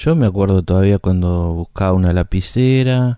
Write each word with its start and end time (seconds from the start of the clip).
Yo 0.00 0.14
me 0.14 0.26
acuerdo 0.26 0.62
todavía 0.62 1.00
cuando 1.00 1.52
buscaba 1.54 1.92
una 1.92 2.12
lapicera, 2.12 3.16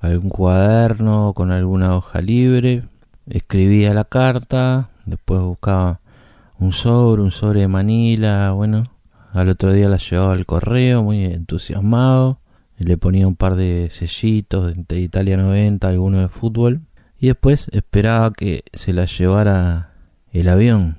algún 0.00 0.28
cuaderno 0.28 1.32
con 1.34 1.50
alguna 1.50 1.96
hoja 1.96 2.20
libre, 2.20 2.82
escribía 3.26 3.94
la 3.94 4.04
carta, 4.04 4.90
después 5.06 5.40
buscaba 5.40 6.00
un 6.58 6.74
sobre, 6.74 7.22
un 7.22 7.30
sobre 7.30 7.60
de 7.60 7.68
Manila, 7.68 8.52
bueno, 8.52 8.82
al 9.32 9.48
otro 9.48 9.72
día 9.72 9.88
la 9.88 9.96
llevaba 9.96 10.34
al 10.34 10.44
correo 10.44 11.02
muy 11.02 11.24
entusiasmado, 11.24 12.38
le 12.76 12.98
ponía 12.98 13.26
un 13.26 13.36
par 13.36 13.56
de 13.56 13.88
sellitos 13.90 14.74
de 14.88 15.00
Italia 15.00 15.38
90, 15.38 15.88
alguno 15.88 16.18
de 16.18 16.28
fútbol, 16.28 16.82
y 17.18 17.28
después 17.28 17.68
esperaba 17.72 18.30
que 18.34 18.64
se 18.74 18.92
la 18.92 19.06
llevara 19.06 19.94
el 20.34 20.50
avión. 20.50 20.98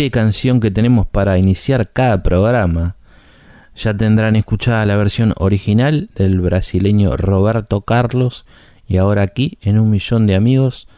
¡Qué 0.00 0.10
canción 0.10 0.60
que 0.60 0.70
tenemos 0.70 1.06
para 1.06 1.36
iniciar 1.36 1.90
cada 1.92 2.22
programa! 2.22 2.96
Ya 3.76 3.94
tendrán 3.94 4.34
escuchada 4.34 4.86
la 4.86 4.96
versión 4.96 5.34
original 5.36 6.08
del 6.14 6.40
brasileño 6.40 7.18
Roberto 7.18 7.82
Carlos 7.82 8.46
y 8.88 8.96
ahora 8.96 9.20
aquí 9.20 9.58
en 9.60 9.78
un 9.78 9.90
millón 9.90 10.26
de 10.26 10.36
amigos 10.36 10.88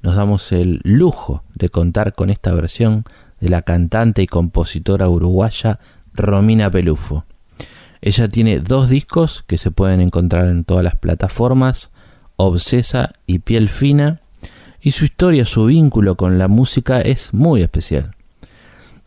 nos 0.00 0.14
damos 0.14 0.52
el 0.52 0.80
lujo 0.84 1.42
de 1.56 1.70
contar 1.70 2.12
con 2.12 2.30
esta 2.30 2.52
versión 2.52 3.02
de 3.40 3.48
la 3.48 3.62
cantante 3.62 4.22
y 4.22 4.28
compositora 4.28 5.08
uruguaya 5.08 5.80
Romina 6.14 6.70
Pelufo. 6.70 7.24
Ella 8.00 8.28
tiene 8.28 8.60
dos 8.60 8.88
discos 8.88 9.42
que 9.48 9.58
se 9.58 9.72
pueden 9.72 10.00
encontrar 10.00 10.46
en 10.46 10.62
todas 10.62 10.84
las 10.84 10.94
plataformas, 10.94 11.90
Obsesa 12.36 13.14
y 13.26 13.40
Piel 13.40 13.68
Fina, 13.68 14.20
y 14.80 14.92
su 14.92 15.04
historia, 15.04 15.44
su 15.46 15.66
vínculo 15.66 16.16
con 16.16 16.38
la 16.38 16.46
música 16.46 17.00
es 17.00 17.34
muy 17.34 17.62
especial. 17.62 18.14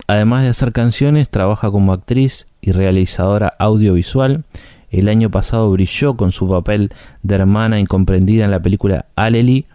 Además 0.07 0.43
de 0.43 0.49
hacer 0.49 0.71
canciones, 0.71 1.29
trabaja 1.29 1.71
como 1.71 1.91
actriz 1.91 2.47
y 2.61 2.71
realizadora 2.71 3.55
audiovisual. 3.57 4.43
El 4.91 5.09
año 5.09 5.31
pasado 5.31 5.71
brilló 5.71 6.15
con 6.15 6.31
su 6.31 6.47
papel 6.47 6.93
de 7.23 7.35
hermana 7.35 7.79
incomprendida 7.79 8.45
en 8.45 8.51
la 8.51 8.59
película 8.59 9.05
Aleli. 9.15 9.65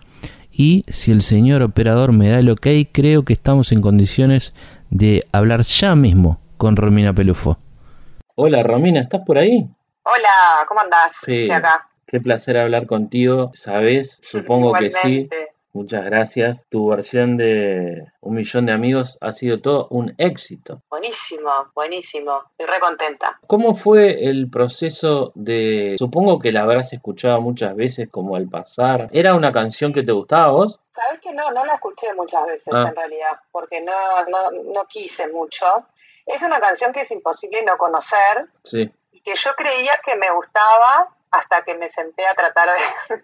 Y 0.53 0.85
si 0.89 1.11
el 1.11 1.21
señor 1.21 1.63
operador 1.63 2.13
me 2.13 2.29
da 2.29 2.39
el 2.39 2.51
ok, 2.51 2.67
creo 2.93 3.25
que 3.25 3.33
estamos 3.33 3.73
en 3.73 3.81
condiciones 3.81 4.55
de 4.91 5.27
hablar 5.33 5.63
ya 5.63 5.97
mismo 5.97 6.41
con 6.57 6.77
Romina 6.77 7.13
Pelufo. 7.13 7.59
Hola 8.37 8.63
Romina, 8.63 9.01
¿estás 9.01 9.23
por 9.27 9.37
ahí? 9.39 9.69
Hola, 10.03 10.65
¿cómo 10.69 10.81
andás? 10.81 11.13
Sí. 11.25 11.51
Acá. 11.51 11.89
Qué 12.07 12.21
placer 12.21 12.57
hablar 12.57 12.87
contigo, 12.87 13.53
¿sabes? 13.55 14.19
Supongo 14.21 14.73
que 14.73 14.91
sí. 14.91 15.29
Muchas 15.73 16.05
gracias. 16.05 16.67
Tu 16.69 16.89
versión 16.89 17.37
de 17.37 18.05
Un 18.21 18.35
Millón 18.35 18.67
de 18.67 18.73
Amigos 18.73 19.17
ha 19.21 19.31
sido 19.31 19.61
todo 19.61 19.87
un 19.91 20.15
éxito. 20.19 20.83
Buenísimo, 20.91 21.49
buenísimo. 21.75 22.43
Estoy 22.59 22.75
re 22.75 22.81
contenta. 22.81 23.39
¿Cómo 23.47 23.75
fue 23.75 24.29
el 24.29 24.51
proceso 24.51 25.31
de... 25.37 25.95
Supongo 25.97 26.41
que 26.41 26.51
la 26.51 26.63
habrás 26.63 26.93
escuchado 26.93 27.41
muchas 27.41 27.77
veces 27.77 28.09
como 28.11 28.35
al 28.35 28.49
pasar. 28.49 29.09
¿Era 29.13 29.35
una 29.35 29.53
canción 29.53 29.93
que 29.93 30.03
te 30.03 30.11
gustaba 30.13 30.47
a 30.47 30.51
vos? 30.51 30.81
Sabes 30.91 31.21
que 31.21 31.33
no, 31.33 31.51
no 31.53 31.65
la 31.65 31.75
escuché 31.75 32.09
muchas 32.17 32.45
veces 32.47 32.75
Ah. 32.75 32.87
en 32.89 32.97
realidad, 32.97 33.41
porque 33.53 33.81
no, 33.81 33.93
no, 34.29 34.73
no 34.73 34.85
quise 34.89 35.29
mucho. 35.29 35.65
Es 36.27 36.43
una 36.43 36.59
canción 36.59 36.93
que 36.93 37.03
es 37.03 37.11
imposible 37.13 37.63
no 37.67 37.77
conocer 37.79 38.49
Sí. 38.65 38.91
y 39.13 39.21
que 39.21 39.33
yo 39.37 39.51
creía 39.57 39.93
que 40.05 40.17
me 40.17 40.31
gustaba 40.35 41.17
hasta 41.31 41.63
que 41.63 41.75
me 41.75 41.89
senté 41.89 42.27
a 42.27 42.35
tratar 42.35 42.69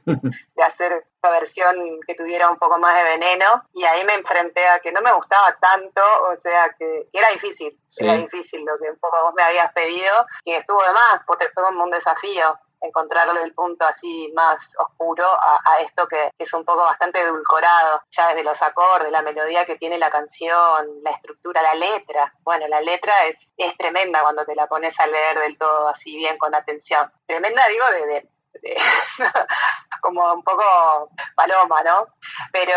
de, 0.05 0.13
de 0.55 0.63
hacer 0.63 1.07
una 1.23 1.33
versión 1.33 2.01
que 2.07 2.15
tuviera 2.15 2.49
un 2.51 2.59
poco 2.59 2.79
más 2.79 2.95
de 2.97 3.11
veneno 3.19 3.65
y 3.73 3.85
ahí 3.85 4.05
me 4.05 4.15
enfrenté 4.15 4.67
a 4.69 4.79
que 4.79 4.93
no 4.93 5.01
me 5.01 5.13
gustaba 5.13 5.57
tanto, 5.61 6.01
o 6.31 6.37
sea 6.37 6.69
que, 6.79 7.09
que 7.13 7.19
era 7.19 7.29
difícil, 7.31 7.79
Sí. 7.89 8.05
era 8.05 8.15
difícil 8.19 8.63
lo 8.63 8.77
que 8.79 8.91
un 8.91 8.99
poco 8.99 9.17
vos 9.23 9.33
me 9.35 9.43
habías 9.43 9.73
pedido 9.73 10.13
y 10.45 10.53
estuvo 10.53 10.83
de 10.83 10.93
más, 10.93 11.23
porque 11.27 11.49
fue 11.55 11.63
como 11.65 11.85
un 11.85 11.91
desafío 11.91 12.59
encontrarle 12.81 13.43
el 13.43 13.55
punto 13.55 13.85
así 13.87 14.31
más 14.35 14.75
oscuro 14.79 15.25
a, 15.27 15.79
esto 15.81 16.07
que, 16.07 16.31
que 16.39 16.45
es 16.45 16.53
un 16.53 16.65
poco 16.65 16.81
bastante 16.83 17.21
edulcorado, 17.21 18.03
ya 18.11 18.29
desde 18.29 18.45
los 18.45 18.61
acordes, 18.63 19.11
la 19.11 19.23
melodía 19.23 19.65
que 19.65 19.77
tiene 19.77 19.99
la 19.99 20.11
canción, 20.11 20.89
la 21.03 21.11
estructura, 21.11 21.63
la 21.63 21.75
letra. 21.75 22.33
Bueno, 22.43 22.67
la 22.69 22.81
letra 22.81 23.13
es, 23.29 23.55
es 23.57 23.77
tremenda 23.77 24.21
cuando 24.23 24.45
te 24.45 24.55
la 24.55 24.67
pones 24.67 24.99
a 25.01 25.07
leer 25.07 25.39
del 25.41 25.59
todo 25.59 25.89
así 25.89 26.17
bien 26.17 26.39
con 26.39 26.55
atención. 26.55 27.13
Tremenda 27.27 27.63
digo 27.69 27.85
de, 27.91 28.07
de- 28.07 28.29
de- 28.63 28.77
como 30.01 30.33
un 30.33 30.43
poco 30.43 31.11
paloma, 31.35 31.83
¿no? 31.83 32.07
Pero, 32.53 32.73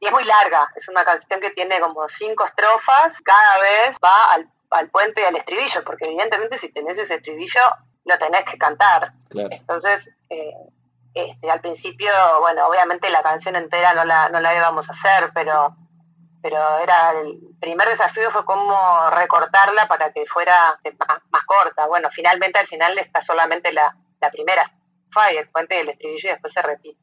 y 0.00 0.06
es 0.06 0.12
muy 0.12 0.24
larga, 0.24 0.70
es 0.76 0.88
una 0.88 1.04
canción 1.04 1.40
que 1.40 1.50
tiene 1.50 1.80
como 1.80 2.06
cinco 2.08 2.44
estrofas, 2.44 3.20
cada 3.22 3.58
vez 3.60 3.96
va 4.04 4.32
al, 4.32 4.50
al 4.70 4.90
puente 4.90 5.20
y 5.22 5.24
al 5.24 5.36
estribillo, 5.36 5.84
porque 5.84 6.06
evidentemente 6.06 6.58
si 6.58 6.70
tenés 6.70 6.98
ese 6.98 7.14
estribillo, 7.14 7.60
lo 8.06 8.18
tenés 8.18 8.44
que 8.44 8.56
cantar. 8.56 9.12
Claro. 9.28 9.48
Entonces, 9.50 10.10
eh, 10.30 10.54
este, 11.14 11.50
al 11.50 11.60
principio, 11.60 12.10
bueno, 12.40 12.66
obviamente 12.66 13.10
la 13.10 13.22
canción 13.22 13.56
entera 13.56 13.94
no 13.94 14.04
la, 14.04 14.28
no 14.28 14.40
la 14.40 14.56
íbamos 14.56 14.88
a 14.88 14.92
hacer, 14.92 15.30
pero, 15.34 15.76
pero 16.42 16.56
era 16.82 17.12
el 17.12 17.40
primer 17.60 17.88
desafío 17.88 18.30
fue 18.30 18.44
cómo 18.44 18.76
recortarla 19.10 19.88
para 19.88 20.12
que 20.12 20.26
fuera 20.26 20.78
más, 20.84 21.22
más 21.30 21.42
corta. 21.44 21.86
Bueno, 21.86 22.08
finalmente 22.10 22.58
al 22.58 22.66
final 22.66 22.98
está 22.98 23.22
solamente 23.22 23.72
la, 23.72 23.96
la 24.20 24.30
primera 24.30 24.70
falla, 25.10 25.40
el 25.40 25.48
puente 25.48 25.76
del 25.76 25.90
estribillo 25.90 26.28
y 26.28 26.32
después 26.32 26.52
se 26.52 26.62
repite. 26.62 26.98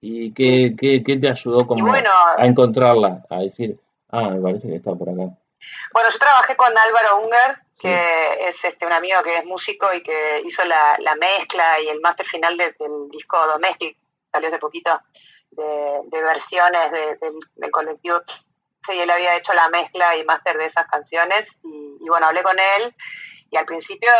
¿Y 0.00 0.32
qué, 0.34 0.76
qué, 0.78 1.02
qué 1.02 1.16
te 1.16 1.30
ayudó 1.30 1.66
como 1.66 1.92
a 1.92 2.46
encontrarla? 2.46 3.24
A 3.30 3.38
decir, 3.38 3.80
ah, 4.10 4.28
me 4.28 4.40
parece 4.40 4.68
que 4.68 4.76
está 4.76 4.94
por 4.94 5.08
acá. 5.08 5.34
Bueno, 5.92 6.10
yo 6.10 6.18
trabajé 6.18 6.54
con 6.56 6.68
Álvaro 6.68 7.24
Unger, 7.24 7.63
que 7.84 8.48
es 8.48 8.64
este 8.64 8.86
un 8.86 8.92
amigo 8.92 9.22
que 9.22 9.36
es 9.36 9.44
músico 9.44 9.92
y 9.92 10.02
que 10.02 10.42
hizo 10.44 10.64
la, 10.64 10.96
la 10.98 11.14
mezcla 11.16 11.80
y 11.80 11.88
el 11.88 12.00
máster 12.00 12.26
final 12.26 12.56
del 12.56 12.74
disco 13.10 13.46
Domestic, 13.46 13.96
salió 14.32 14.48
hace 14.48 14.58
poquito, 14.58 15.00
de, 15.50 16.22
versiones 16.22 16.90
del 17.54 17.70
colectivo. 17.70 18.22
Sí, 18.86 18.98
él 18.98 19.10
había 19.10 19.36
hecho 19.36 19.54
la 19.54 19.68
mezcla 19.68 20.16
y 20.16 20.24
máster 20.24 20.58
de 20.58 20.66
esas 20.66 20.86
canciones 20.86 21.56
y, 21.62 21.96
y, 22.00 22.08
bueno, 22.08 22.26
hablé 22.26 22.42
con 22.42 22.56
él 22.58 22.94
y 23.54 23.56
al 23.56 23.66
principio 23.66 24.10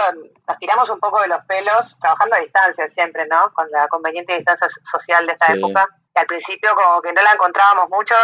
nos 0.47 0.59
tiramos 0.59 0.89
un 0.91 1.01
poco 1.01 1.21
de 1.21 1.27
los 1.27 1.45
pelos, 1.47 1.97
trabajando 2.01 2.37
a 2.37 2.41
distancia 2.41 2.87
siempre, 2.87 3.27
¿no? 3.27 3.53
Con 3.53 3.69
la 3.71 3.89
conveniente 3.89 4.37
distancia 4.37 4.69
social 4.69 5.27
de 5.27 5.33
esta 5.33 5.53
época. 5.53 5.89
Y 6.15 6.21
al 6.21 6.27
principio 6.27 6.71
como 6.77 7.03
que 7.03 7.13
no 7.13 7.21
la 7.21 7.33
encontrábamos 7.33 7.89
mucho, 7.91 8.15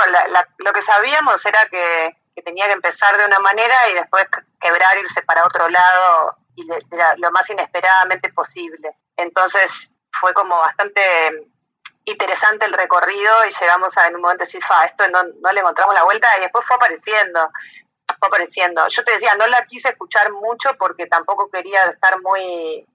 lo 0.58 0.72
que 0.72 0.82
sabíamos 0.82 1.44
era 1.44 1.66
que 1.68 2.16
tenía 2.42 2.66
que 2.66 2.72
empezar 2.72 3.16
de 3.16 3.26
una 3.26 3.38
manera 3.38 3.74
y 3.90 3.94
después 3.94 4.26
quebrar, 4.60 4.96
irse 4.98 5.22
para 5.22 5.44
otro 5.44 5.68
lado 5.68 6.36
y 6.56 6.66
lo 7.16 7.30
más 7.30 7.48
inesperadamente 7.50 8.32
posible. 8.32 8.96
Entonces 9.16 9.90
fue 10.12 10.32
como 10.34 10.56
bastante 10.58 11.00
interesante 12.04 12.66
el 12.66 12.72
recorrido 12.72 13.32
y 13.48 13.54
llegamos 13.60 13.96
a 13.96 14.06
en 14.06 14.16
un 14.16 14.22
momento 14.22 14.44
decir, 14.44 14.62
fa, 14.62 14.84
esto 14.84 15.08
no, 15.08 15.22
no 15.40 15.52
le 15.52 15.60
encontramos 15.60 15.94
la 15.94 16.04
vuelta 16.04 16.28
y 16.38 16.42
después 16.42 16.64
fue 16.66 16.76
apareciendo, 16.76 17.50
fue 18.18 18.28
apareciendo. 18.28 18.86
Yo 18.88 19.04
te 19.04 19.12
decía, 19.12 19.34
no 19.36 19.46
la 19.46 19.64
quise 19.66 19.90
escuchar 19.90 20.32
mucho 20.32 20.70
porque 20.78 21.06
tampoco 21.06 21.50
quería 21.50 21.82
estar 21.88 22.20
muy 22.20 22.86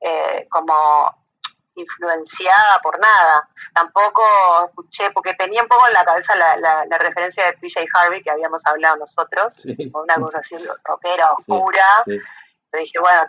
eh, 0.00 0.46
como 0.50 1.19
influenciada 1.74 2.80
por 2.82 2.98
nada. 2.98 3.48
Tampoco 3.74 4.22
escuché, 4.68 5.10
porque 5.12 5.34
tenía 5.34 5.62
un 5.62 5.68
poco 5.68 5.86
en 5.86 5.94
la 5.94 6.04
cabeza 6.04 6.34
la, 6.36 6.56
la, 6.56 6.98
referencia 6.98 7.44
de 7.46 7.52
PJ 7.54 7.86
Harvey 7.94 8.22
que 8.22 8.30
habíamos 8.30 8.64
hablado 8.66 8.96
nosotros, 8.96 9.56
una 9.92 10.14
cosa 10.16 10.38
así 10.38 10.56
rockera, 10.84 11.32
oscura. 11.32 11.84
Pero 12.04 12.84
dije, 12.84 12.98
bueno, 13.00 13.22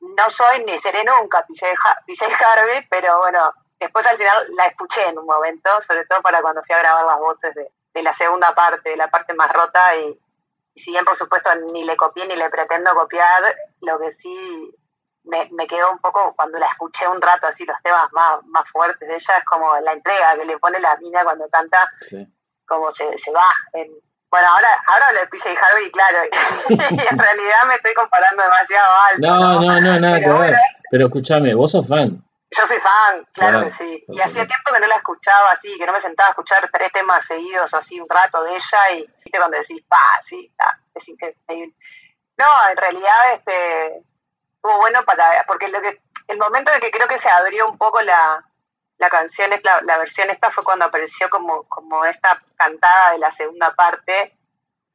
no 0.00 0.24
soy 0.28 0.64
ni 0.64 0.78
seré 0.78 1.02
nunca 1.04 1.44
PJ, 1.46 2.24
Harvey, 2.26 2.86
pero 2.88 3.18
bueno, 3.18 3.52
después 3.80 4.06
al 4.06 4.16
final 4.16 4.46
la 4.56 4.66
escuché 4.66 5.08
en 5.08 5.18
un 5.18 5.26
momento, 5.26 5.68
sobre 5.80 6.04
todo 6.06 6.22
para 6.22 6.40
cuando 6.42 6.62
fui 6.62 6.74
a 6.74 6.78
grabar 6.78 7.04
las 7.04 7.18
voces 7.18 7.54
de, 7.54 7.72
de 7.92 8.02
la 8.02 8.12
segunda 8.12 8.54
parte, 8.54 8.90
de 8.90 8.96
la 8.96 9.08
parte 9.08 9.34
más 9.34 9.52
rota, 9.52 9.96
y, 9.96 10.20
y 10.74 10.80
si 10.80 10.90
bien 10.90 11.04
por 11.04 11.16
supuesto 11.16 11.52
ni 11.72 11.84
le 11.84 11.96
copié 11.96 12.26
ni 12.26 12.36
le 12.36 12.50
pretendo 12.50 12.94
copiar, 12.94 13.56
lo 13.80 13.98
que 13.98 14.10
sí 14.10 14.74
me, 15.24 15.48
me, 15.52 15.66
quedó 15.66 15.90
un 15.90 15.98
poco, 15.98 16.34
cuando 16.36 16.58
la 16.58 16.66
escuché 16.66 17.06
un 17.08 17.20
rato 17.20 17.46
así, 17.46 17.64
los 17.64 17.80
temas 17.82 18.06
más, 18.12 18.38
más 18.46 18.68
fuertes 18.70 19.08
de 19.08 19.14
ella, 19.14 19.36
es 19.38 19.44
como 19.44 19.68
la 19.80 19.92
entrega 19.92 20.36
que 20.36 20.44
le 20.44 20.58
pone 20.58 20.78
la 20.80 20.96
mina 20.96 21.24
cuando 21.24 21.48
canta, 21.48 21.90
como 22.66 22.90
se, 22.90 23.16
se 23.18 23.30
va. 23.30 23.46
bueno, 23.72 24.48
ahora, 24.48 24.68
ahora 24.86 25.12
lo 25.12 25.20
de 25.20 25.26
PJ 25.28 25.50
Harvey, 25.50 25.90
claro, 25.90 26.18
en 26.68 27.18
realidad 27.18 27.56
me 27.68 27.74
estoy 27.74 27.94
comparando 27.94 28.42
demasiado 28.42 28.94
alto. 29.10 29.26
No, 29.26 29.60
no, 29.60 29.80
no, 29.80 30.00
nada 30.00 30.20
que 30.20 30.30
ver. 30.30 30.54
Pero 30.90 31.06
escúchame, 31.06 31.54
vos 31.54 31.72
sos 31.72 31.88
fan. 31.88 32.22
Yo 32.56 32.66
soy 32.66 32.78
fan, 32.78 33.26
claro, 33.32 33.64
que 33.64 33.70
sí. 33.70 34.04
Y 34.06 34.20
hacía 34.20 34.46
tiempo 34.46 34.72
que 34.72 34.80
no 34.80 34.86
la 34.86 34.96
escuchaba 34.96 35.50
así, 35.52 35.76
que 35.76 35.86
no 35.86 35.92
me 35.92 36.00
sentaba 36.00 36.28
a 36.28 36.30
escuchar 36.30 36.70
tres 36.72 36.92
temas 36.92 37.26
seguidos 37.26 37.72
así 37.74 37.98
un 37.98 38.08
rato 38.08 38.44
de 38.44 38.52
ella 38.52 38.90
y 38.92 38.98
viste 39.24 39.38
cuando 39.38 39.56
decís, 39.56 39.82
pa, 39.88 39.98
sí, 40.20 40.52
es 40.94 41.08
increíble. 41.08 41.74
No, 42.36 42.46
en 42.70 42.76
realidad, 42.76 43.32
este 43.34 44.04
estuvo 44.64 44.80
bueno 44.80 45.04
para, 45.04 45.44
porque 45.46 45.68
lo 45.68 45.80
que, 45.82 46.00
el 46.28 46.38
momento 46.38 46.72
en 46.72 46.80
que 46.80 46.90
creo 46.90 47.06
que 47.06 47.18
se 47.18 47.28
abrió 47.28 47.68
un 47.68 47.76
poco 47.76 48.00
la, 48.00 48.42
la 48.98 49.10
canción, 49.10 49.50
la, 49.62 49.82
la 49.82 49.98
versión 49.98 50.30
esta 50.30 50.50
fue 50.50 50.64
cuando 50.64 50.86
apareció 50.86 51.28
como, 51.28 51.64
como 51.64 52.04
esta 52.04 52.42
cantada 52.56 53.12
de 53.12 53.18
la 53.18 53.30
segunda 53.30 53.74
parte, 53.74 54.36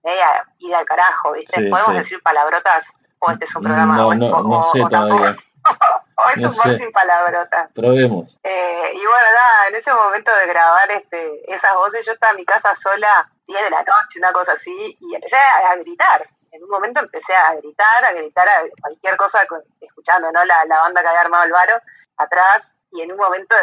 media 0.03 0.45
ida 0.57 0.79
al 0.79 0.85
carajo, 0.85 1.33
¿viste? 1.33 1.69
¿Podemos 1.69 1.93
decir 1.93 2.21
palabrotas? 2.23 2.91
¿O 3.19 3.31
este 3.31 3.45
es 3.45 3.55
un 3.55 3.63
programa? 3.63 3.97
No, 3.97 4.13
no, 4.15 4.41
no 4.41 4.71
sé 4.71 4.79
todavía. 4.89 5.35
o 6.15 6.29
es 6.35 6.43
un 6.43 6.53
sé. 6.53 6.77
sin 6.77 6.91
palabrotas. 6.91 7.69
Probemos. 7.75 8.39
Eh, 8.43 8.91
y 8.93 8.97
bueno, 8.97 9.27
nada, 9.35 9.67
en 9.67 9.75
ese 9.75 9.93
momento 9.93 10.31
de 10.37 10.47
grabar 10.47 10.91
este, 10.91 11.53
esas 11.53 11.73
voces, 11.75 12.05
yo 12.05 12.13
estaba 12.13 12.31
en 12.31 12.37
mi 12.37 12.45
casa 12.45 12.73
sola, 12.73 13.29
10 13.45 13.63
de 13.65 13.69
la 13.69 13.79
noche, 13.79 14.19
una 14.19 14.31
cosa 14.31 14.53
así, 14.53 14.97
y 14.99 15.15
empecé 15.15 15.35
a 15.35 15.75
gritar 15.75 16.27
en 16.51 16.63
un 16.63 16.69
momento 16.69 16.99
empecé 16.99 17.33
a 17.35 17.53
gritar, 17.55 18.05
a 18.05 18.13
gritar 18.13 18.47
a 18.47 18.63
cualquier 18.81 19.17
cosa, 19.17 19.45
escuchando 19.81 20.31
¿no? 20.31 20.43
la, 20.45 20.65
la 20.65 20.79
banda 20.79 21.01
que 21.01 21.07
había 21.07 21.21
armado 21.21 21.43
el 21.45 21.51
varo 21.51 21.81
atrás, 22.17 22.75
y 22.91 23.01
en 23.01 23.11
un 23.11 23.17
momento 23.17 23.55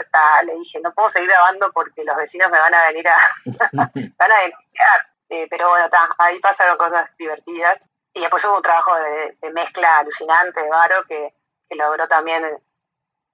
le 0.45 0.55
dije, 0.55 0.81
no 0.81 0.93
puedo 0.93 1.09
seguir 1.09 1.29
grabando 1.29 1.73
porque 1.73 2.05
los 2.05 2.17
vecinos 2.17 2.49
me 2.51 2.59
van 2.59 2.75
a 2.75 2.87
venir 2.89 3.09
a, 3.09 3.17
van 3.73 4.33
a 4.33 4.39
denunciar. 4.41 5.07
Eh, 5.29 5.47
pero 5.51 5.69
bueno, 5.69 5.89
ahí 6.19 6.39
pasaron 6.39 6.77
cosas 6.77 7.11
divertidas. 7.19 7.85
Y 8.15 8.21
después 8.21 8.45
hubo 8.45 8.57
un 8.57 8.63
trabajo 8.63 8.95
de, 8.97 9.51
mezcla 9.53 9.99
alucinante 9.99 10.63
de 10.63 10.69
Varo 10.69 11.05
que, 11.09 11.35
que, 11.69 11.77
logró 11.77 12.07
también 12.09 12.45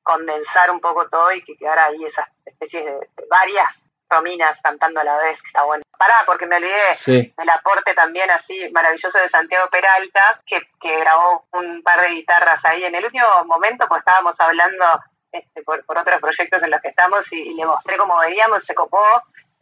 condensar 0.03 0.71
un 0.71 0.81
poco 0.81 1.09
todo 1.09 1.33
y 1.33 1.45
que 1.45 1.57
quedara 1.57 1.87
ahí 1.87 2.05
esas 2.05 2.27
especies 2.45 2.85
de, 2.85 2.93
de 2.93 3.27
varias 3.29 3.89
Rominas 4.13 4.61
cantando 4.63 5.01
a 5.01 5.05
la 5.05 5.17
vez, 5.19 5.41
que 5.43 5.49
está 5.49 5.65
bueno. 5.65 5.83
Pará, 5.99 6.15
porque 6.27 6.47
me 6.47 6.57
olvidé 6.57 7.33
del 7.37 7.51
aporte 7.51 7.95
también 7.95 8.31
así 8.31 8.69
maravilloso 8.73 9.19
de 9.19 9.29
Santiago 9.29 9.69
Peralta, 9.71 10.41
que, 10.47 10.61
que 10.81 11.01
grabó 11.01 11.47
un 11.53 11.83
par 11.83 12.01
de 12.01 12.11
guitarras 12.11 12.65
ahí 12.65 12.85
en 12.85 12.95
el 12.95 13.05
último 13.05 13.27
momento, 13.47 13.87
pues 13.89 14.01
estábamos 14.01 14.39
hablando 14.41 14.85
este, 15.33 15.63
por, 15.63 15.85
por 15.87 15.99
otros 15.99 16.19
proyectos 16.21 16.63
en 16.63 16.71
los 16.71 16.81
que 16.81 16.89
estamos 16.89 17.33
y, 17.33 17.55
le 17.55 17.65
mostré 17.65 17.97
cómo 17.97 18.19
veíamos, 18.19 18.65
se 18.65 18.75
copó, 18.75 19.03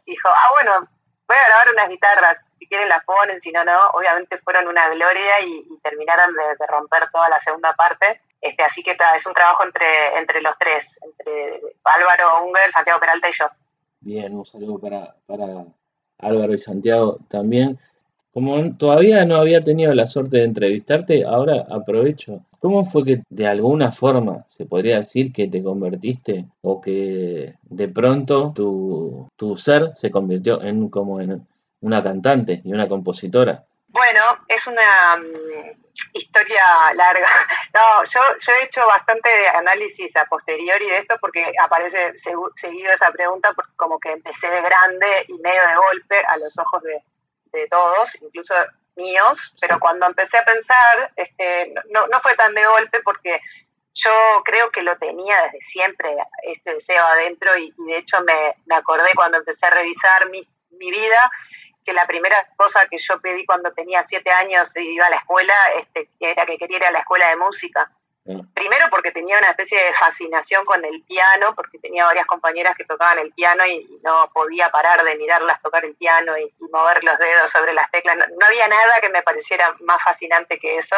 dijo, 0.05 0.27
ah, 0.27 0.49
bueno, 0.51 0.89
voy 1.27 1.37
a 1.37 1.47
grabar 1.47 1.73
unas 1.73 1.87
guitarras, 1.87 2.53
si 2.59 2.67
quieren 2.67 2.89
las 2.89 3.05
ponen, 3.05 3.39
si 3.39 3.51
no, 3.51 3.63
no, 3.63 3.87
obviamente 3.93 4.37
fueron 4.39 4.67
una 4.67 4.89
gloria 4.89 5.39
y, 5.41 5.65
terminaron 5.81 6.33
de, 6.33 6.67
romper 6.67 7.09
toda 7.11 7.29
la 7.29 7.39
segunda 7.39 7.73
parte. 7.73 8.21
Este, 8.41 8.63
así 8.63 8.83
que 8.83 8.97
es 9.15 9.25
un 9.25 9.33
trabajo 9.33 9.63
entre, 9.63 10.17
entre 10.17 10.41
los 10.41 10.57
tres, 10.57 10.99
entre 11.03 11.61
Álvaro 11.83 12.43
Unger, 12.43 12.71
Santiago 12.71 12.99
Peralta 12.99 13.29
y 13.29 13.33
yo. 13.33 13.47
Bien, 14.01 14.33
un 14.35 14.45
saludo 14.45 14.79
para, 14.79 15.15
Álvaro 16.17 16.53
y 16.53 16.57
Santiago 16.57 17.19
también. 17.29 17.77
Como 18.33 18.75
todavía 18.77 19.25
no 19.25 19.35
había 19.35 19.63
tenido 19.63 19.93
la 19.93 20.07
suerte 20.07 20.37
de 20.37 20.45
entrevistarte, 20.45 21.23
ahora 21.23 21.67
aprovecho. 21.69 22.43
¿Cómo 22.59 22.85
fue 22.85 23.03
que 23.03 23.23
de 23.29 23.47
alguna 23.47 23.91
forma 23.91 24.45
se 24.47 24.65
podría 24.65 24.97
decir 24.97 25.31
que 25.31 25.47
te 25.47 25.63
convertiste 25.63 26.45
o 26.61 26.81
que 26.81 27.55
de 27.63 27.87
pronto 27.89 28.53
tu, 28.55 29.27
tu 29.35 29.57
ser 29.57 29.91
se 29.95 30.11
convirtió 30.11 30.61
en 30.63 30.89
como 30.89 31.21
en 31.21 31.45
una 31.81 32.01
cantante 32.03 32.61
y 32.63 32.73
una 32.73 32.87
compositora? 32.87 33.65
Bueno, 33.91 34.21
es 34.47 34.67
una 34.67 35.17
mm, 35.17 35.81
historia 36.13 36.63
larga. 36.95 37.27
No, 37.73 38.03
yo, 38.03 38.19
yo 38.37 38.53
he 38.53 38.63
hecho 38.65 38.85
bastante 38.85 39.29
análisis 39.55 40.13
a 40.17 40.25
posteriori 40.25 40.89
de 40.89 40.97
esto 40.97 41.15
porque 41.21 41.53
aparece 41.63 42.11
seguido 42.17 42.91
esa 42.91 43.09
pregunta 43.11 43.53
como 43.77 43.97
que 43.97 44.11
empecé 44.11 44.49
de 44.49 44.61
grande 44.61 45.07
y 45.29 45.33
medio 45.35 45.61
de 45.67 45.75
golpe 45.75 46.21
a 46.27 46.37
los 46.37 46.57
ojos 46.59 46.83
de, 46.83 47.01
todos, 47.69 48.15
incluso 48.21 48.53
míos, 48.97 49.53
pero 49.61 49.79
cuando 49.79 50.05
empecé 50.05 50.37
a 50.37 50.43
pensar, 50.43 51.13
este, 51.15 51.73
no, 51.89 52.07
no 52.07 52.19
fue 52.19 52.33
tan 52.35 52.53
de 52.53 52.65
golpe 52.65 52.99
porque 53.03 53.39
yo 53.93 54.11
creo 54.43 54.69
que 54.69 54.83
lo 54.83 54.97
tenía 54.97 55.43
desde 55.43 55.61
siempre, 55.61 56.15
este 56.43 56.75
deseo 56.75 57.03
adentro, 57.05 57.57
y, 57.57 57.73
de 57.77 57.97
hecho 57.97 58.21
me, 58.21 58.55
me, 58.65 58.75
acordé 58.75 59.09
cuando 59.15 59.37
empecé 59.37 59.65
a 59.65 59.71
revisar 59.71 60.29
mi, 60.29 60.47
mi 60.71 60.91
vida 60.91 61.31
que 61.83 61.93
la 61.93 62.05
primera 62.05 62.35
cosa 62.55 62.85
que 62.89 62.97
yo 62.97 63.19
pedí 63.19 63.45
cuando 63.45 63.71
tenía 63.71 64.03
siete 64.03 64.31
años 64.31 64.75
y 64.77 64.95
iba 64.95 65.05
a 65.05 65.09
la 65.09 65.17
escuela 65.17 65.53
este, 65.79 66.09
era 66.19 66.45
que 66.45 66.57
quería 66.57 66.77
ir 66.77 66.85
a 66.85 66.91
la 66.91 66.99
escuela 66.99 67.27
de 67.29 67.37
música. 67.37 67.91
Primero 68.53 68.85
porque 68.91 69.11
tenía 69.11 69.37
una 69.39 69.47
especie 69.47 69.83
de 69.83 69.93
fascinación 69.93 70.63
con 70.63 70.85
el 70.85 71.01
piano, 71.03 71.55
porque 71.55 71.79
tenía 71.79 72.05
varias 72.05 72.27
compañeras 72.27 72.75
que 72.77 72.85
tocaban 72.85 73.17
el 73.17 73.33
piano 73.33 73.65
y 73.65 73.99
no 74.03 74.29
podía 74.31 74.69
parar 74.69 75.03
de 75.03 75.15
mirarlas 75.15 75.61
tocar 75.61 75.83
el 75.85 75.95
piano 75.95 76.37
y, 76.37 76.53
mover 76.71 77.03
los 77.03 77.17
dedos 77.17 77.49
sobre 77.49 77.73
las 77.73 77.89
teclas. 77.91 78.15
no, 78.15 78.45
había 78.45 78.67
nada 78.67 78.93
que 79.01 79.09
me 79.09 79.23
pareciera 79.23 79.75
más 79.81 80.01
fascinante 80.03 80.59
que 80.59 80.77
eso 80.77 80.95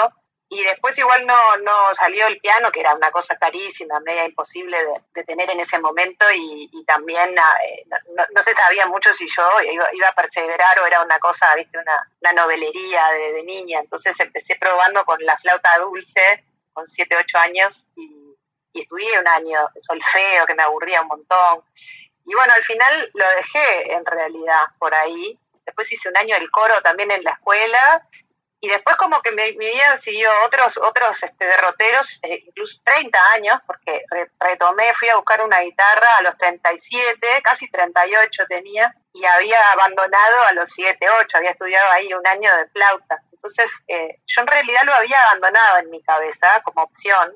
y 0.53 0.63
después 0.63 0.95
igual 0.99 1.25
no, 1.25 1.57
no 1.57 1.95
salió 1.95 2.27
el 2.27 2.39
piano, 2.39 2.71
que 2.71 2.81
era 2.81 2.93
una 2.93 3.09
cosa 3.09 3.35
carísima, 3.37 3.99
media 4.01 4.25
imposible 4.25 4.77
de, 5.13 5.23
tener 5.23 5.49
en 5.49 5.59
ese 5.59 5.79
momento 5.79 6.25
y, 6.35 6.69
también 6.85 7.33
ah, 7.39 7.57
eh, 7.65 7.85
no, 8.31 8.43
se 8.43 8.53
sabía 8.53 8.85
mucho 8.87 9.11
si 9.13 9.25
yo 9.27 9.43
iba, 9.91 10.07
a 10.07 10.15
perseverar 10.15 10.79
o 10.79 10.85
era 10.85 11.01
una 11.01 11.17
cosa, 11.17 11.55
viste, 11.55 11.79
una, 11.79 12.33
novelería 12.33 13.09
de, 13.11 13.43
niña. 13.43 13.79
Entonces 13.79 14.19
empecé 14.19 14.55
probando 14.57 15.03
con 15.05 15.17
la 15.23 15.37
flauta 15.37 15.77
dulce 15.79 16.43
con 16.71 16.85
7, 16.85 17.15
8 17.19 17.37
años 17.39 17.85
y, 17.95 18.35
y 18.73 18.81
estudié 18.81 19.19
un 19.19 19.27
año 19.27 19.59
solfeo 19.81 20.45
que 20.45 20.55
me 20.55 20.63
aburría 20.63 21.01
un 21.01 21.07
montón. 21.07 21.63
Y 22.25 22.33
bueno, 22.33 22.53
al 22.53 22.63
final 22.63 23.11
lo 23.13 23.25
dejé 23.37 23.93
en 23.93 24.05
realidad 24.05 24.61
por 24.77 24.93
ahí. 24.93 25.39
Después 25.65 25.91
hice 25.91 26.09
un 26.09 26.17
año 26.17 26.35
el 26.35 26.49
coro 26.51 26.81
también 26.81 27.09
en 27.11 27.23
la 27.23 27.31
escuela 27.31 28.07
y 28.63 28.69
después 28.69 28.95
como 28.95 29.21
que 29.21 29.33
mi, 29.33 29.51
vida 29.51 29.97
siguió 29.97 30.29
otros 30.45 30.77
otros 30.77 31.21
este, 31.21 31.45
derroteros, 31.45 32.17
eh, 32.23 32.45
incluso 32.47 32.79
30 32.85 33.19
años, 33.35 33.57
porque 33.67 34.05
retomé, 34.39 34.85
fui 34.93 35.09
a 35.09 35.17
buscar 35.17 35.43
una 35.43 35.59
guitarra 35.59 36.07
a 36.17 36.21
los 36.21 36.37
37, 36.37 37.41
casi 37.43 37.69
38 37.69 38.45
tenía, 38.47 38.95
y 39.11 39.25
había 39.25 39.57
abandonado 39.73 40.43
a 40.47 40.53
los 40.53 40.69
7, 40.69 40.97
8, 41.25 41.37
había 41.39 41.51
estudiado 41.51 41.91
ahí 41.91 42.13
un 42.13 42.25
año 42.25 42.49
de 42.55 42.69
flauta. 42.69 43.21
Entonces, 43.33 43.69
eh, 43.89 44.21
yo 44.27 44.41
en 44.41 44.47
realidad 44.47 44.83
lo 44.85 44.93
había 44.93 45.21
abandonado 45.23 45.79
en 45.79 45.89
mi 45.89 46.01
cabeza 46.01 46.47
como 46.63 46.83
opción, 46.83 47.35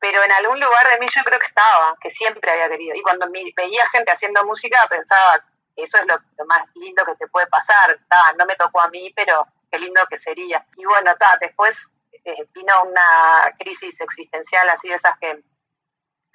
pero 0.00 0.24
en 0.24 0.32
algún 0.32 0.58
lugar 0.58 0.88
de 0.92 0.98
mí 0.98 1.06
yo 1.14 1.22
creo 1.24 1.38
que 1.40 1.46
estaba, 1.46 1.94
que 2.00 2.08
siempre 2.08 2.50
había 2.50 2.70
querido. 2.70 2.96
Y 2.96 3.02
cuando 3.02 3.26
veía 3.30 3.84
gente 3.92 4.12
haciendo 4.12 4.42
música 4.46 4.78
pensaba, 4.88 5.44
eso 5.76 5.98
es 5.98 6.06
lo, 6.06 6.16
más 6.46 6.60
lindo 6.74 7.04
que 7.04 7.16
te 7.16 7.26
puede 7.26 7.48
pasar. 7.48 7.98
no 8.38 8.46
me 8.46 8.56
tocó 8.56 8.80
a 8.80 8.88
mí, 8.88 9.12
pero 9.14 9.46
qué 9.74 9.80
lindo 9.80 10.00
que 10.08 10.16
sería. 10.16 10.64
Y 10.76 10.84
bueno, 10.84 11.14
después 11.40 11.88
eh, 12.24 12.46
vino 12.54 12.72
una 12.84 13.54
crisis 13.58 14.00
existencial 14.00 14.68
así 14.68 14.88
de 14.88 14.94
esas 14.94 15.18
que 15.18 15.42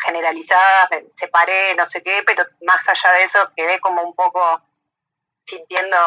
generalizadas, 0.03 0.89
me 0.91 1.05
separé, 1.15 1.75
no 1.75 1.85
sé 1.85 2.01
qué, 2.01 2.23
pero 2.25 2.43
más 2.65 2.87
allá 2.87 3.11
de 3.15 3.23
eso 3.23 3.39
quedé 3.55 3.79
como 3.79 4.01
un 4.03 4.15
poco 4.15 4.61
sintiendo, 5.45 5.97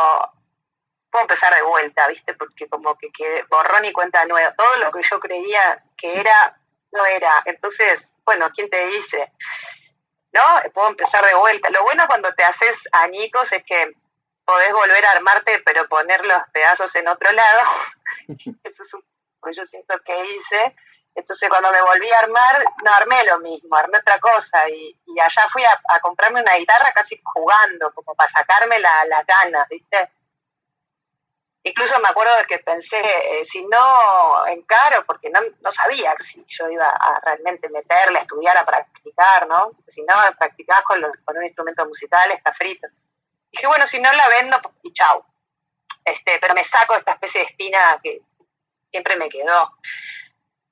puedo 1.10 1.22
empezar 1.22 1.54
de 1.54 1.62
vuelta, 1.62 2.06
¿viste? 2.08 2.34
Porque 2.34 2.68
como 2.68 2.96
que 2.96 3.10
quedé 3.10 3.44
borrón 3.44 3.84
y 3.84 3.92
cuenta 3.92 4.24
nueva. 4.24 4.52
Todo 4.52 4.76
lo 4.78 4.90
que 4.90 5.02
yo 5.02 5.20
creía 5.20 5.84
que 5.96 6.18
era, 6.18 6.58
no 6.92 7.04
era. 7.06 7.42
Entonces, 7.44 8.12
bueno, 8.24 8.48
¿quién 8.54 8.70
te 8.70 8.86
dice? 8.86 9.32
¿No? 10.32 10.70
Puedo 10.72 10.88
empezar 10.88 11.24
de 11.26 11.34
vuelta. 11.34 11.68
Lo 11.70 11.82
bueno 11.82 12.06
cuando 12.06 12.32
te 12.32 12.44
haces 12.44 12.88
añicos 12.92 13.52
es 13.52 13.62
que 13.64 13.94
podés 14.52 14.72
volver 14.72 15.04
a 15.06 15.12
armarte, 15.12 15.62
pero 15.64 15.88
poner 15.88 16.24
los 16.26 16.42
pedazos 16.52 16.94
en 16.96 17.08
otro 17.08 17.32
lado. 17.32 17.60
Eso 18.64 18.82
es 18.82 18.94
un 18.94 19.02
que 19.42 19.52
yo 19.52 19.64
siento 19.64 19.94
que 20.04 20.24
hice. 20.26 20.76
Entonces 21.14 21.48
cuando 21.48 21.70
me 21.70 21.82
volví 21.82 22.10
a 22.10 22.20
armar, 22.20 22.64
no 22.84 22.92
armé 22.92 23.24
lo 23.24 23.38
mismo, 23.40 23.74
armé 23.76 23.98
otra 23.98 24.18
cosa 24.18 24.68
y, 24.68 24.96
allá 25.20 25.42
fui 25.52 25.62
a, 25.62 26.00
comprarme 26.00 26.40
una 26.40 26.54
guitarra 26.54 26.90
casi 26.94 27.20
jugando, 27.22 27.92
como 27.92 28.14
para 28.14 28.30
sacarme 28.30 28.78
la, 28.78 29.04
la 29.06 29.22
gana, 29.22 29.66
¿viste? 29.68 30.10
Incluso 31.64 32.00
me 32.00 32.08
acuerdo 32.08 32.34
de 32.38 32.44
que 32.44 32.58
pensé, 32.58 32.98
eh, 32.98 33.44
si 33.44 33.62
no 33.66 34.46
encaro, 34.46 35.04
porque 35.06 35.30
no, 35.30 35.40
no 35.60 35.70
sabía 35.70 36.14
si 36.18 36.42
yo 36.46 36.68
iba 36.70 36.86
a 36.86 37.20
realmente 37.24 37.68
meterle, 37.68 38.18
a 38.18 38.22
estudiar, 38.22 38.56
a 38.56 38.64
practicar, 38.64 39.46
¿no? 39.46 39.72
Si 39.86 40.02
no 40.02 40.14
practicás 40.38 40.82
con, 40.82 41.00
con 41.24 41.36
un 41.36 41.44
instrumento 41.44 41.84
musical, 41.86 42.32
está 42.32 42.52
frito. 42.52 42.88
Dije, 43.52 43.66
bueno, 43.66 43.86
si 43.86 43.98
no 43.98 44.12
la 44.12 44.28
vendo, 44.40 44.60
y 44.82 44.92
chau. 44.92 45.24
Este, 46.04 46.38
pero 46.40 46.54
me 46.54 46.64
saco 46.64 46.94
esta 46.94 47.12
especie 47.12 47.42
de 47.42 47.46
espina 47.46 48.00
que 48.02 48.20
siempre 48.90 49.16
me 49.16 49.28
quedó. 49.28 49.76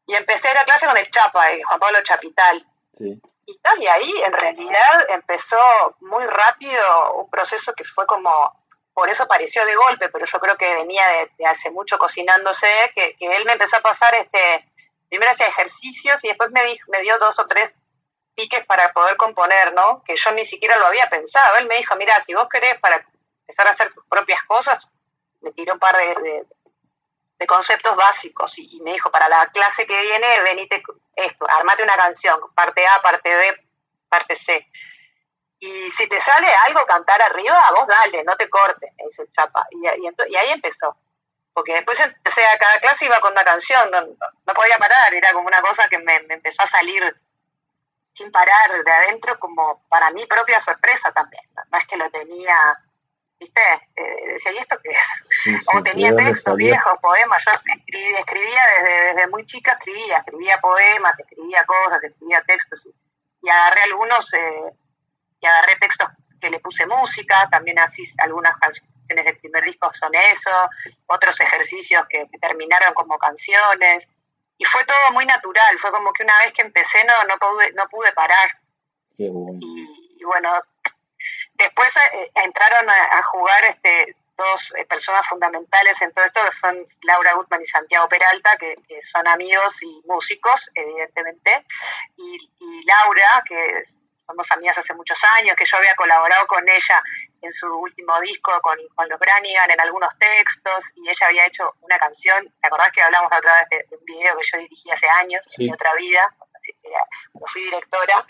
Y 0.06 0.14
empecé 0.14 0.48
a 0.48 0.52
ir 0.52 0.58
a 0.58 0.64
clase 0.64 0.86
con 0.86 0.96
el 0.96 1.08
Chapa, 1.08 1.52
eh, 1.52 1.62
Juan 1.62 1.78
Pablo 1.78 2.00
Chapital. 2.02 2.66
Y, 2.98 3.86
ahí 3.86 4.12
en 4.24 4.32
realidad 4.32 5.06
empezó 5.08 5.56
muy 6.00 6.24
rápido 6.26 7.14
un 7.14 7.30
proceso 7.30 7.72
que 7.74 7.84
fue 7.84 8.06
como, 8.06 8.30
por 8.92 9.08
eso 9.08 9.26
pareció 9.26 9.64
de 9.66 9.74
golpe, 9.74 10.08
pero 10.08 10.26
yo 10.26 10.38
creo 10.38 10.56
que 10.56 10.74
venía 10.74 11.02
de, 11.36 11.46
hace 11.46 11.70
mucho 11.70 11.98
cocinándose, 11.98 12.66
que, 12.94 13.16
él 13.18 13.44
me 13.44 13.52
empezó 13.52 13.76
a 13.76 13.82
pasar, 13.82 14.14
este 14.14 14.66
primero 15.08 15.32
hacía 15.32 15.46
ejercicios 15.46 16.22
y 16.22 16.28
después 16.28 16.50
me, 16.52 16.62
dijo, 16.64 16.88
me 16.90 17.00
dio 17.02 17.18
dos 17.18 17.38
o 17.38 17.46
tres 17.46 17.76
piques 18.34 18.64
para 18.66 18.92
poder 18.92 19.16
componer, 19.16 19.72
¿no? 19.74 20.02
Que 20.04 20.16
yo 20.16 20.32
ni 20.32 20.44
siquiera 20.44 20.78
lo 20.78 20.86
había 20.86 21.08
pensado. 21.08 21.56
Él 21.58 21.66
me 21.66 21.76
dijo, 21.76 21.96
mira, 21.96 22.22
si 22.24 22.34
vos 22.34 22.48
querés 22.48 22.78
para 22.80 23.04
empezar 23.42 23.66
a 23.66 23.70
hacer 23.70 23.92
tus 23.92 24.04
propias 24.06 24.42
cosas, 24.44 24.90
me 25.40 25.52
tiró 25.52 25.74
un 25.74 25.80
par 25.80 25.96
de, 25.96 26.46
de 27.40 27.46
conceptos 27.46 27.96
básicos 27.96 28.58
y, 28.58 28.80
me 28.82 28.92
dijo, 28.92 29.10
para 29.10 29.26
la 29.28 29.46
clase 29.46 29.86
que 29.86 30.00
viene, 30.02 30.26
venite 30.44 30.82
esto, 31.16 31.46
armate 31.48 31.82
una 31.82 31.96
canción, 31.96 32.38
parte 32.54 32.86
A, 32.86 33.00
parte 33.00 33.34
B, 33.34 33.68
parte 34.10 34.36
C. 34.36 34.68
Y 35.58 35.90
si 35.90 36.06
te 36.06 36.20
sale 36.20 36.48
algo 36.66 36.84
cantar 36.84 37.20
arriba, 37.22 37.58
vos 37.74 37.86
dale, 37.86 38.24
no 38.24 38.36
te 38.36 38.48
cortes, 38.50 38.90
dice 39.06 39.22
el 39.22 39.32
chapa. 39.32 39.66
Y, 39.70 39.86
y, 39.86 40.36
ahí 40.36 40.50
empezó. 40.50 40.94
Porque 41.54 41.72
después 41.72 41.98
empecé 41.98 42.44
a 42.46 42.58
cada 42.58 42.78
clase 42.78 43.06
iba 43.06 43.20
con 43.20 43.32
una 43.32 43.44
canción, 43.44 43.90
no, 43.90 44.54
podía 44.54 44.76
parar, 44.76 45.14
era 45.14 45.32
como 45.32 45.48
una 45.48 45.62
cosa 45.62 45.88
que 45.88 45.96
me, 45.96 46.20
me, 46.24 46.34
empezó 46.34 46.62
a 46.62 46.68
salir 46.68 47.02
sin 48.12 48.30
parar 48.30 48.84
de 48.84 48.90
adentro 48.90 49.38
como 49.38 49.82
para 49.88 50.10
mi 50.10 50.26
propia 50.26 50.60
sorpresa 50.60 51.12
también. 51.12 51.42
No 51.70 51.78
es 51.78 51.86
que 51.86 51.96
lo 51.96 52.10
tenía 52.10 52.56
¿viste? 53.40 53.60
Eh, 53.96 54.32
decía, 54.34 54.52
¿y 54.52 54.58
esto 54.58 54.76
qué 54.82 54.90
es? 54.90 55.66
o 55.74 55.82
tenía 55.82 56.14
textos 56.14 56.56
viejos, 56.56 56.92
poemas, 57.00 57.42
yo 57.44 57.52
escribía 58.18 58.60
desde, 58.76 59.14
desde 59.14 59.28
muy 59.28 59.46
chica, 59.46 59.72
escribía, 59.72 60.18
escribía 60.18 60.60
poemas, 60.60 61.18
escribía 61.18 61.64
cosas, 61.64 62.04
escribía 62.04 62.42
textos, 62.42 62.86
y, 63.42 63.48
agarré 63.48 63.82
algunos, 63.84 64.32
eh, 64.34 64.72
y 65.40 65.46
agarré 65.46 65.76
textos 65.76 66.08
que 66.40 66.50
le 66.50 66.60
puse 66.60 66.86
música, 66.86 67.48
también 67.50 67.78
así 67.78 68.04
algunas 68.18 68.56
canciones 68.58 69.24
del 69.24 69.38
primer 69.38 69.64
disco 69.64 69.90
son 69.92 70.14
eso, 70.14 70.50
otros 71.06 71.40
ejercicios 71.40 72.04
que, 72.08 72.28
terminaron 72.40 72.92
como 72.94 73.18
canciones, 73.18 74.06
y 74.60 74.64
fue 74.66 74.84
todo 74.84 75.12
muy 75.12 75.24
natural, 75.24 75.78
fue 75.80 75.90
como 75.90 76.12
que 76.12 76.22
una 76.22 76.38
vez 76.44 76.52
que 76.52 76.62
empecé 76.62 77.02
no, 77.04 77.24
no, 77.24 77.36
pude, 77.38 77.72
no 77.72 77.88
pude 77.88 78.12
parar. 78.12 78.48
Qué 79.16 79.28
bueno. 79.28 79.58
y 79.60 80.22
bueno, 80.22 80.62
Después 81.60 81.88
eh, 82.14 82.30
entraron 82.36 82.88
a, 82.88 83.22
jugar 83.24 83.64
este, 83.64 84.16
dos 84.38 84.72
eh, 84.78 84.86
personas 84.86 85.26
fundamentales 85.28 86.00
en 86.00 86.10
todo 86.12 86.24
esto, 86.24 86.40
que 86.50 86.56
son 86.56 86.86
Laura 87.02 87.34
Gutman 87.34 87.60
y 87.60 87.66
Santiago 87.66 88.08
Peralta, 88.08 88.56
que, 88.58 88.76
son 89.02 89.28
amigos 89.28 89.76
y 89.82 90.00
músicos, 90.06 90.70
evidentemente, 90.74 91.66
y, 92.16 92.84
Laura, 92.86 93.44
que 93.46 93.82
somos 94.30 94.50
amigas 94.52 94.78
hace 94.78 94.94
muchos 94.94 95.18
años, 95.38 95.56
que 95.56 95.64
yo 95.64 95.76
había 95.76 95.94
colaborado 95.96 96.46
con 96.46 96.66
ella 96.68 97.02
en 97.42 97.52
su 97.52 97.66
último 97.66 98.18
disco 98.20 98.52
con, 98.60 98.78
con 98.94 99.08
los 99.08 99.18
Branigan 99.18 99.70
en 99.70 99.80
algunos 99.80 100.10
textos, 100.18 100.84
y 100.94 101.08
ella 101.08 101.26
había 101.26 101.46
hecho 101.46 101.74
una 101.80 101.98
canción, 101.98 102.46
¿te 102.60 102.66
acordás 102.66 102.92
que 102.92 103.02
hablamos 103.02 103.30
otra 103.32 103.66
vez 103.70 103.88
de, 103.88 103.96
un 103.96 104.04
video 104.04 104.36
que 104.36 104.48
yo 104.52 104.58
dirigí 104.58 104.90
hace 104.90 105.08
años, 105.08 105.44
en 105.58 105.72
otra 105.72 105.94
vida, 105.94 106.34
cuando 107.32 107.46
fui 107.46 107.62
directora? 107.62 108.24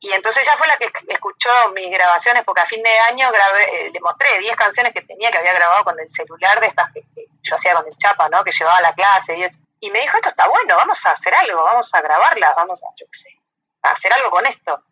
Y 0.00 0.12
entonces 0.12 0.42
ella 0.42 0.56
fue 0.58 0.66
la 0.66 0.76
que 0.76 0.90
escuchó 1.08 1.48
mis 1.74 1.88
grabaciones, 1.88 2.42
porque 2.44 2.60
a 2.60 2.66
fin 2.66 2.82
de 2.82 2.98
año 3.10 3.30
grabé, 3.30 3.86
eh, 3.86 3.90
le 3.92 4.00
mostré 4.00 4.36
10 4.40 4.56
canciones 4.56 4.92
que 4.92 5.02
tenía 5.02 5.30
que 5.30 5.38
había 5.38 5.54
grabado 5.54 5.84
con 5.84 5.98
el 5.98 6.08
celular 6.08 6.60
de 6.60 6.66
estas 6.66 6.90
que, 6.92 7.04
yo 7.44 7.54
hacía 7.54 7.74
con 7.74 7.86
el 7.86 7.96
chapa, 7.98 8.28
¿no? 8.28 8.42
Que 8.42 8.50
llevaba 8.50 8.78
a 8.78 8.82
la 8.82 8.94
clase 8.94 9.36
y 9.36 9.44
eso. 9.44 9.58
Y 9.78 9.90
me 9.90 10.00
dijo, 10.00 10.16
esto 10.16 10.28
está 10.28 10.48
bueno, 10.48 10.76
vamos 10.76 11.06
a 11.06 11.12
hacer 11.12 11.32
algo, 11.34 11.62
vamos 11.62 11.92
a 11.94 12.00
grabarla, 12.00 12.52
vamos 12.56 12.82
a, 12.82 12.86
yo 12.96 13.06
qué 13.12 13.18
sé, 13.18 13.28
a 13.82 13.90
hacer 13.90 14.12
algo 14.12 14.30
con 14.30 14.44
esto. 14.46 14.82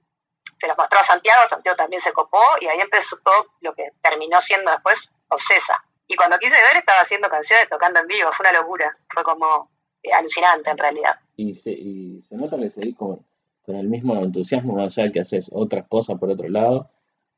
Se 0.60 0.68
lo 0.68 0.74
mostró 0.76 1.00
a 1.00 1.04
Santiago, 1.04 1.40
Santiago 1.48 1.76
también 1.76 2.02
se 2.02 2.12
copó 2.12 2.42
y 2.60 2.66
ahí 2.66 2.80
empezó 2.80 3.16
todo 3.24 3.54
lo 3.60 3.74
que 3.74 3.92
terminó 4.02 4.40
siendo 4.40 4.70
después 4.70 5.10
Obsesa. 5.28 5.82
Y 6.06 6.16
cuando 6.16 6.38
quise 6.38 6.54
ver 6.54 6.76
estaba 6.76 7.00
haciendo 7.00 7.28
canciones 7.28 7.68
tocando 7.68 8.00
en 8.00 8.06
vivo, 8.08 8.30
fue 8.32 8.48
una 8.48 8.60
locura, 8.60 8.96
fue 9.08 9.22
como 9.22 9.70
eh, 10.02 10.12
alucinante 10.12 10.70
en 10.70 10.78
realidad. 10.78 11.18
Y 11.36 11.54
se, 11.54 11.70
y 11.70 12.22
se 12.28 12.34
nota 12.34 12.58
que 12.58 12.68
seguís 12.68 12.96
con 12.96 13.24
con 13.62 13.76
el 13.76 13.88
mismo 13.88 14.16
entusiasmo, 14.16 14.74
más 14.74 14.98
allá 14.98 15.12
que 15.12 15.20
haces 15.20 15.50
otras 15.52 15.86
cosas 15.88 16.18
por 16.18 16.30
otro 16.30 16.48
lado, 16.48 16.90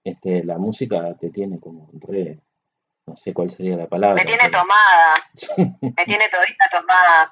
este, 0.04 0.44
la 0.44 0.58
música 0.58 1.14
te 1.20 1.30
tiene 1.30 1.60
como 1.60 1.90
re, 2.08 2.40
no 3.06 3.16
sé 3.16 3.34
cuál 3.34 3.54
sería 3.54 3.76
la 3.76 3.86
palabra. 3.86 4.16
Me 4.16 4.24
tiene 4.24 4.48
tomada, 4.48 5.14
me 5.80 6.04
tiene 6.04 6.28
todita 6.28 6.68
tomada. 6.70 7.30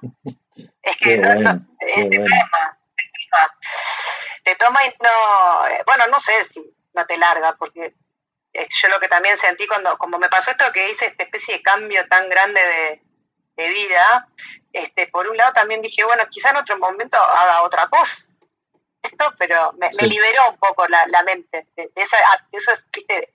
Es 0.83 0.97
que 0.97 1.19
no, 1.19 1.35
bueno, 1.35 1.67
te 1.79 2.09
toma, 2.11 2.29
te 4.45 4.55
toma 4.57 4.85
y 4.85 4.89
no, 5.03 5.85
bueno, 5.87 6.05
no 6.11 6.21
sé 6.21 6.45
si 6.45 6.63
no 6.95 7.07
te 7.07 7.17
larga, 7.17 7.57
porque 7.57 7.95
este, 8.53 8.75
yo 8.83 8.89
lo 8.89 9.01
que 9.01 9.09
también 9.09 9.39
sentí 9.39 9.67
cuando, 9.67 9.97
como 9.99 10.19
me 10.19 10.29
pasó 10.29 10.51
esto 10.51 10.73
que 10.73 10.91
hice 10.91 11.07
esta 11.07 11.25
especie 11.25 11.57
de 11.57 11.63
cambio 11.63 12.07
tan 12.09 12.29
grande 12.29 12.61
de, 12.61 13.03
de 13.57 13.69
vida, 13.69 14.29
este, 14.73 15.07
por 15.09 15.29
un 15.29 15.37
lado 15.37 15.53
también 15.53 15.83
dije, 15.83 16.05
bueno, 16.05 16.25
quizá 16.31 16.51
en 16.51 16.57
otro 16.57 16.79
momento 16.79 17.17
haga 17.17 17.63
otra 17.63 17.89
cosa, 17.89 18.17
esto, 19.03 19.35
pero 19.39 19.73
me, 19.75 19.91
liberó 20.07 20.51
un 20.51 20.59
poco 20.59 20.87
la, 20.89 21.23
mente 21.23 21.67
de, 21.77 21.91
esas 22.53 22.87
¿viste? 22.93 23.35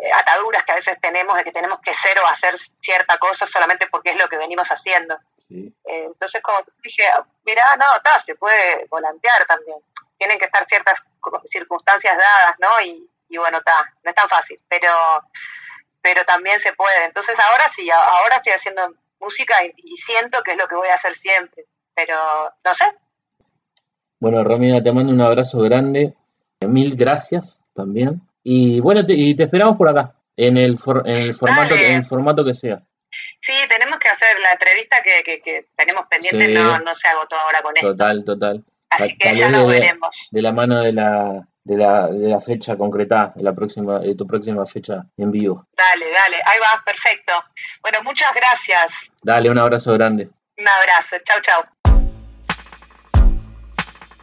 Eh, 0.00 0.12
ataduras 0.12 0.62
que 0.64 0.72
a 0.72 0.76
veces 0.76 0.96
tenemos 1.00 1.36
de 1.36 1.44
que 1.44 1.52
tenemos 1.52 1.80
que 1.80 1.92
ser 1.92 2.18
o 2.20 2.26
hacer 2.26 2.56
cierta 2.80 3.18
cosa 3.18 3.46
solamente 3.46 3.86
porque 3.88 4.10
es 4.10 4.18
lo 4.18 4.28
que 4.28 4.38
venimos 4.38 4.68
haciendo. 4.68 5.18
Eh, 5.50 5.72
entonces 5.84 6.42
como 6.42 6.58
dije, 6.82 7.04
mira, 7.44 7.76
no, 7.76 7.96
está, 7.96 8.18
se 8.18 8.34
puede 8.36 8.86
volantear 8.90 9.44
también. 9.46 9.78
Tienen 10.18 10.38
que 10.38 10.46
estar 10.46 10.64
ciertas 10.64 11.00
circunstancias 11.44 12.16
dadas, 12.16 12.54
¿no? 12.60 12.68
Y, 12.84 13.36
bueno, 13.36 13.58
está, 13.58 13.84
no 14.02 14.10
es 14.10 14.14
tan 14.14 14.28
fácil, 14.28 14.60
pero 14.68 14.88
pero 16.00 16.24
también 16.24 16.58
se 16.60 16.72
puede. 16.72 17.04
Entonces 17.04 17.38
ahora 17.38 17.68
sí, 17.68 17.90
ahora 17.90 18.36
estoy 18.36 18.52
haciendo 18.52 18.94
música 19.20 19.54
y 19.64 19.96
siento 19.96 20.42
que 20.42 20.52
es 20.52 20.56
lo 20.56 20.66
que 20.66 20.76
voy 20.76 20.88
a 20.88 20.94
hacer 20.94 21.14
siempre, 21.14 21.64
pero 21.94 22.14
no 22.64 22.72
sé, 22.72 22.84
bueno, 24.20 24.42
Romina, 24.42 24.82
te 24.82 24.92
mando 24.92 25.12
un 25.12 25.20
abrazo 25.20 25.58
grande. 25.60 26.14
Mil 26.66 26.96
gracias 26.96 27.56
también. 27.74 28.20
Y 28.42 28.80
bueno, 28.80 29.06
te, 29.06 29.14
y 29.14 29.36
te 29.36 29.44
esperamos 29.44 29.76
por 29.76 29.88
acá, 29.88 30.14
en 30.36 30.56
el, 30.56 30.78
en 31.04 31.16
el, 31.16 31.34
formato, 31.34 31.74
en 31.76 31.96
el 31.96 32.04
formato 32.04 32.44
que 32.44 32.54
sea. 32.54 32.80
Sí, 33.40 33.52
tenemos 33.68 33.98
que 33.98 34.08
hacer 34.08 34.38
la 34.40 34.52
entrevista 34.52 34.96
que, 35.02 35.40
que, 35.40 35.66
tenemos 35.76 36.06
pendiente, 36.08 36.48
no, 36.48 36.78
no 36.80 36.94
se 36.94 37.08
agotó 37.08 37.36
ahora 37.36 37.62
con 37.62 37.76
esto. 37.76 37.88
Total, 37.88 38.24
total. 38.24 38.64
Así 38.90 39.16
que 39.16 39.34
ya 39.34 39.50
lo 39.50 39.66
veremos. 39.66 40.28
De 40.30 40.42
la 40.42 40.52
mano 40.52 40.80
de 40.80 40.92
la, 40.92 41.46
de 41.64 41.76
la, 41.76 42.08
de 42.08 42.28
la 42.28 42.40
fecha 42.40 42.76
concreta, 42.76 43.32
de 43.34 43.42
la 43.42 43.52
próxima, 43.52 43.98
de 43.98 44.14
tu 44.14 44.26
próxima 44.26 44.64
fecha 44.66 45.04
en 45.16 45.30
vivo. 45.30 45.66
Dale, 45.76 46.06
dale, 46.06 46.36
ahí 46.46 46.58
va, 46.58 46.82
perfecto. 46.84 47.32
Bueno, 47.82 47.98
muchas 48.02 48.30
gracias. 48.34 48.92
Dale, 49.22 49.50
un 49.50 49.58
abrazo 49.58 49.92
grande. 49.94 50.30
Un 50.56 50.66
abrazo, 50.66 51.16
chau, 51.24 51.40
chau. 51.42 51.62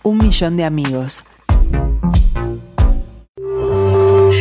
Un 0.04 0.18
millón 0.18 0.58
de 0.58 0.66
amigos. 0.66 1.24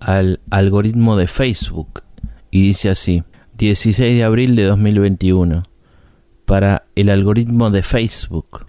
al 0.00 0.40
algoritmo 0.50 1.16
de 1.16 1.26
Facebook 1.26 2.02
y 2.50 2.62
dice 2.62 2.88
así, 2.88 3.22
16 3.58 4.16
de 4.16 4.24
abril 4.24 4.56
de 4.56 4.64
2021, 4.64 5.62
para 6.46 6.84
el 6.96 7.10
algoritmo 7.10 7.70
de 7.70 7.82
Facebook. 7.82 8.66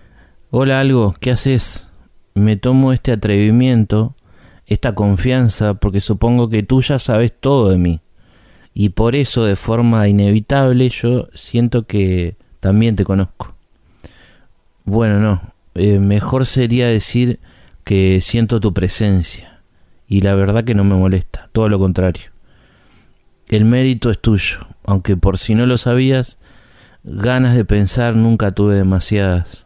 Hola 0.51 0.81
algo, 0.81 1.15
¿qué 1.19 1.31
haces? 1.31 1.88
Me 2.35 2.57
tomo 2.57 2.93
este 2.93 3.13
atrevimiento, 3.13 4.15
esta 4.67 4.93
confianza, 4.93 5.73
porque 5.75 6.01
supongo 6.01 6.50
que 6.50 6.63
tú 6.63 6.81
ya 6.81 7.00
sabes 7.00 7.33
todo 7.39 7.69
de 7.69 7.77
mí. 7.77 8.01
Y 8.73 8.89
por 8.89 9.15
eso, 9.15 9.43
de 9.45 9.55
forma 9.55 10.07
inevitable, 10.07 10.89
yo 10.89 11.29
siento 11.33 11.88
que 11.88 12.35
también 12.59 12.95
te 12.95 13.03
conozco. 13.03 13.55
Bueno, 14.85 15.19
no, 15.19 15.41
eh, 15.75 16.00
mejor 16.00 16.45
sería 16.45 16.88
decir 16.88 17.39
que 17.83 18.19
siento 18.21 18.59
tu 18.59 18.73
presencia 18.73 19.50
y 20.12 20.20
la 20.20 20.36
verdad 20.36 20.65
que 20.65 20.75
no 20.75 20.84
me 20.84 20.96
molesta, 20.96 21.48
todo 21.53 21.70
lo 21.70 21.80
contrario. 21.80 22.24
El 23.48 23.63
mérito 23.63 24.12
es 24.12 24.20
tuyo, 24.20 24.58
aunque 24.84 25.15
por 25.15 25.38
si 25.38 25.56
no 25.56 25.65
lo 25.65 25.77
sabías, 25.77 26.38
ganas 27.06 27.56
de 27.56 27.63
pensar 27.63 28.18
nunca 28.18 28.51
tuve 28.51 28.75
demasiadas. 28.75 29.65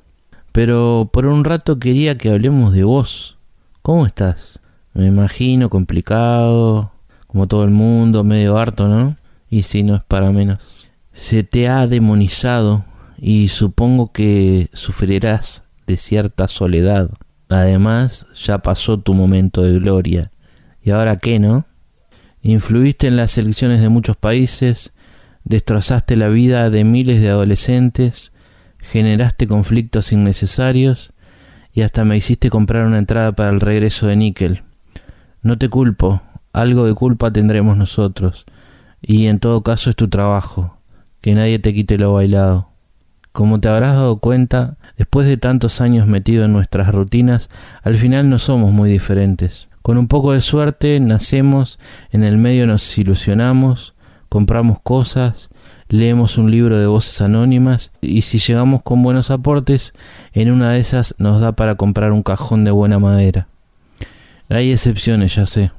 Pero 0.51 1.09
por 1.11 1.25
un 1.25 1.45
rato 1.45 1.79
quería 1.79 2.19
que 2.19 2.29
hablemos 2.29 2.73
de 2.73 2.83
vos. 2.83 3.39
¿Cómo 3.81 4.05
estás? 4.05 4.61
Me 4.93 5.07
imagino 5.07 5.71
complicado, 5.71 6.91
como 7.25 7.47
todo 7.47 7.63
el 7.63 7.71
mundo, 7.71 8.23
medio 8.23 8.59
harto, 8.59 8.87
¿no? 8.87 9.17
Y 9.49 9.63
si 9.63 9.81
no 9.81 9.95
es 9.95 10.03
para 10.03 10.29
menos. 10.31 10.87
Se 11.11 11.43
te 11.43 11.69
ha 11.69 11.87
demonizado 11.87 12.85
y 13.17 13.47
supongo 13.47 14.11
que 14.11 14.69
sufrirás 14.73 15.63
de 15.87 15.97
cierta 15.97 16.47
soledad. 16.47 17.09
Además, 17.49 18.27
ya 18.35 18.59
pasó 18.59 18.99
tu 18.99 19.15
momento 19.15 19.63
de 19.63 19.79
gloria 19.79 20.31
¿Y 20.85 20.91
ahora 20.91 21.15
qué, 21.15 21.39
no? 21.39 21.65
Influiste 22.43 23.07
en 23.07 23.17
las 23.17 23.39
elecciones 23.39 23.81
de 23.81 23.89
muchos 23.89 24.17
países, 24.17 24.93
destrozaste 25.43 26.15
la 26.15 26.27
vida 26.27 26.69
de 26.69 26.83
miles 26.83 27.21
de 27.21 27.29
adolescentes, 27.29 28.31
generaste 28.77 29.47
conflictos 29.47 30.11
innecesarios 30.11 31.11
y 31.73 31.81
hasta 31.81 32.05
me 32.05 32.15
hiciste 32.15 32.51
comprar 32.51 32.85
una 32.85 32.99
entrada 32.99 33.31
para 33.31 33.49
el 33.49 33.61
regreso 33.61 34.05
de 34.05 34.15
Níquel. 34.15 34.61
No 35.41 35.57
te 35.57 35.69
culpo, 35.69 36.21
algo 36.53 36.85
de 36.85 36.93
culpa 36.93 37.33
tendremos 37.33 37.77
nosotros, 37.77 38.45
y 39.01 39.25
en 39.25 39.39
todo 39.39 39.63
caso 39.63 39.89
es 39.89 39.95
tu 39.95 40.07
trabajo, 40.07 40.77
que 41.19 41.33
nadie 41.33 41.57
te 41.57 41.73
quite 41.73 41.97
lo 41.97 42.13
bailado. 42.13 42.69
Como 43.31 43.59
te 43.59 43.69
habrás 43.69 43.95
dado 43.95 44.19
cuenta, 44.19 44.77
después 44.97 45.25
de 45.25 45.37
tantos 45.37 45.81
años 45.81 46.05
metido 46.05 46.45
en 46.45 46.53
nuestras 46.53 46.93
rutinas, 46.93 47.49
al 47.81 47.97
final 47.97 48.29
no 48.29 48.37
somos 48.37 48.71
muy 48.71 48.91
diferentes. 48.91 49.67
Con 49.85 49.99
un 49.99 50.07
poco 50.07 50.31
de 50.31 50.41
suerte 50.41 50.99
nacemos, 50.99 51.77
en 52.09 52.23
el 52.23 52.39
medio 52.39 52.65
nos 52.65 52.97
ilusionamos, 52.97 53.93
compramos 54.29 54.81
cosas, 54.81 55.51
leemos 55.89 56.39
un 56.39 56.49
libro 56.49 56.79
de 56.79 56.87
voces 56.87 57.21
anónimas 57.21 57.91
y 58.01 58.23
si 58.23 58.39
llegamos 58.39 58.81
con 58.81 59.03
buenos 59.03 59.29
aportes, 59.29 59.93
en 60.33 60.51
una 60.51 60.71
de 60.71 60.79
esas 60.79 61.13
nos 61.19 61.39
da 61.39 61.51
para 61.51 61.75
comprar 61.75 62.13
un 62.13 62.23
cajón 62.23 62.63
de 62.63 62.71
buena 62.71 62.97
madera. 62.97 63.47
Hay 64.49 64.71
excepciones, 64.71 65.35
ya 65.35 65.45
sé. 65.45 65.71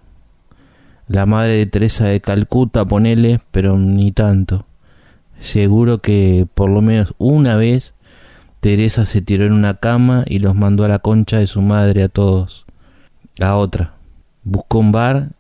La 1.09 1.27
madre 1.27 1.55
de 1.55 1.67
Teresa 1.67 2.07
de 2.07 2.21
Calcuta, 2.21 2.85
ponele, 2.85 3.41
pero 3.51 3.77
ni 3.77 4.13
tanto. 4.13 4.67
Seguro 5.41 5.99
que 5.99 6.47
por 6.55 6.71
lo 6.71 6.81
menos 6.81 7.13
una 7.19 7.57
vez 7.57 7.93
Teresa 8.61 9.05
se 9.05 9.21
tiró 9.21 9.47
en 9.47 9.53
una 9.53 9.79
cama 9.79 10.23
y 10.29 10.39
los 10.39 10.55
mandó 10.55 10.85
a 10.85 10.89
la 10.89 11.01
concha 11.01 11.39
de 11.39 11.49
su 11.49 11.61
madre 11.61 12.05
a 12.05 12.09
todos. 12.09 12.67
A 13.41 13.57
otra. 13.57 13.96
Buscó 14.49 14.79
un 14.79 14.93
bar 14.93 15.31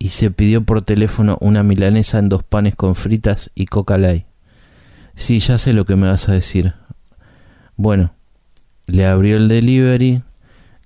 y 0.00 0.08
se 0.08 0.32
pidió 0.32 0.64
por 0.64 0.82
teléfono 0.82 1.38
una 1.40 1.62
milanesa 1.62 2.18
en 2.18 2.28
dos 2.28 2.42
panes 2.42 2.74
con 2.74 2.96
fritas 2.96 3.52
y 3.54 3.66
coca 3.66 3.98
light. 3.98 4.26
Sí, 5.14 5.38
ya 5.38 5.58
sé 5.58 5.72
lo 5.72 5.84
que 5.84 5.94
me 5.94 6.08
vas 6.08 6.28
a 6.28 6.32
decir. 6.32 6.74
Bueno, 7.76 8.10
le 8.86 9.06
abrió 9.06 9.36
el 9.36 9.46
delivery, 9.46 10.24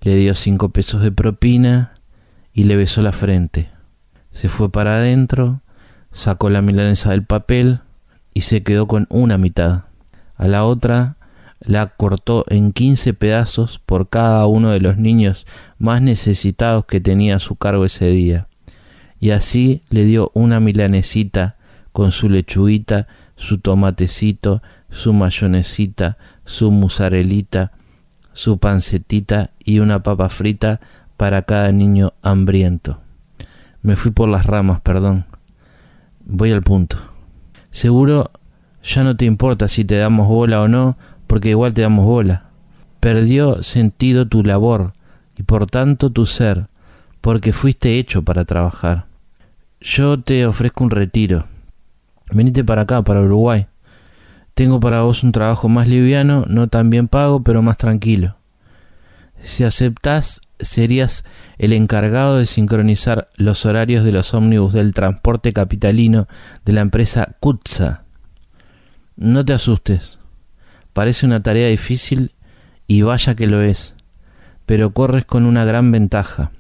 le 0.03 0.17
dio 0.17 0.35
cinco 0.35 0.69
pesos 0.69 1.01
de 1.01 1.13
propina 1.13 1.95
y 2.53 2.65
le 2.65 2.77
besó 2.77 3.01
la 3.01 3.13
frente. 3.13 3.71
Se 4.33 4.51
fue 4.51 4.71
para 4.71 4.97
adentro, 4.97 5.63
sacó 6.11 6.51
la 6.51 6.61
milanesa 6.61 7.13
del 7.13 7.25
papel 7.25 7.81
y 8.35 8.43
se 8.43 8.63
quedó 8.63 8.87
con 8.87 9.07
una 9.09 9.39
mitad. 9.39 9.85
A 10.37 10.47
la 10.47 10.67
otra 10.67 11.17
la 11.64 11.88
cortó 11.88 12.44
en 12.48 12.72
quince 12.72 13.14
pedazos 13.14 13.79
por 13.79 14.09
cada 14.09 14.46
uno 14.46 14.70
de 14.70 14.81
los 14.81 14.96
niños 14.96 15.46
más 15.79 16.03
necesitados 16.03 16.85
que 16.87 17.01
tenía 17.01 17.37
a 17.37 17.40
su 17.40 17.57
cargo 17.57 17.85
ese 17.85 18.07
día, 18.07 18.46
y 19.20 19.31
así 19.31 19.83
le 19.90 20.05
dio 20.05 20.31
una 20.35 20.61
milanesita 20.61 21.57
con 21.92 22.11
su 22.11 22.29
lechuguita, 22.29 23.07
su 23.37 23.59
tomatecito, 23.59 24.62
su 24.90 25.12
mayonesita, 25.12 26.18
su 26.44 26.70
musarelita, 26.70 27.72
su 28.33 28.59
pancetita 28.59 29.51
y 29.59 29.79
una 29.79 30.03
papa 30.03 30.29
frita 30.29 30.81
para 31.16 31.42
cada 31.42 31.70
niño 31.72 32.14
hambriento. 32.22 33.01
Me 33.83 33.96
fui 33.96 34.11
por 34.11 34.29
las 34.29 34.46
ramas, 34.46 34.81
perdón. 34.81 35.25
Voy 36.25 36.53
al 36.53 36.62
punto. 36.62 36.96
Seguro 37.70 38.31
ya 38.83 39.05
no 39.05 39.16
te 39.16 39.25
importa 39.25 39.68
si 39.68 39.85
te 39.85 39.96
damos 39.96 40.29
bola 40.29 40.61
o 40.62 40.68
no, 40.68 40.96
porque 41.33 41.49
igual 41.49 41.73
te 41.73 41.81
damos 41.81 42.05
bola. 42.05 42.42
Perdió 43.01 43.62
sentido 43.62 44.29
tu 44.29 44.45
labor 44.45 44.92
y 45.38 45.45
por 45.45 45.64
tanto 45.64 46.11
tu 46.11 46.27
ser, 46.27 46.66
porque 47.23 47.55
fuiste 47.55 47.99
hecho 47.99 48.21
para 48.21 48.45
trabajar. 48.45 49.07
Yo 49.81 50.21
te 50.21 50.45
ofrezco 50.45 50.85
un 50.85 50.90
retiro. 50.90 51.47
Venite 52.31 52.64
para 52.64 52.83
acá, 52.83 53.01
para 53.01 53.23
Uruguay. 53.23 53.66
Tengo 54.53 54.79
para 54.79 55.01
vos 55.01 55.23
un 55.23 55.33
trabajo 55.33 55.71
más 55.71 55.88
liviano, 55.88 56.45
no 56.49 56.68
tan 56.68 56.90
bien 56.90 57.09
pago, 57.09 57.42
pero 57.42 57.62
más 57.62 57.79
tranquilo. 57.79 58.37
Si 59.40 59.64
aceptás, 59.64 60.42
serías 60.61 61.25
el 61.57 61.73
encargado 61.73 62.37
de 62.37 62.45
sincronizar 62.45 63.31
los 63.37 63.64
horarios 63.64 64.05
de 64.05 64.12
los 64.12 64.35
ómnibus 64.35 64.75
del 64.75 64.92
transporte 64.92 65.55
capitalino 65.55 66.29
de 66.66 66.75
la 66.75 66.83
empresa 66.83 67.37
Kutza. 67.40 68.03
No 69.16 69.42
te 69.47 69.55
asustes, 69.55 70.18
Parece 70.92 71.26
una 71.26 71.42
tarea 71.42 71.68
difícil 71.68 72.33
y 72.87 73.02
vaya 73.02 73.35
que 73.35 73.46
lo 73.46 73.62
es, 73.62 73.94
pero 74.66 74.90
corres 74.90 75.24
con 75.24 75.46
una 75.46 75.64
gran 75.64 75.90
ventaja. 75.90 76.50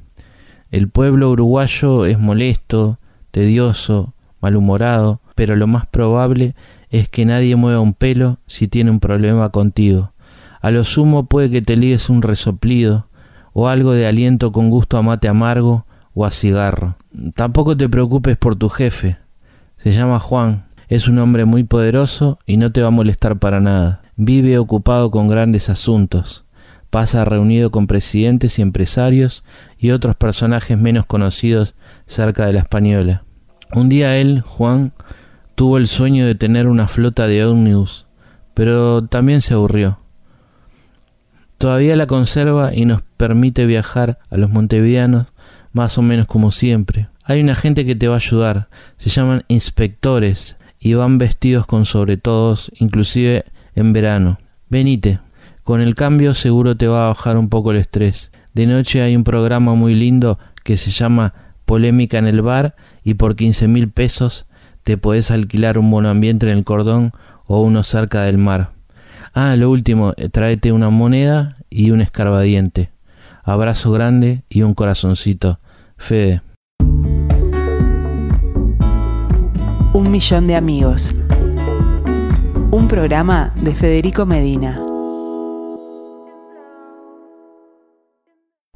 El 0.70 0.88
pueblo 0.88 1.30
uruguayo 1.30 2.06
es 2.06 2.18
molesto, 2.18 2.98
tedioso, 3.30 4.14
malhumorado, 4.40 5.20
pero 5.34 5.56
lo 5.56 5.66
más 5.66 5.86
probable 5.86 6.54
es 6.90 7.08
que 7.08 7.24
nadie 7.24 7.56
mueva 7.56 7.80
un 7.80 7.94
pelo 7.94 8.38
si 8.46 8.68
tiene 8.68 8.90
un 8.90 9.00
problema 9.00 9.50
contigo. 9.50 10.12
A 10.60 10.70
lo 10.70 10.84
sumo 10.84 11.24
puede 11.24 11.50
que 11.50 11.62
te 11.62 11.76
ligues 11.76 12.08
un 12.08 12.22
resoplido 12.22 13.06
o 13.52 13.68
algo 13.68 13.92
de 13.92 14.06
aliento 14.06 14.52
con 14.52 14.70
gusto 14.70 14.96
a 14.96 15.02
mate 15.02 15.28
amargo 15.28 15.86
o 16.14 16.24
a 16.24 16.30
cigarro. 16.30 16.96
Tampoco 17.34 17.76
te 17.76 17.88
preocupes 17.88 18.36
por 18.36 18.56
tu 18.56 18.68
jefe. 18.68 19.16
Se 19.78 19.92
llama 19.92 20.18
Juan. 20.18 20.66
Es 20.88 21.08
un 21.08 21.18
hombre 21.18 21.46
muy 21.46 21.64
poderoso 21.64 22.38
y 22.46 22.58
no 22.58 22.70
te 22.70 22.82
va 22.82 22.88
a 22.88 22.90
molestar 22.90 23.38
para 23.38 23.60
nada. 23.60 24.01
Vive 24.24 24.56
ocupado 24.56 25.10
con 25.10 25.26
grandes 25.26 25.68
asuntos, 25.68 26.44
pasa 26.90 27.24
reunido 27.24 27.72
con 27.72 27.88
presidentes 27.88 28.56
y 28.56 28.62
empresarios 28.62 29.42
y 29.78 29.90
otros 29.90 30.14
personajes 30.14 30.78
menos 30.78 31.06
conocidos 31.06 31.74
cerca 32.06 32.46
de 32.46 32.52
la 32.52 32.60
española. 32.60 33.24
Un 33.74 33.88
día 33.88 34.16
él, 34.16 34.42
Juan, 34.42 34.92
tuvo 35.56 35.76
el 35.76 35.88
sueño 35.88 36.24
de 36.24 36.36
tener 36.36 36.68
una 36.68 36.86
flota 36.86 37.26
de 37.26 37.44
ómnibus 37.44 38.06
pero 38.54 39.02
también 39.02 39.40
se 39.40 39.54
aburrió. 39.54 39.98
Todavía 41.58 41.96
la 41.96 42.06
conserva 42.06 42.72
y 42.72 42.84
nos 42.84 43.02
permite 43.16 43.66
viajar 43.66 44.20
a 44.30 44.36
los 44.36 44.50
montevideanos 44.50 45.32
más 45.72 45.98
o 45.98 46.02
menos 46.02 46.26
como 46.26 46.52
siempre. 46.52 47.08
Hay 47.24 47.40
una 47.40 47.56
gente 47.56 47.84
que 47.84 47.96
te 47.96 48.06
va 48.06 48.14
a 48.14 48.18
ayudar, 48.18 48.68
se 48.98 49.10
llaman 49.10 49.42
inspectores 49.48 50.58
y 50.78 50.94
van 50.94 51.18
vestidos 51.18 51.66
con 51.66 51.86
sobre 51.86 52.16
todos, 52.16 52.70
inclusive 52.76 53.46
en 53.74 53.92
verano. 53.92 54.38
Venite, 54.68 55.20
con 55.64 55.80
el 55.80 55.94
cambio 55.94 56.34
seguro 56.34 56.76
te 56.76 56.88
va 56.88 57.04
a 57.04 57.08
bajar 57.08 57.36
un 57.36 57.48
poco 57.48 57.70
el 57.70 57.78
estrés. 57.78 58.32
De 58.54 58.66
noche 58.66 59.02
hay 59.02 59.16
un 59.16 59.24
programa 59.24 59.74
muy 59.74 59.94
lindo 59.94 60.38
que 60.64 60.76
se 60.76 60.90
llama 60.90 61.34
Polémica 61.64 62.18
en 62.18 62.26
el 62.26 62.42
bar 62.42 62.74
y 63.04 63.14
por 63.14 63.36
quince 63.36 63.68
mil 63.68 63.88
pesos 63.88 64.46
te 64.82 64.98
podés 64.98 65.30
alquilar 65.30 65.78
un 65.78 65.90
buen 65.90 66.06
ambiente 66.06 66.50
en 66.50 66.56
el 66.58 66.64
cordón 66.64 67.12
o 67.46 67.62
uno 67.62 67.82
cerca 67.82 68.22
del 68.22 68.38
mar. 68.38 68.72
Ah, 69.34 69.56
lo 69.56 69.70
último, 69.70 70.12
eh, 70.16 70.28
tráete 70.28 70.72
una 70.72 70.90
moneda 70.90 71.56
y 71.70 71.90
un 71.90 72.00
escarbadiente. 72.00 72.90
Abrazo 73.44 73.90
grande 73.90 74.44
y 74.48 74.62
un 74.62 74.74
corazoncito. 74.74 75.58
Fede. 75.96 76.42
Un 79.94 80.10
millón 80.10 80.46
de 80.46 80.56
amigos. 80.56 81.14
Un 82.74 82.88
programa 82.88 83.52
de 83.56 83.74
Federico 83.74 84.24
Medina. 84.24 84.80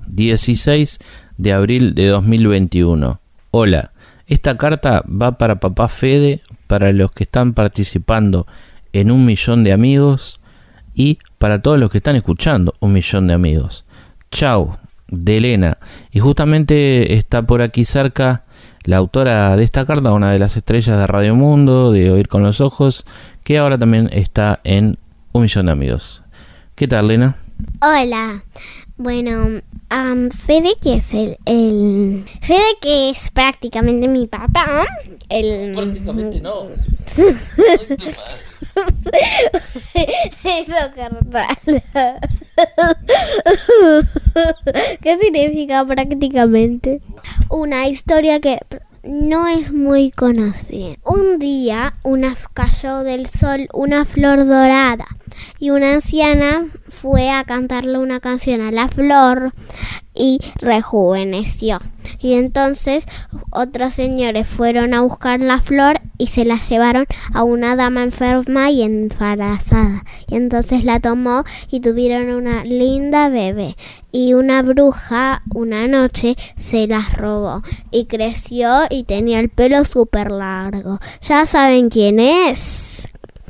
16 0.07 0.99
de 1.39 1.53
abril 1.55 1.95
de 1.95 2.09
2021. 2.09 3.21
Hola, 3.53 3.93
esta 4.27 4.59
carta 4.59 5.03
va 5.09 5.39
para 5.39 5.61
papá 5.61 5.89
Fede, 5.89 6.43
para 6.67 6.93
los 6.93 7.11
que 7.13 7.25
están 7.25 7.55
participando 7.55 8.47
en 8.93 9.11
un 9.11 9.25
millón 9.25 9.65
de 9.65 9.73
amigos 9.73 10.41
y 10.93 11.19
para 11.39 11.63
todos 11.63 11.79
los 11.79 11.91
que 11.91 11.97
están 11.97 12.17
escuchando 12.17 12.75
un 12.81 12.93
millón 12.93 13.27
de 13.29 13.33
amigos. 13.33 13.87
Chau, 14.31 14.77
de 15.09 15.39
Elena. 15.39 15.79
Y 16.11 16.19
justamente 16.19 17.15
está 17.15 17.41
por 17.41 17.63
aquí 17.63 17.87
cerca 17.87 18.45
la 18.85 18.99
autora 18.99 19.57
de 19.57 19.65
esta 19.65 19.87
carta, 19.87 20.13
una 20.13 20.33
de 20.33 20.39
las 20.39 20.57
estrellas 20.57 20.99
de 20.99 21.07
Radio 21.07 21.35
Mundo, 21.35 21.93
de 21.93 22.11
Oír 22.11 22.29
con 22.29 22.43
los 22.43 22.61
Ojos, 22.61 23.05
que 23.47 23.57
ahora 23.59 23.79
también 23.79 24.11
está 24.13 24.59
en 24.65 24.99
un 25.31 25.43
millón 25.43 25.67
de 25.67 25.73
amigos. 25.73 26.21
¿Qué 26.75 26.89
tal, 26.89 27.05
Elena? 27.05 27.37
Hola. 27.81 28.43
Bueno, 28.97 29.63
Fede 30.47 30.71
que 30.83 30.95
es 30.95 31.15
el, 31.15 31.39
el... 31.45 32.25
Fede 32.43 32.77
que 32.81 33.11
es 33.11 33.31
prácticamente 33.31 34.09
mi 34.09 34.27
papá. 34.27 34.85
El... 35.29 35.75
Prácticamente 35.77 36.41
no. 36.41 36.71
Eso 39.95 40.75
carnal. 40.97 41.57
¿Qué 45.03 45.19
significa 45.19 45.85
prácticamente? 45.85 47.01
Una 47.49 47.87
historia 47.87 48.41
que 48.41 48.59
no 49.07 49.49
es 49.49 49.73
muy 49.73 50.11
conocida. 50.11 50.97
Un 51.05 51.39
día 51.39 51.95
una 52.03 52.37
cayó 52.55 53.05
del 53.05 53.29
sol 53.29 53.69
una 53.73 54.05
flor 54.05 54.47
dorada 54.47 55.07
y 55.59 55.71
una 55.71 55.93
anciana 55.93 56.67
fue 56.89 57.31
a 57.31 57.45
cantarle 57.45 57.99
una 57.99 58.21
canción 58.21 58.61
a 58.61 58.71
la 58.71 58.89
flor 58.89 59.53
y 60.15 60.41
rejuveneció. 60.61 61.79
Y 62.21 62.35
entonces 62.35 63.07
otros 63.51 63.95
señores 63.95 64.49
fueron 64.49 64.95
a 64.95 65.03
buscar 65.03 65.41
la 65.41 65.61
flor 65.61 66.01
y 66.19 66.29
se 66.29 66.45
la 66.45 66.59
llevaron 66.59 67.07
a 67.35 67.43
una 67.43 67.77
dama 67.77 68.03
enferma 68.03 68.71
y 68.71 68.83
embarazada. 68.83 70.05
Y 70.29 70.37
entonces 70.37 70.85
la 70.85 71.01
tomó 71.01 71.45
y 71.71 71.81
tuvieron 71.81 72.35
una 72.35 72.65
linda 72.65 73.29
bebé. 73.29 73.77
Y 74.13 74.35
una 74.35 74.63
bruja 74.63 75.43
una 75.55 75.87
noche 75.89 76.37
se 76.57 76.87
las 76.87 77.13
robó 77.13 77.63
y 77.91 78.07
creció 78.07 78.85
y 78.89 79.05
tenía 79.05 79.41
el 79.41 79.51
pelo 79.51 79.85
súper 79.85 80.31
largo. 80.31 81.01
¿Ya 81.21 81.45
saben 81.45 81.91
quién 81.91 82.21
es? 82.21 82.96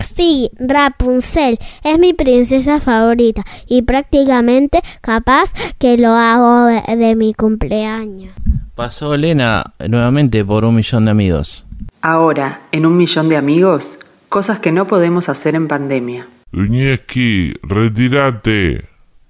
Sí, 0.00 0.50
Rapunzel 0.59 1.59
es 1.82 1.98
mi 1.98 2.12
princesa 2.12 2.80
favorita 2.80 3.42
y 3.66 3.82
prácticamente 3.82 4.80
capaz 5.00 5.52
que 5.78 5.96
lo 5.98 6.11
hago 6.11 6.66
de, 6.66 7.16
mi 7.16 7.35
cumpleaños. 7.35 8.35
Pasó 8.74 9.14
Elena 9.14 9.74
nuevamente 9.88 10.44
por 10.44 10.64
un 10.64 10.76
millón 10.76 11.06
de 11.06 11.11
amigos. 11.11 11.66
Ahora, 12.02 12.62
en 12.72 12.87
un 12.87 12.96
millón 12.96 13.28
de 13.28 13.37
amigos, 13.37 13.98
cosas 14.28 14.59
que 14.59 14.72
no 14.72 14.87
podemos 14.87 15.28
hacer 15.28 15.54
en 15.54 15.66
pandemia. 15.66 16.28
Ruñeski, 16.52 17.54
retírate. 17.62 18.88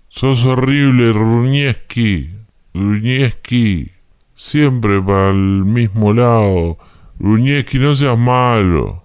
Sos 0.09 0.45
horrible, 0.45 1.13
Ruñeski. 1.13 2.31
Ruñeski, 2.75 3.93
siempre 4.35 5.01
para 5.01 5.31
el 5.31 5.65
mismo 5.65 6.13
lado. 6.13 6.79
Ruñeski, 7.19 7.79
no 7.79 7.95
seas 7.95 8.19
malo. 8.19 9.05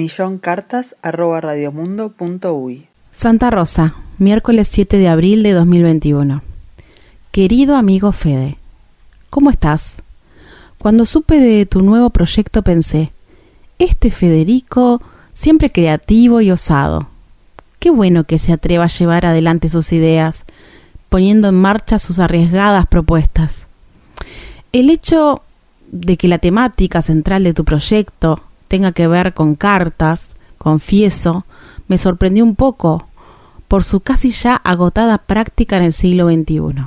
milloncartas@radiomundo.uy. 0.00 2.88
Santa 3.12 3.50
Rosa, 3.50 3.96
miércoles 4.16 4.70
7 4.72 4.96
de 4.96 5.08
abril 5.08 5.42
de 5.42 5.52
2021. 5.52 6.40
Querido 7.30 7.76
amigo 7.76 8.12
Fede, 8.12 8.56
¿cómo 9.28 9.50
estás? 9.50 9.96
Cuando 10.78 11.04
supe 11.04 11.38
de 11.38 11.66
tu 11.66 11.82
nuevo 11.82 12.08
proyecto 12.08 12.62
pensé, 12.62 13.12
este 13.78 14.10
Federico, 14.10 15.02
siempre 15.34 15.70
creativo 15.70 16.40
y 16.40 16.50
osado. 16.50 17.08
Qué 17.78 17.90
bueno 17.90 18.24
que 18.24 18.38
se 18.38 18.54
atreva 18.54 18.84
a 18.84 18.88
llevar 18.88 19.26
adelante 19.26 19.68
sus 19.68 19.92
ideas, 19.92 20.46
poniendo 21.10 21.48
en 21.48 21.56
marcha 21.56 21.98
sus 21.98 22.20
arriesgadas 22.20 22.86
propuestas. 22.86 23.66
El 24.72 24.88
hecho 24.88 25.42
de 25.92 26.16
que 26.16 26.28
la 26.28 26.38
temática 26.38 27.02
central 27.02 27.44
de 27.44 27.52
tu 27.52 27.66
proyecto 27.66 28.40
tenga 28.70 28.92
que 28.92 29.08
ver 29.08 29.34
con 29.34 29.56
cartas, 29.56 30.28
confieso, 30.56 31.44
me 31.88 31.98
sorprendió 31.98 32.44
un 32.44 32.54
poco 32.54 33.08
por 33.66 33.82
su 33.82 33.98
casi 33.98 34.30
ya 34.30 34.54
agotada 34.54 35.18
práctica 35.18 35.76
en 35.76 35.82
el 35.82 35.92
siglo 35.92 36.30
XXI. 36.30 36.84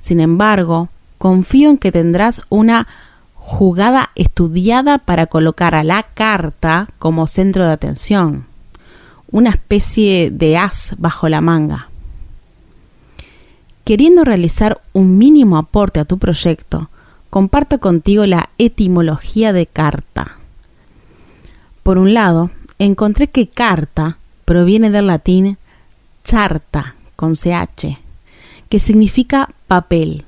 Sin 0.00 0.20
embargo, 0.20 0.90
confío 1.16 1.70
en 1.70 1.78
que 1.78 1.92
tendrás 1.92 2.42
una 2.50 2.88
jugada 3.36 4.10
estudiada 4.16 4.98
para 4.98 5.28
colocar 5.28 5.74
a 5.74 5.82
la 5.82 6.02
carta 6.02 6.88
como 6.98 7.26
centro 7.26 7.64
de 7.64 7.72
atención, 7.72 8.44
una 9.30 9.48
especie 9.48 10.30
de 10.30 10.58
as 10.58 10.94
bajo 10.98 11.26
la 11.30 11.40
manga. 11.40 11.88
Queriendo 13.84 14.24
realizar 14.24 14.82
un 14.92 15.16
mínimo 15.16 15.56
aporte 15.56 16.00
a 16.00 16.04
tu 16.04 16.18
proyecto, 16.18 16.90
comparto 17.30 17.80
contigo 17.80 18.26
la 18.26 18.50
etimología 18.58 19.54
de 19.54 19.64
carta. 19.66 20.41
Por 21.82 21.98
un 21.98 22.14
lado, 22.14 22.50
encontré 22.78 23.28
que 23.28 23.48
carta 23.48 24.18
proviene 24.44 24.90
del 24.90 25.08
latín 25.08 25.58
charta, 26.24 26.94
con 27.16 27.34
ch, 27.34 27.98
que 28.68 28.78
significa 28.78 29.50
papel. 29.66 30.24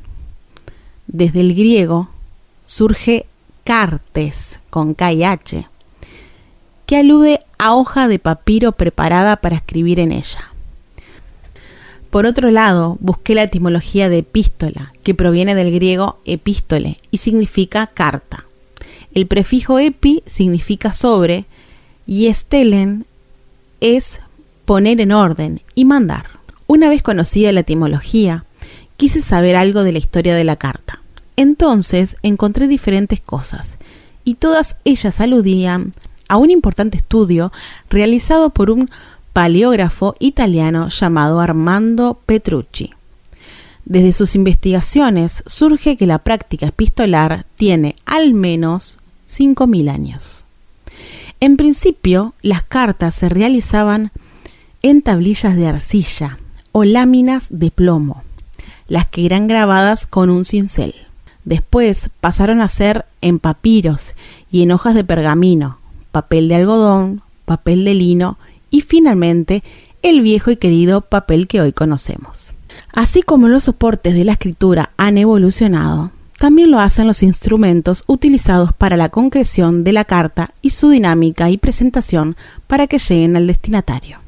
Desde 1.06 1.40
el 1.40 1.54
griego 1.54 2.08
surge 2.64 3.26
cartes, 3.62 4.58
con 4.70 4.94
K 4.94 5.12
y 5.12 5.24
H, 5.24 5.68
que 6.86 6.96
alude 6.96 7.40
a 7.58 7.74
hoja 7.74 8.08
de 8.08 8.18
papiro 8.18 8.72
preparada 8.72 9.36
para 9.36 9.56
escribir 9.56 10.00
en 10.00 10.12
ella. 10.12 10.50
Por 12.10 12.26
otro 12.26 12.50
lado, 12.50 12.96
busqué 13.00 13.34
la 13.34 13.44
etimología 13.44 14.08
de 14.08 14.18
epístola, 14.18 14.92
que 15.02 15.14
proviene 15.14 15.54
del 15.54 15.72
griego 15.72 16.18
epístole 16.24 16.98
y 17.10 17.18
significa 17.18 17.88
carta. 17.88 18.44
El 19.14 19.28
prefijo 19.28 19.78
epi 19.78 20.24
significa 20.26 20.92
sobre 20.92 21.44
y 22.04 22.26
estelen 22.26 23.06
es 23.80 24.18
poner 24.64 25.00
en 25.00 25.12
orden 25.12 25.62
y 25.76 25.84
mandar. 25.84 26.26
Una 26.66 26.88
vez 26.88 27.02
conocida 27.02 27.52
la 27.52 27.60
etimología, 27.60 28.44
quise 28.96 29.20
saber 29.20 29.54
algo 29.54 29.84
de 29.84 29.92
la 29.92 29.98
historia 29.98 30.34
de 30.34 30.42
la 30.42 30.56
carta. 30.56 31.00
Entonces 31.36 32.16
encontré 32.22 32.66
diferentes 32.66 33.20
cosas, 33.20 33.78
y 34.24 34.34
todas 34.34 34.76
ellas 34.84 35.20
aludían 35.20 35.92
a 36.28 36.36
un 36.36 36.50
importante 36.50 36.96
estudio 36.96 37.52
realizado 37.90 38.50
por 38.50 38.70
un 38.70 38.90
paleógrafo 39.32 40.16
italiano 40.18 40.88
llamado 40.88 41.40
Armando 41.40 42.18
Petrucci. 42.26 42.90
Desde 43.84 44.12
sus 44.12 44.34
investigaciones 44.34 45.42
surge 45.46 45.96
que 45.96 46.06
la 46.06 46.18
práctica 46.18 46.66
epistolar 46.66 47.44
tiene 47.56 47.96
al 48.06 48.32
menos 48.32 48.98
5.000 49.26 49.90
años. 49.90 50.44
En 51.40 51.56
principio, 51.56 52.34
las 52.42 52.62
cartas 52.62 53.14
se 53.14 53.28
realizaban 53.28 54.12
en 54.82 55.02
tablillas 55.02 55.56
de 55.56 55.66
arcilla 55.66 56.38
o 56.72 56.84
láminas 56.84 57.48
de 57.50 57.70
plomo, 57.70 58.22
las 58.88 59.06
que 59.06 59.26
eran 59.26 59.46
grabadas 59.46 60.06
con 60.06 60.30
un 60.30 60.44
cincel. 60.44 60.94
Después 61.44 62.10
pasaron 62.20 62.60
a 62.60 62.68
ser 62.68 63.04
en 63.20 63.38
papiros 63.38 64.14
y 64.50 64.62
en 64.62 64.72
hojas 64.72 64.94
de 64.94 65.04
pergamino, 65.04 65.78
papel 66.12 66.48
de 66.48 66.56
algodón, 66.56 67.22
papel 67.44 67.84
de 67.84 67.94
lino 67.94 68.38
y 68.70 68.80
finalmente 68.80 69.62
el 70.02 70.20
viejo 70.20 70.50
y 70.50 70.56
querido 70.56 71.02
papel 71.02 71.46
que 71.46 71.60
hoy 71.60 71.72
conocemos. 71.72 72.52
Así 72.92 73.22
como 73.22 73.48
los 73.48 73.64
soportes 73.64 74.14
de 74.14 74.24
la 74.24 74.32
escritura 74.32 74.90
han 74.96 75.18
evolucionado, 75.18 76.10
también 76.38 76.70
lo 76.70 76.80
hacen 76.80 77.06
los 77.06 77.22
instrumentos 77.22 78.04
utilizados 78.06 78.72
para 78.72 78.96
la 78.96 79.08
concreción 79.08 79.84
de 79.84 79.92
la 79.92 80.04
carta 80.04 80.52
y 80.62 80.70
su 80.70 80.88
dinámica 80.90 81.50
y 81.50 81.58
presentación 81.58 82.36
para 82.66 82.86
que 82.86 82.98
lleguen 82.98 83.36
al 83.36 83.46
destinatario. 83.46 84.18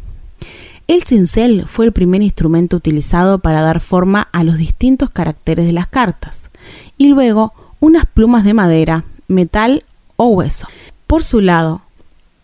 El 0.88 1.02
cincel 1.02 1.64
fue 1.66 1.84
el 1.84 1.92
primer 1.92 2.22
instrumento 2.22 2.76
utilizado 2.76 3.40
para 3.40 3.60
dar 3.60 3.80
forma 3.80 4.28
a 4.32 4.44
los 4.44 4.56
distintos 4.56 5.10
caracteres 5.10 5.66
de 5.66 5.72
las 5.72 5.88
cartas, 5.88 6.48
y 6.96 7.08
luego 7.08 7.52
unas 7.80 8.06
plumas 8.06 8.44
de 8.44 8.54
madera, 8.54 9.04
metal 9.26 9.84
o 10.14 10.28
hueso. 10.28 10.68
Por 11.06 11.24
su 11.24 11.40
lado, 11.40 11.82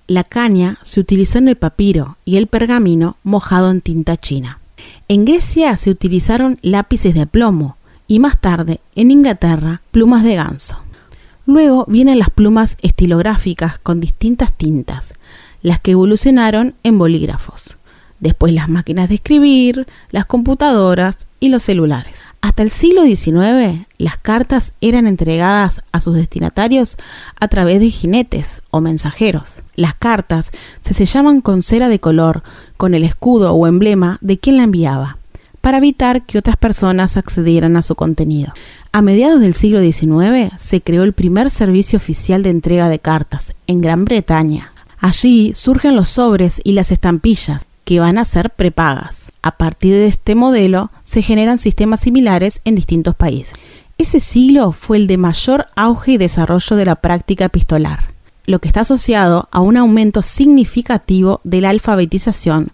la 0.08 0.24
caña 0.24 0.78
se 0.82 0.98
utilizó 0.98 1.38
en 1.38 1.48
el 1.48 1.56
papiro 1.56 2.16
y 2.24 2.36
el 2.36 2.48
pergamino 2.48 3.16
mojado 3.22 3.70
en 3.70 3.80
tinta 3.80 4.16
china. 4.16 4.58
En 5.06 5.24
Grecia 5.24 5.76
se 5.76 5.90
utilizaron 5.90 6.58
lápices 6.62 7.14
de 7.14 7.26
plomo 7.26 7.76
y 8.12 8.18
más 8.18 8.38
tarde, 8.38 8.82
en 8.94 9.10
Inglaterra, 9.10 9.80
plumas 9.90 10.22
de 10.22 10.34
ganso. 10.34 10.76
Luego 11.46 11.86
vienen 11.88 12.18
las 12.18 12.28
plumas 12.28 12.76
estilográficas 12.82 13.78
con 13.78 14.00
distintas 14.00 14.52
tintas, 14.52 15.14
las 15.62 15.80
que 15.80 15.92
evolucionaron 15.92 16.74
en 16.82 16.98
bolígrafos. 16.98 17.78
Después 18.20 18.52
las 18.52 18.68
máquinas 18.68 19.08
de 19.08 19.14
escribir, 19.14 19.86
las 20.10 20.26
computadoras 20.26 21.16
y 21.40 21.48
los 21.48 21.62
celulares. 21.62 22.22
Hasta 22.42 22.62
el 22.62 22.68
siglo 22.68 23.04
XIX, 23.04 23.86
las 23.96 24.18
cartas 24.18 24.74
eran 24.82 25.06
entregadas 25.06 25.80
a 25.90 26.02
sus 26.02 26.14
destinatarios 26.14 26.98
a 27.40 27.48
través 27.48 27.80
de 27.80 27.88
jinetes 27.88 28.60
o 28.68 28.82
mensajeros. 28.82 29.62
Las 29.74 29.94
cartas 29.94 30.50
se 30.82 30.92
sellaban 30.92 31.40
con 31.40 31.62
cera 31.62 31.88
de 31.88 31.98
color, 31.98 32.42
con 32.76 32.92
el 32.92 33.04
escudo 33.04 33.54
o 33.54 33.66
emblema 33.66 34.18
de 34.20 34.36
quien 34.36 34.58
la 34.58 34.64
enviaba, 34.64 35.16
para 35.62 35.78
evitar 35.78 36.26
que 36.26 36.36
otras 36.36 36.58
personas 36.58 37.16
accedieran 37.16 37.76
a 37.76 37.82
su 37.82 37.94
contenido. 37.94 38.52
A 38.92 39.00
mediados 39.00 39.40
del 39.40 39.54
siglo 39.54 39.80
XIX 39.80 40.52
se 40.58 40.82
creó 40.82 41.04
el 41.04 41.14
primer 41.14 41.48
servicio 41.48 41.96
oficial 41.96 42.42
de 42.42 42.50
entrega 42.50 42.90
de 42.90 42.98
cartas 42.98 43.54
en 43.66 43.80
Gran 43.80 44.04
Bretaña. 44.04 44.72
Allí 44.98 45.54
surgen 45.54 45.96
los 45.96 46.10
sobres 46.10 46.60
y 46.62 46.72
las 46.72 46.92
estampillas, 46.92 47.64
que 47.84 48.00
van 48.00 48.18
a 48.18 48.24
ser 48.24 48.50
prepagas. 48.50 49.32
A 49.40 49.52
partir 49.52 49.94
de 49.94 50.06
este 50.06 50.34
modelo 50.34 50.90
se 51.04 51.22
generan 51.22 51.58
sistemas 51.58 52.00
similares 52.00 52.60
en 52.64 52.74
distintos 52.74 53.14
países. 53.14 53.54
Ese 53.98 54.20
siglo 54.20 54.72
fue 54.72 54.96
el 54.96 55.06
de 55.06 55.16
mayor 55.16 55.66
auge 55.76 56.12
y 56.12 56.18
desarrollo 56.18 56.76
de 56.76 56.84
la 56.84 56.96
práctica 56.96 57.46
epistolar, 57.46 58.12
lo 58.46 58.58
que 58.58 58.68
está 58.68 58.80
asociado 58.80 59.48
a 59.52 59.60
un 59.60 59.76
aumento 59.76 60.22
significativo 60.22 61.40
de 61.44 61.60
la 61.60 61.70
alfabetización, 61.70 62.72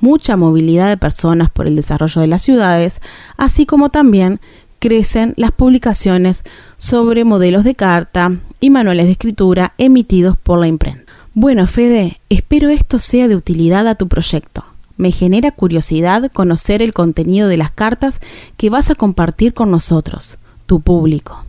mucha 0.00 0.36
movilidad 0.36 0.88
de 0.88 0.96
personas 0.96 1.50
por 1.50 1.66
el 1.66 1.76
desarrollo 1.76 2.20
de 2.20 2.26
las 2.26 2.42
ciudades, 2.42 3.00
así 3.36 3.66
como 3.66 3.90
también 3.90 4.40
crecen 4.78 5.34
las 5.36 5.52
publicaciones 5.52 6.44
sobre 6.76 7.24
modelos 7.24 7.64
de 7.64 7.74
carta 7.74 8.36
y 8.60 8.70
manuales 8.70 9.06
de 9.06 9.12
escritura 9.12 9.74
emitidos 9.78 10.36
por 10.36 10.58
la 10.58 10.66
imprenta. 10.66 11.12
Bueno, 11.34 11.66
Fede, 11.66 12.20
espero 12.30 12.70
esto 12.70 12.98
sea 12.98 13.28
de 13.28 13.36
utilidad 13.36 13.86
a 13.88 13.94
tu 13.94 14.08
proyecto. 14.08 14.64
Me 14.96 15.12
genera 15.12 15.50
curiosidad 15.50 16.30
conocer 16.32 16.80
el 16.80 16.94
contenido 16.94 17.48
de 17.48 17.58
las 17.58 17.70
cartas 17.70 18.20
que 18.56 18.70
vas 18.70 18.90
a 18.90 18.94
compartir 18.94 19.52
con 19.52 19.70
nosotros, 19.70 20.38
tu 20.64 20.80
público. 20.80 21.44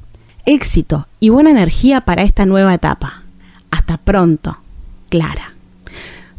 Éxito 0.45 1.07
y 1.19 1.29
buena 1.29 1.51
energía 1.51 2.01
para 2.01 2.23
esta 2.23 2.45
nueva 2.45 2.73
etapa. 2.73 3.23
Hasta 3.71 3.97
pronto, 3.97 4.57
Clara. 5.09 5.53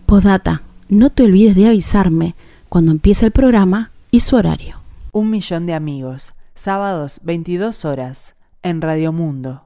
Podata, 0.04 0.62
no 0.88 1.10
te 1.10 1.24
olvides 1.24 1.54
de 1.54 1.68
avisarme 1.68 2.34
cuando 2.68 2.92
empiece 2.92 3.26
el 3.26 3.32
programa 3.32 3.90
y 4.10 4.20
su 4.20 4.36
horario. 4.36 4.80
Un 5.12 5.30
millón 5.30 5.66
de 5.66 5.74
amigos, 5.74 6.34
sábados 6.54 7.20
22 7.22 7.84
horas, 7.84 8.34
en 8.62 8.80
Radio 8.80 9.12
Mundo. 9.12 9.64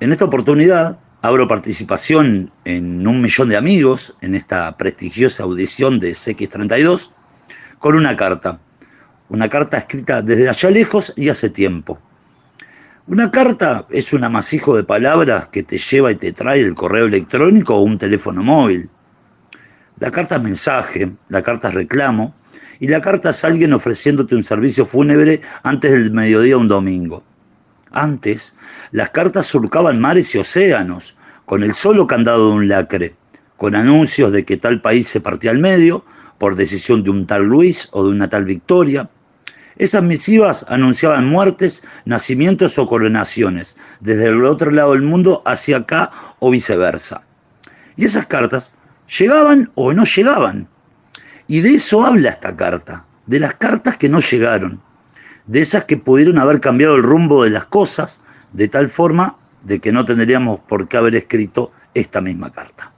En 0.00 0.12
esta 0.12 0.24
oportunidad 0.24 0.98
Abro 1.20 1.48
participación 1.48 2.52
en 2.64 3.04
un 3.04 3.20
millón 3.20 3.48
de 3.48 3.56
amigos 3.56 4.14
en 4.20 4.36
esta 4.36 4.76
prestigiosa 4.76 5.42
audición 5.42 5.98
de 5.98 6.12
CX32 6.12 7.10
con 7.80 7.96
una 7.96 8.16
carta. 8.16 8.60
Una 9.28 9.48
carta 9.48 9.78
escrita 9.78 10.22
desde 10.22 10.48
allá 10.48 10.70
lejos 10.70 11.12
y 11.16 11.28
hace 11.28 11.50
tiempo. 11.50 11.98
Una 13.08 13.32
carta 13.32 13.84
es 13.90 14.12
un 14.12 14.22
amasijo 14.22 14.76
de 14.76 14.84
palabras 14.84 15.48
que 15.48 15.64
te 15.64 15.76
lleva 15.76 16.12
y 16.12 16.14
te 16.14 16.32
trae 16.32 16.60
el 16.60 16.76
correo 16.76 17.06
electrónico 17.06 17.74
o 17.74 17.82
un 17.82 17.98
teléfono 17.98 18.44
móvil. 18.44 18.88
La 20.00 20.12
carta 20.12 20.38
mensaje, 20.38 21.12
la 21.28 21.42
carta 21.42 21.70
reclamo 21.70 22.32
y 22.78 22.86
la 22.86 23.00
carta 23.00 23.30
es 23.30 23.44
alguien 23.44 23.72
ofreciéndote 23.72 24.36
un 24.36 24.44
servicio 24.44 24.86
fúnebre 24.86 25.40
antes 25.64 25.90
del 25.90 26.12
mediodía 26.12 26.56
un 26.56 26.68
domingo. 26.68 27.24
Antes, 27.90 28.54
las 28.92 29.10
cartas 29.10 29.46
surcaban 29.46 30.00
mares 30.00 30.32
y 30.36 30.38
océanos, 30.38 31.16
con 31.46 31.64
el 31.64 31.74
solo 31.74 32.06
candado 32.06 32.50
de 32.50 32.54
un 32.54 32.68
lacre, 32.68 33.16
con 33.56 33.74
anuncios 33.74 34.30
de 34.30 34.44
que 34.44 34.56
tal 34.56 34.80
país 34.80 35.08
se 35.08 35.20
partía 35.20 35.50
al 35.50 35.58
medio, 35.58 36.04
por 36.38 36.54
decisión 36.54 37.02
de 37.02 37.10
un 37.10 37.26
tal 37.26 37.42
Luis 37.42 37.88
o 37.90 38.04
de 38.04 38.10
una 38.10 38.28
tal 38.28 38.44
Victoria. 38.44 39.10
Esas 39.78 40.04
misivas 40.04 40.64
anunciaban 40.68 41.26
muertes, 41.26 41.82
nacimientos 42.04 42.78
o 42.78 42.86
coronaciones, 42.86 43.76
desde 43.98 44.26
el 44.26 44.44
otro 44.44 44.70
lado 44.70 44.92
del 44.92 45.02
mundo 45.02 45.42
hacia 45.44 45.78
acá 45.78 46.12
o 46.38 46.52
viceversa. 46.52 47.24
Y 47.96 48.04
esas 48.04 48.26
cartas 48.26 48.74
llegaban 49.08 49.70
o 49.74 49.92
no 49.92 50.04
llegaban. 50.04 50.68
Y 51.46 51.62
de 51.62 51.74
eso 51.74 52.04
habla 52.04 52.30
esta 52.30 52.56
carta, 52.56 53.04
de 53.26 53.40
las 53.40 53.54
cartas 53.54 53.96
que 53.96 54.08
no 54.08 54.20
llegaron, 54.20 54.80
de 55.46 55.60
esas 55.60 55.84
que 55.84 55.96
pudieron 55.96 56.38
haber 56.38 56.60
cambiado 56.60 56.96
el 56.96 57.02
rumbo 57.02 57.44
de 57.44 57.50
las 57.50 57.64
cosas 57.64 58.22
de 58.52 58.68
tal 58.68 58.88
forma 58.88 59.36
de 59.62 59.80
que 59.80 59.92
no 59.92 60.04
tendríamos 60.04 60.60
por 60.60 60.88
qué 60.88 60.96
haber 60.96 61.14
escrito 61.14 61.72
esta 61.94 62.20
misma 62.20 62.52
carta. 62.52 62.92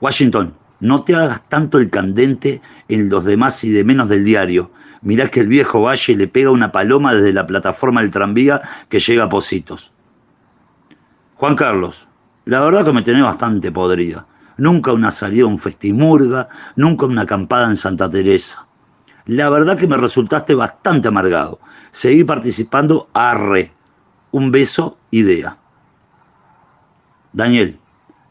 Washington, 0.00 0.54
no 0.80 1.04
te 1.04 1.14
hagas 1.14 1.48
tanto 1.48 1.78
el 1.78 1.88
candente 1.88 2.60
en 2.88 3.08
los 3.08 3.24
demás 3.24 3.62
y 3.64 3.70
de 3.70 3.84
menos 3.84 4.08
del 4.08 4.24
diario. 4.24 4.70
Mirá 5.02 5.30
que 5.30 5.40
el 5.40 5.48
viejo 5.48 5.82
Valle 5.82 6.16
le 6.16 6.28
pega 6.28 6.50
una 6.50 6.72
paloma 6.72 7.14
desde 7.14 7.32
la 7.32 7.46
plataforma 7.46 8.02
del 8.02 8.10
tranvía 8.10 8.62
que 8.88 9.00
llega 9.00 9.24
a 9.24 9.28
Positos. 9.28 9.92
Juan 11.36 11.56
Carlos, 11.56 12.08
la 12.46 12.60
verdad 12.60 12.84
que 12.84 12.92
me 12.92 13.02
tenés 13.02 13.22
bastante 13.22 13.72
podrida. 13.72 14.26
Nunca 14.56 14.92
una 14.92 15.10
salida 15.10 15.44
a 15.44 15.48
un 15.48 15.58
festimurga, 15.58 16.48
nunca 16.76 17.06
una 17.06 17.22
acampada 17.22 17.68
en 17.68 17.76
Santa 17.76 18.08
Teresa. 18.08 18.66
La 19.26 19.48
verdad 19.48 19.78
que 19.78 19.88
me 19.88 19.96
resultaste 19.96 20.54
bastante 20.54 21.08
amargado. 21.08 21.58
Seguí 21.90 22.24
participando, 22.24 23.08
arre. 23.14 23.72
Un 24.30 24.50
beso, 24.50 24.98
idea. 25.10 25.56
Daniel, 27.32 27.80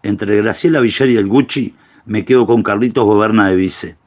entre 0.04 0.38
Graciela 0.38 0.80
Villar 0.80 1.10
y 1.10 1.18
el 1.18 1.28
Gucci, 1.28 1.76
me 2.06 2.24
quedo 2.24 2.46
con 2.46 2.62
Carlitos 2.62 3.04
Goberna 3.04 3.48
de 3.48 3.56
Vice. 3.56 3.98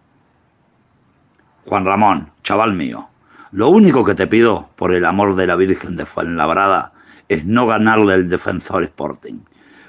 Juan 1.64 1.84
Ramón, 1.84 2.30
chaval 2.42 2.74
mío, 2.74 3.08
lo 3.50 3.68
único 3.68 4.04
que 4.04 4.14
te 4.14 4.26
pido, 4.26 4.70
por 4.76 4.94
el 4.94 5.04
amor 5.04 5.34
de 5.34 5.46
la 5.46 5.56
Virgen 5.56 5.96
de 5.96 6.06
Fuenlabrada, 6.06 6.92
es 7.28 7.44
no 7.44 7.66
ganarle 7.66 8.14
el 8.14 8.28
Defensor 8.28 8.84
Sporting. 8.84 9.40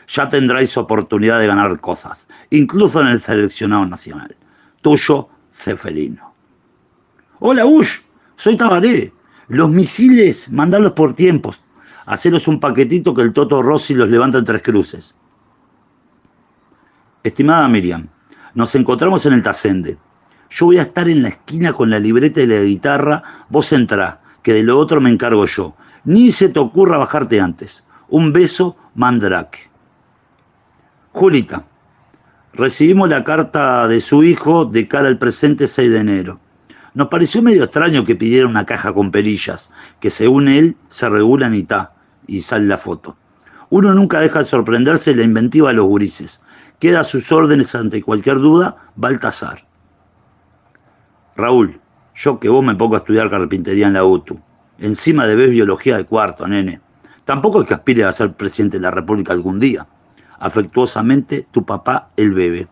Ya 0.08 0.30
tendráis 0.30 0.78
oportunidad 0.78 1.40
de 1.40 1.48
ganar 1.48 1.80
cosas, 1.80 2.28
incluso 2.50 3.02
en 3.02 3.08
el 3.08 3.22
seleccionado 3.22 3.86
nacional. 3.86 4.36
Tuyo, 4.82 5.28
Ceferino. 5.52 6.34
Hola, 7.40 7.66
Ush, 7.66 8.00
soy 8.36 8.58
Tabaré. 8.58 9.14
Los 9.50 9.70
misiles, 9.70 10.52
mandalos 10.52 10.92
por 10.92 11.14
tiempos. 11.14 11.62
Haceros 12.06 12.48
un 12.48 12.60
paquetito 12.60 13.14
que 13.14 13.22
el 13.22 13.34
Toto 13.34 13.62
Rossi 13.62 13.94
los 13.94 14.10
levanta 14.10 14.38
en 14.38 14.46
tres 14.46 14.62
cruces. 14.62 15.16
Estimada 17.24 17.68
Miriam, 17.68 18.08
nos 18.54 18.74
encontramos 18.76 19.26
en 19.26 19.34
el 19.34 19.44
Tacende. 19.44 19.98
Yo 20.50 20.68
voy 20.68 20.78
a 20.78 20.84
estar 20.84 21.10
en 21.10 21.22
la 21.22 21.30
esquina 21.30 21.74
con 21.74 21.90
la 21.90 22.00
libreta 22.00 22.42
y 22.42 22.48
la 22.48 22.62
guitarra, 22.62 23.24
vos 23.50 23.74
entrá, 23.74 24.22
que 24.42 24.54
de 24.54 24.64
lo 24.64 24.78
otro 24.78 25.02
me 25.02 25.10
encargo 25.10 25.46
yo. 25.46 25.76
Ni 26.06 26.32
se 26.32 26.48
te 26.48 26.60
ocurra 26.60 26.98
bajarte 26.98 27.42
antes. 27.42 27.86
Un 28.08 28.32
beso, 28.32 28.78
Mandrake. 28.96 29.70
Julita, 31.18 31.64
recibimos 32.54 33.10
la 33.10 33.24
carta 33.24 33.88
de 33.88 34.02
su 34.02 34.22
hijo 34.24 34.66
de 34.66 34.88
cara 34.88 35.08
al 35.08 35.18
presente 35.18 35.68
6 35.68 35.92
de 35.92 35.98
enero. 35.98 36.40
Nos 36.94 37.08
pareció 37.08 37.42
medio 37.42 37.64
extraño 37.64 38.06
que 38.06 38.16
pidiera 38.16 38.48
una 38.48 38.68
caja 38.68 38.94
con 38.94 39.10
perillas, 39.10 39.72
que 40.00 40.12
según 40.12 40.48
él 40.48 40.78
se 40.90 41.10
regulan 41.10 41.56
y 41.56 41.64
ta, 41.64 41.96
y 42.28 42.44
sale 42.44 42.68
la 42.68 42.78
foto. 42.78 43.18
Uno 43.72 43.96
nunca 43.96 44.20
deja 44.20 44.38
de 44.38 44.46
sorprenderse 44.46 45.10
de 45.10 45.16
la 45.16 45.24
inventiva 45.24 45.70
de 45.70 45.74
los 45.74 45.88
gurises. 45.88 46.44
Queda 46.78 47.00
a 47.00 47.04
sus 47.04 47.32
órdenes 47.32 47.74
ante 47.74 48.04
cualquier 48.04 48.38
duda, 48.38 48.76
Baltasar. 48.96 49.66
Raúl, 51.36 51.82
yo 52.14 52.40
que 52.40 52.48
vos 52.48 52.64
me 52.64 52.76
pongo 52.76 52.94
a 52.94 53.00
estudiar 53.00 53.32
carpintería 53.32 53.88
en 53.88 53.94
la 53.94 54.06
UTU. 54.06 54.40
Encima 54.78 55.26
debes 55.26 55.50
biología 55.50 55.98
de 55.98 56.06
cuarto, 56.06 56.48
nene. 56.48 56.80
Tampoco 57.26 57.62
es 57.62 57.68
que 57.68 57.74
aspire 57.74 58.04
a 58.04 58.12
ser 58.12 58.34
presidente 58.34 58.78
de 58.78 58.84
la 58.84 58.92
República 58.92 59.34
algún 59.34 59.60
día. 59.60 59.88
Afectuosamente, 60.40 61.48
tu 61.52 61.66
papá, 61.66 62.10
el 62.18 62.34
bebé. 62.34 62.68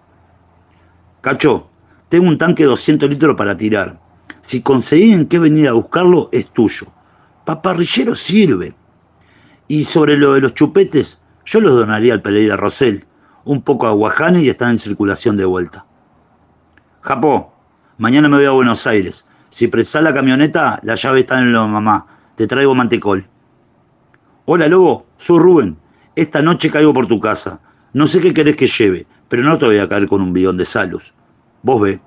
Cacho, 1.22 1.70
tengo 2.10 2.28
un 2.28 2.38
tanque 2.38 2.64
de 2.64 2.70
200 2.70 3.10
litros 3.10 3.36
para 3.36 3.58
tirar. 3.58 4.00
Si 4.42 4.62
conseguí 4.62 5.12
en 5.12 5.28
qué 5.28 5.40
venir 5.40 5.68
a 5.68 5.74
buscarlo, 5.74 6.30
es 6.32 6.48
tuyo. 6.52 6.88
Paparrillero 7.46 8.16
sirve. 8.16 8.76
Y 9.68 9.84
sobre 9.84 10.18
lo 10.18 10.34
de 10.34 10.42
los 10.42 10.54
chupetes, 10.54 11.20
yo 11.46 11.60
los 11.60 11.76
donaría 11.76 12.14
al 12.14 12.22
Pereira 12.22 12.56
Rosell 12.56 13.06
un 13.46 13.62
poco 13.62 13.88
a 13.88 13.92
Guajane 13.92 14.42
y 14.42 14.50
están 14.50 14.72
en 14.72 14.80
circulación 14.80 15.38
de 15.38 15.46
vuelta. 15.46 15.86
Japó, 17.02 17.54
mañana 17.98 18.28
me 18.28 18.38
voy 18.38 18.46
a 18.46 18.52
Buenos 18.52 18.86
Aires. 18.88 19.28
Si 19.50 19.68
prestas 19.68 20.04
la 20.04 20.14
camioneta, 20.14 20.80
la 20.84 20.96
llave 20.96 21.22
está 21.22 21.40
en 21.40 21.54
lo 21.54 21.68
mamá. 21.68 22.08
Te 22.36 22.48
traigo 22.48 22.76
mantecol. 22.76 23.26
Hola, 24.46 24.68
Lobo, 24.68 25.06
soy 25.18 25.40
Rubén. 25.40 25.78
Esta 26.16 26.42
noche 26.42 26.72
caigo 26.72 26.94
por 26.94 27.08
tu 27.08 27.20
casa. 27.20 27.60
No 27.92 28.08
sé 28.08 28.22
qué 28.22 28.34
querés 28.34 28.56
que 28.56 28.68
lleve, 28.68 29.06
pero 29.28 29.44
no 29.44 29.58
te 29.58 29.66
voy 29.66 29.80
a 29.80 29.90
caer 29.90 30.08
con 30.08 30.22
un 30.22 30.32
bidón 30.32 30.56
de 30.56 30.64
salos. 30.64 31.14
Vos 31.62 31.82
ve. 31.82 32.00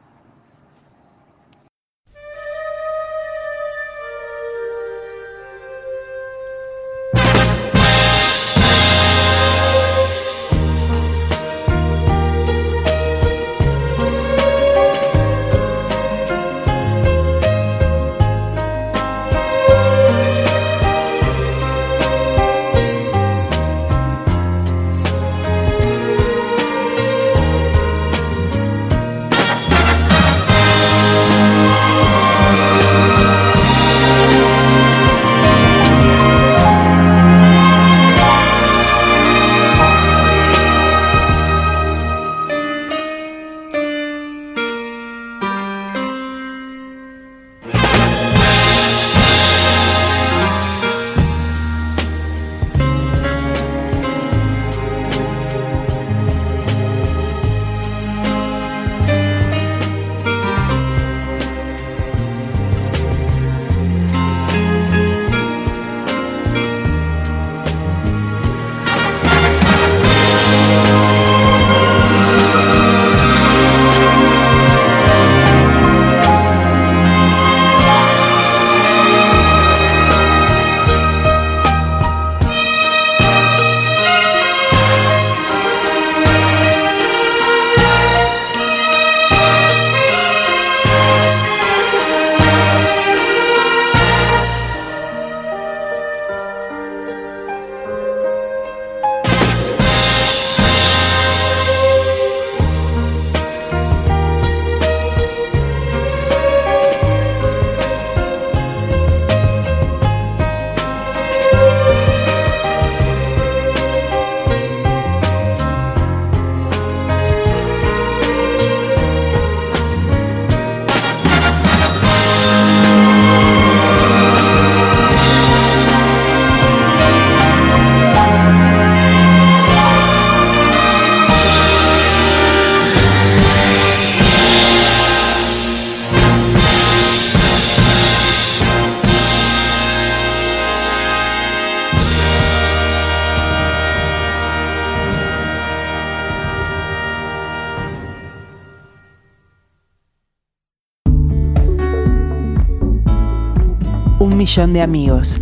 Millón 154.59 154.73
de 154.73 154.83
amigos. 154.83 155.41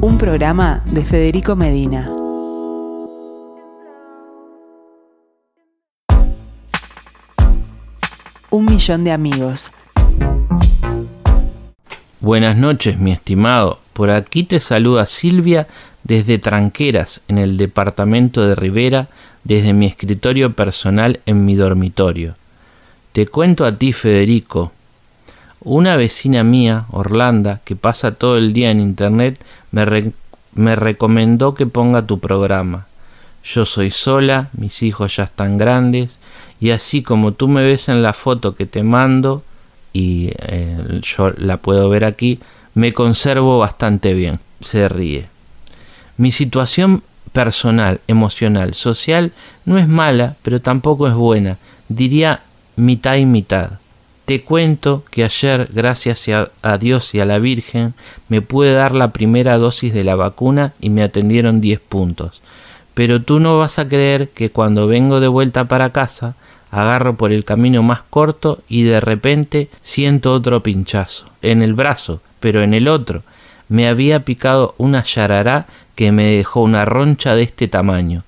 Un 0.00 0.18
programa 0.18 0.82
de 0.86 1.04
Federico 1.04 1.54
Medina. 1.54 2.10
Un 8.50 8.64
millón 8.64 9.04
de 9.04 9.12
amigos. 9.12 9.70
Buenas 12.18 12.56
noches, 12.56 12.98
mi 12.98 13.12
estimado. 13.12 13.78
Por 13.92 14.10
aquí 14.10 14.42
te 14.42 14.58
saluda 14.58 15.06
Silvia 15.06 15.68
desde 16.02 16.38
Tranqueras, 16.38 17.20
en 17.28 17.38
el 17.38 17.58
departamento 17.58 18.44
de 18.44 18.56
Rivera, 18.56 19.06
desde 19.44 19.72
mi 19.72 19.86
escritorio 19.86 20.52
personal 20.54 21.20
en 21.26 21.44
mi 21.44 21.54
dormitorio. 21.54 22.34
Te 23.12 23.28
cuento 23.28 23.64
a 23.64 23.78
ti, 23.78 23.92
Federico. 23.92 24.72
Una 25.64 25.96
vecina 25.96 26.42
mía, 26.42 26.86
Orlanda, 26.90 27.60
que 27.64 27.76
pasa 27.76 28.14
todo 28.14 28.36
el 28.36 28.52
día 28.52 28.70
en 28.72 28.80
Internet, 28.80 29.40
me, 29.70 30.12
me 30.54 30.74
recomendó 30.74 31.54
que 31.54 31.66
ponga 31.66 32.02
tu 32.06 32.18
programa. 32.18 32.86
Yo 33.44 33.64
soy 33.64 33.90
sola, 33.90 34.50
mis 34.54 34.82
hijos 34.82 35.16
ya 35.16 35.24
están 35.24 35.58
grandes, 35.58 36.18
y 36.60 36.70
así 36.70 37.02
como 37.02 37.32
tú 37.32 37.46
me 37.46 37.62
ves 37.62 37.88
en 37.88 38.02
la 38.02 38.12
foto 38.12 38.56
que 38.56 38.66
te 38.66 38.82
mando, 38.82 39.44
y 39.92 40.32
eh, 40.38 41.00
yo 41.02 41.30
la 41.36 41.58
puedo 41.58 41.88
ver 41.88 42.04
aquí, 42.04 42.40
me 42.74 42.92
conservo 42.92 43.58
bastante 43.58 44.14
bien. 44.14 44.40
Se 44.60 44.88
ríe. 44.88 45.28
Mi 46.16 46.32
situación 46.32 47.02
personal, 47.32 48.00
emocional, 48.08 48.74
social 48.74 49.32
no 49.64 49.78
es 49.78 49.88
mala, 49.88 50.36
pero 50.42 50.60
tampoco 50.60 51.06
es 51.06 51.14
buena. 51.14 51.58
Diría 51.88 52.42
mitad 52.76 53.16
y 53.16 53.26
mitad. 53.26 53.72
Te 54.32 54.40
cuento 54.40 55.04
que 55.10 55.24
ayer, 55.24 55.68
gracias 55.74 56.26
a, 56.62 56.78
Dios 56.78 57.14
y 57.14 57.20
a 57.20 57.26
la 57.26 57.38
Virgen, 57.38 57.92
me 58.30 58.40
pude 58.40 58.72
dar 58.72 58.94
la 58.94 59.12
primera 59.12 59.58
dosis 59.58 59.92
de 59.92 60.04
la 60.04 60.14
vacuna 60.14 60.72
y 60.80 60.88
me 60.88 61.02
atendieron 61.02 61.60
10 61.60 61.80
puntos. 61.80 62.40
Pero 62.94 63.20
tú 63.20 63.40
no 63.40 63.58
vas 63.58 63.78
a 63.78 63.86
creer 63.86 64.30
que 64.30 64.48
cuando 64.48 64.86
vengo 64.86 65.20
de 65.20 65.28
vuelta 65.28 65.66
para 65.66 65.92
casa, 65.92 66.34
agarro 66.70 67.16
por 67.16 67.30
el 67.30 67.44
camino 67.44 67.82
más 67.82 68.00
corto 68.08 68.62
y 68.70 68.84
de 68.84 69.02
repente 69.02 69.68
siento 69.82 70.32
otro 70.32 70.62
pinchazo, 70.62 71.26
en 71.42 71.60
el 71.60 71.74
brazo, 71.74 72.22
pero 72.40 72.62
en 72.62 72.72
el 72.72 72.88
otro. 72.88 73.24
Me 73.68 73.86
había 73.86 74.24
picado 74.24 74.74
una 74.78 75.02
yarará 75.04 75.66
que 75.94 76.10
me 76.10 76.24
dejó 76.24 76.62
una 76.62 76.86
roncha 76.86 77.34
de 77.34 77.42
este 77.42 77.68
tamaño. 77.68 78.22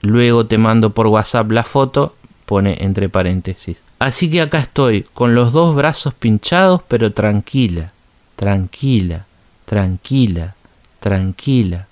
Luego 0.00 0.46
te 0.46 0.58
mando 0.58 0.90
por 0.90 1.06
WhatsApp 1.06 1.48
la 1.52 1.62
foto, 1.62 2.16
pone 2.44 2.78
entre 2.80 3.08
paréntesis. 3.08 3.83
Así 3.98 4.30
que 4.30 4.40
acá 4.40 4.58
estoy, 4.58 5.06
con 5.14 5.34
los 5.34 5.52
dos 5.52 5.74
brazos 5.74 6.14
pinchados, 6.14 6.82
pero 6.88 7.12
tranquila, 7.12 7.92
tranquila, 8.36 9.24
tranquila, 9.64 10.54
tranquila, 11.00 11.86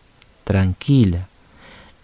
tranquila. 0.45 1.29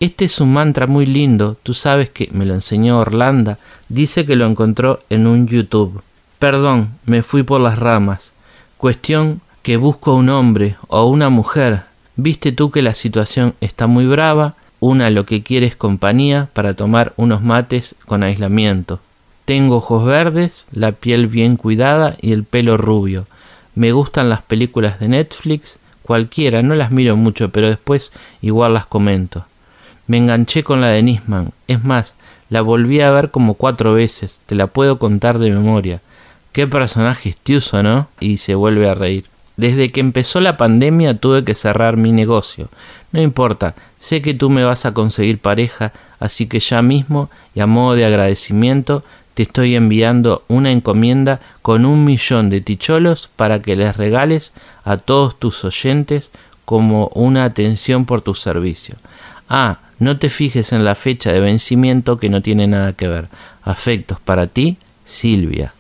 Este 0.01 0.27
es 0.27 0.41
un 0.41 0.53
mantra 0.53 0.87
muy 0.87 1.07
lindo, 1.07 1.57
tú 1.63 1.75
sabes 1.75 2.09
que 2.09 2.29
me 2.31 2.47
lo 2.47 2.55
enseñó 2.55 3.01
Orlanda, 3.01 3.59
dice 3.89 4.25
que 4.25 4.37
lo 4.37 4.47
encontró 4.47 5.01
en 5.11 5.27
un 5.27 5.49
YouTube. 5.49 6.03
Perdón, 6.39 6.91
me 7.05 7.23
fui 7.23 7.43
por 7.43 7.61
las 7.61 7.79
ramas. 7.79 8.33
Cuestión 8.77 9.41
que 9.63 9.77
busco 9.77 10.13
a 10.13 10.15
un 10.15 10.29
hombre 10.29 10.77
o 10.87 11.07
una 11.07 11.31
mujer. 11.31 11.83
Viste 12.15 12.53
tú 12.53 12.71
que 12.71 12.81
la 12.81 12.95
situación 12.95 13.55
está 13.61 13.89
muy 13.89 14.07
brava, 14.07 14.55
una 14.79 15.11
lo 15.11 15.27
que 15.27 15.43
quiere 15.43 15.67
es 15.67 15.75
compañía 15.75 16.49
para 16.53 16.75
tomar 16.75 17.13
unos 17.17 17.43
mates 17.43 17.97
con 18.07 18.23
aislamiento. 18.23 19.01
Tengo 19.49 19.77
ojos 19.77 20.05
verdes, 20.05 20.67
la 20.73 20.93
piel 20.93 21.27
bien 21.27 21.57
cuidada 21.57 22.19
y 22.21 22.33
el 22.33 22.45
pelo 22.45 22.77
rubio. 22.77 23.27
Me 23.75 23.93
gustan 23.93 24.29
las 24.29 24.43
películas 24.43 25.01
de 25.01 25.09
Netflix, 25.09 25.79
cualquiera, 26.03 26.61
no 26.63 26.75
las 26.75 26.91
miro 26.91 27.17
mucho, 27.17 27.49
pero 27.49 27.67
después 27.67 28.13
igual 28.43 28.75
las 28.75 28.85
comento. 28.85 29.47
Me 30.07 30.19
enganché 30.19 30.63
con 30.63 30.83
la 30.83 30.89
de 30.89 31.03
Nisman. 31.03 31.53
Es 31.67 31.83
más, 31.83 32.15
la 32.51 32.61
volví 32.61 33.01
a 33.01 33.11
ver 33.11 33.31
como 33.31 33.55
cuatro 33.55 33.95
veces. 33.95 34.39
Te 34.45 34.55
la 34.55 34.67
puedo 34.67 34.99
contar 34.99 35.39
de 35.39 35.51
memoria. 35.51 36.03
Qué 36.53 36.67
personaje 36.67 37.31
estiuso, 37.31 37.83
¿no? 37.83 38.09
Y 38.21 38.37
se 38.37 38.55
vuelve 38.55 38.87
a 38.87 38.93
reír. 38.93 39.25
Desde 39.57 39.89
que 39.93 40.01
empezó 40.01 40.41
la 40.41 40.59
pandemia 40.59 41.17
tuve 41.17 41.43
que 41.45 41.55
cerrar 41.55 41.97
mi 41.97 42.13
negocio. 42.13 42.69
No 43.13 43.23
importa, 43.23 43.75
sé 43.99 44.21
que 44.21 44.35
tú 44.35 44.51
me 44.51 44.63
vas 44.65 44.85
a 44.85 44.93
conseguir 44.93 45.39
pareja, 45.39 45.93
así 46.21 46.47
que 46.47 46.59
ya 46.61 46.83
mismo, 46.83 47.31
y 47.55 47.61
a 47.61 47.67
modo 47.67 47.95
de 47.95 48.05
agradecimiento, 48.05 49.03
te 49.39 49.45
estoy 49.45 49.77
enviando 49.77 50.43
una 50.49 50.73
encomienda 50.73 51.39
con 51.63 51.87
un 51.87 52.05
millón 52.05 52.51
de 52.51 52.61
ticholos 52.61 53.31
para 53.37 53.63
que 53.63 53.77
les 53.77 53.97
regales 53.97 54.53
a 54.83 54.97
todos 54.97 55.39
tus 55.39 55.65
oyentes 55.65 56.29
como 56.65 57.07
una 57.15 57.45
atención 57.45 58.05
por 58.05 58.21
tu 58.21 58.35
servicio. 58.35 58.97
Ah, 59.49 59.79
no 60.01 60.19
te 60.19 60.29
fijes 60.29 60.73
en 60.73 60.85
la 60.85 60.97
fecha 60.97 61.31
de 61.31 61.39
vencimiento 61.39 62.19
que 62.19 62.31
no 62.31 62.43
tiene 62.43 62.67
nada 62.67 62.95
que 62.95 63.07
ver. 63.07 63.29
Afectos 63.63 64.19
para 64.19 64.49
ti, 64.49 64.77
Silvia. 65.05 65.73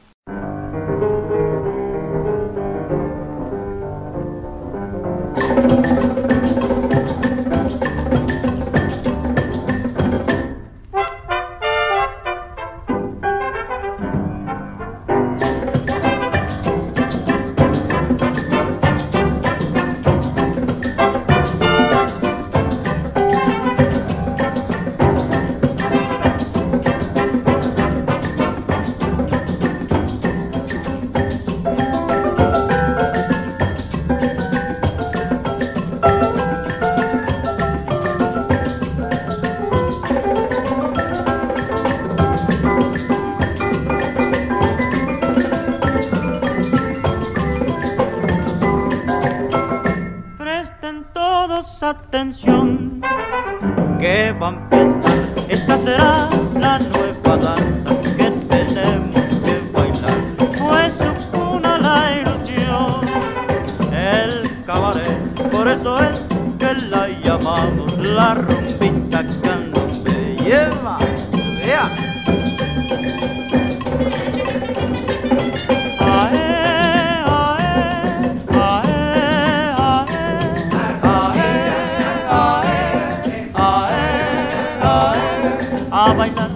a 86.08 86.14
bailar, 86.14 86.50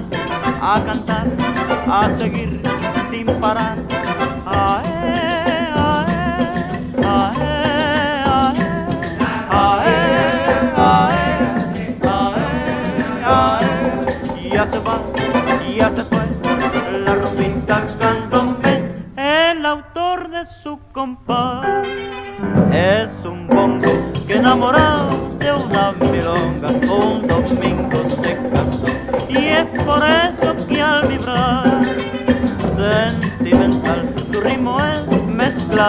a 0.62 0.80
cantar, 0.86 1.26
a 1.86 2.18
seguir 2.18 2.60
sin 3.10 3.26
parar. 3.40 4.31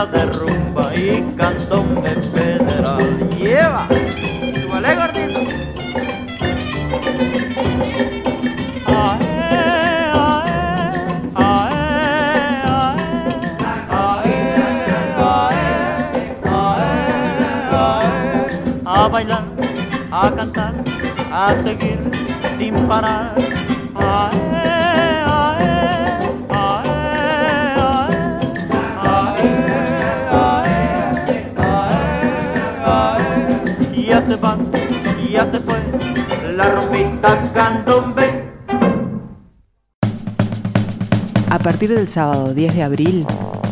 banda 0.06 0.26
de 0.26 0.32
rumba 0.32 0.95
y 0.95 1.22
cantón 1.38 2.01
de 2.01 2.10
federal. 2.34 3.30
¡Lleva! 3.38 3.88
¡Súbale, 4.62 4.91
¿eh, 4.91 4.95
gordito! 4.95 5.39
A 18.86 19.08
bailar, 19.08 19.43
a 20.12 20.32
cantar, 20.36 20.74
a 21.32 21.56
seguir 21.64 21.99
sin 22.58 22.76
parar. 22.88 23.22
Candombe. 37.54 38.51
A 41.49 41.60
partir 41.60 41.93
del 41.93 42.08
sábado 42.08 42.54
10 42.54 42.76
de 42.76 42.84
abril, 42.84 43.28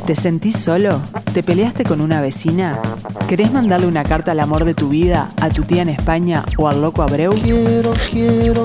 ¿te 0.06 0.16
sentís 0.16 0.56
solo? 0.58 1.02
¿Te 1.34 1.42
peleaste 1.42 1.84
con 1.84 2.00
una 2.00 2.22
vecina? 2.22 2.80
¿Querés 3.28 3.52
mandarle 3.52 3.88
una 3.88 4.04
carta 4.04 4.34
al 4.34 4.40
amor 4.40 4.66
de 4.66 4.74
tu 4.74 4.90
vida, 4.90 5.32
a 5.42 5.50
tu 5.50 5.64
tía 5.64 5.82
en 5.82 5.90
España 5.90 6.44
o 6.58 6.68
al 6.68 6.82
loco 6.82 7.02
Abreu? 7.02 7.34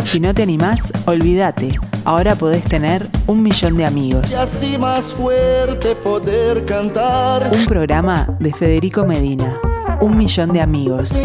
Si 0.05 0.21
no 0.21 0.35
te 0.35 0.43
animás, 0.43 0.93
olvídate. 1.07 1.69
Ahora 2.05 2.35
podés 2.35 2.64
tener 2.64 3.09
un 3.27 3.43
millón 3.43 3.77
de 3.77 3.87
amigos. 3.87 4.33
Y 4.33 4.35
así 4.35 4.79
más 4.79 5.14
fuerte 5.14 5.95
poder 5.95 6.64
cantar. 6.64 7.51
Un 7.53 7.64
programa 7.67 8.37
de 8.39 8.53
Federico 8.53 9.07
Medina. 9.07 9.55
Un 10.01 10.17
millón 10.17 10.53
de 10.53 10.61
amigos. 10.61 11.19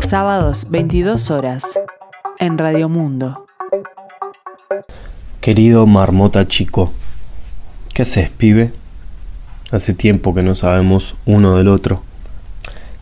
Sábados, 0.00 0.66
22 0.68 1.30
horas. 1.30 1.78
En 2.40 2.56
Radio 2.56 2.88
Mundo. 2.88 3.46
Querido 5.40 5.86
marmota 5.86 6.46
chico, 6.46 6.92
¿qué 7.92 8.02
haces, 8.02 8.30
pibe? 8.30 8.70
Hace 9.72 9.92
tiempo 9.92 10.32
que 10.34 10.42
no 10.44 10.54
sabemos 10.54 11.16
uno 11.26 11.56
del 11.56 11.66
otro. 11.66 12.02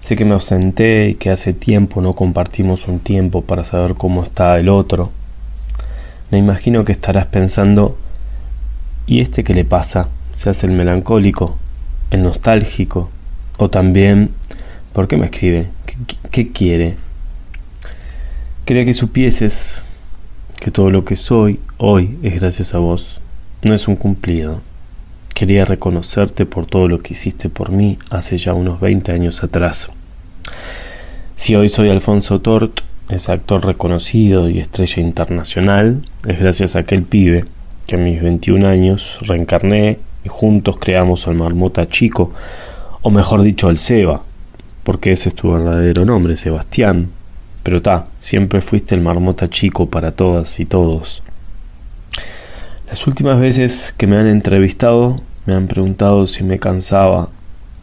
Sé 0.00 0.16
que 0.16 0.24
me 0.24 0.32
ausenté 0.32 1.10
y 1.10 1.14
que 1.16 1.28
hace 1.28 1.52
tiempo 1.52 2.00
no 2.00 2.14
compartimos 2.14 2.88
un 2.88 2.98
tiempo 3.00 3.42
para 3.42 3.64
saber 3.64 3.94
cómo 3.94 4.22
está 4.22 4.54
el 4.54 4.70
otro. 4.70 5.10
Me 6.30 6.38
imagino 6.38 6.86
que 6.86 6.92
estarás 6.92 7.26
pensando, 7.26 7.98
¿y 9.06 9.20
este 9.20 9.44
qué 9.44 9.52
le 9.52 9.66
pasa? 9.66 10.08
¿Se 10.32 10.48
hace 10.48 10.66
el 10.66 10.72
melancólico? 10.72 11.58
¿El 12.10 12.22
nostálgico? 12.22 13.10
O 13.58 13.68
también, 13.68 14.30
¿por 14.94 15.08
qué 15.08 15.18
me 15.18 15.26
escribe? 15.26 15.68
¿Qué, 15.84 16.16
qué 16.30 16.52
quiere? 16.52 17.05
Quería 18.66 18.84
que 18.84 18.94
supieses 18.94 19.84
que 20.58 20.72
todo 20.72 20.90
lo 20.90 21.04
que 21.04 21.14
soy 21.14 21.60
hoy 21.76 22.18
es 22.24 22.40
gracias 22.40 22.74
a 22.74 22.78
vos. 22.78 23.20
No 23.62 23.74
es 23.74 23.86
un 23.86 23.94
cumplido. 23.94 24.60
Quería 25.34 25.64
reconocerte 25.64 26.46
por 26.46 26.66
todo 26.66 26.88
lo 26.88 26.98
que 26.98 27.12
hiciste 27.14 27.48
por 27.48 27.70
mí 27.70 27.96
hace 28.10 28.38
ya 28.38 28.54
unos 28.54 28.80
20 28.80 29.12
años 29.12 29.44
atrás. 29.44 29.92
Si 31.36 31.54
hoy 31.54 31.68
soy 31.68 31.90
Alfonso 31.90 32.40
Tort, 32.40 32.80
es 33.08 33.28
actor 33.28 33.64
reconocido 33.64 34.50
y 34.50 34.58
estrella 34.58 35.00
internacional, 35.00 36.02
es 36.26 36.40
gracias 36.40 36.74
a 36.74 36.80
aquel 36.80 37.04
pibe 37.04 37.44
que 37.86 37.94
a 37.94 37.98
mis 37.98 38.20
21 38.20 38.66
años 38.66 39.20
reencarné 39.20 40.00
y 40.24 40.28
juntos 40.28 40.78
creamos 40.80 41.28
al 41.28 41.36
Marmota 41.36 41.88
Chico, 41.88 42.32
o 43.00 43.10
mejor 43.10 43.42
dicho 43.42 43.68
al 43.68 43.78
Seba, 43.78 44.24
porque 44.82 45.12
ese 45.12 45.28
es 45.28 45.36
tu 45.36 45.52
verdadero 45.52 46.04
nombre, 46.04 46.36
Sebastián. 46.36 47.10
Pero 47.66 47.82
ta, 47.82 48.06
siempre 48.20 48.60
fuiste 48.60 48.94
el 48.94 49.00
Marmota 49.00 49.50
Chico 49.50 49.90
para 49.90 50.12
todas 50.12 50.60
y 50.60 50.66
todos. 50.66 51.20
Las 52.88 53.04
últimas 53.08 53.40
veces 53.40 53.92
que 53.96 54.06
me 54.06 54.16
han 54.16 54.28
entrevistado 54.28 55.20
me 55.46 55.54
han 55.54 55.66
preguntado 55.66 56.28
si 56.28 56.44
me 56.44 56.60
cansaba 56.60 57.28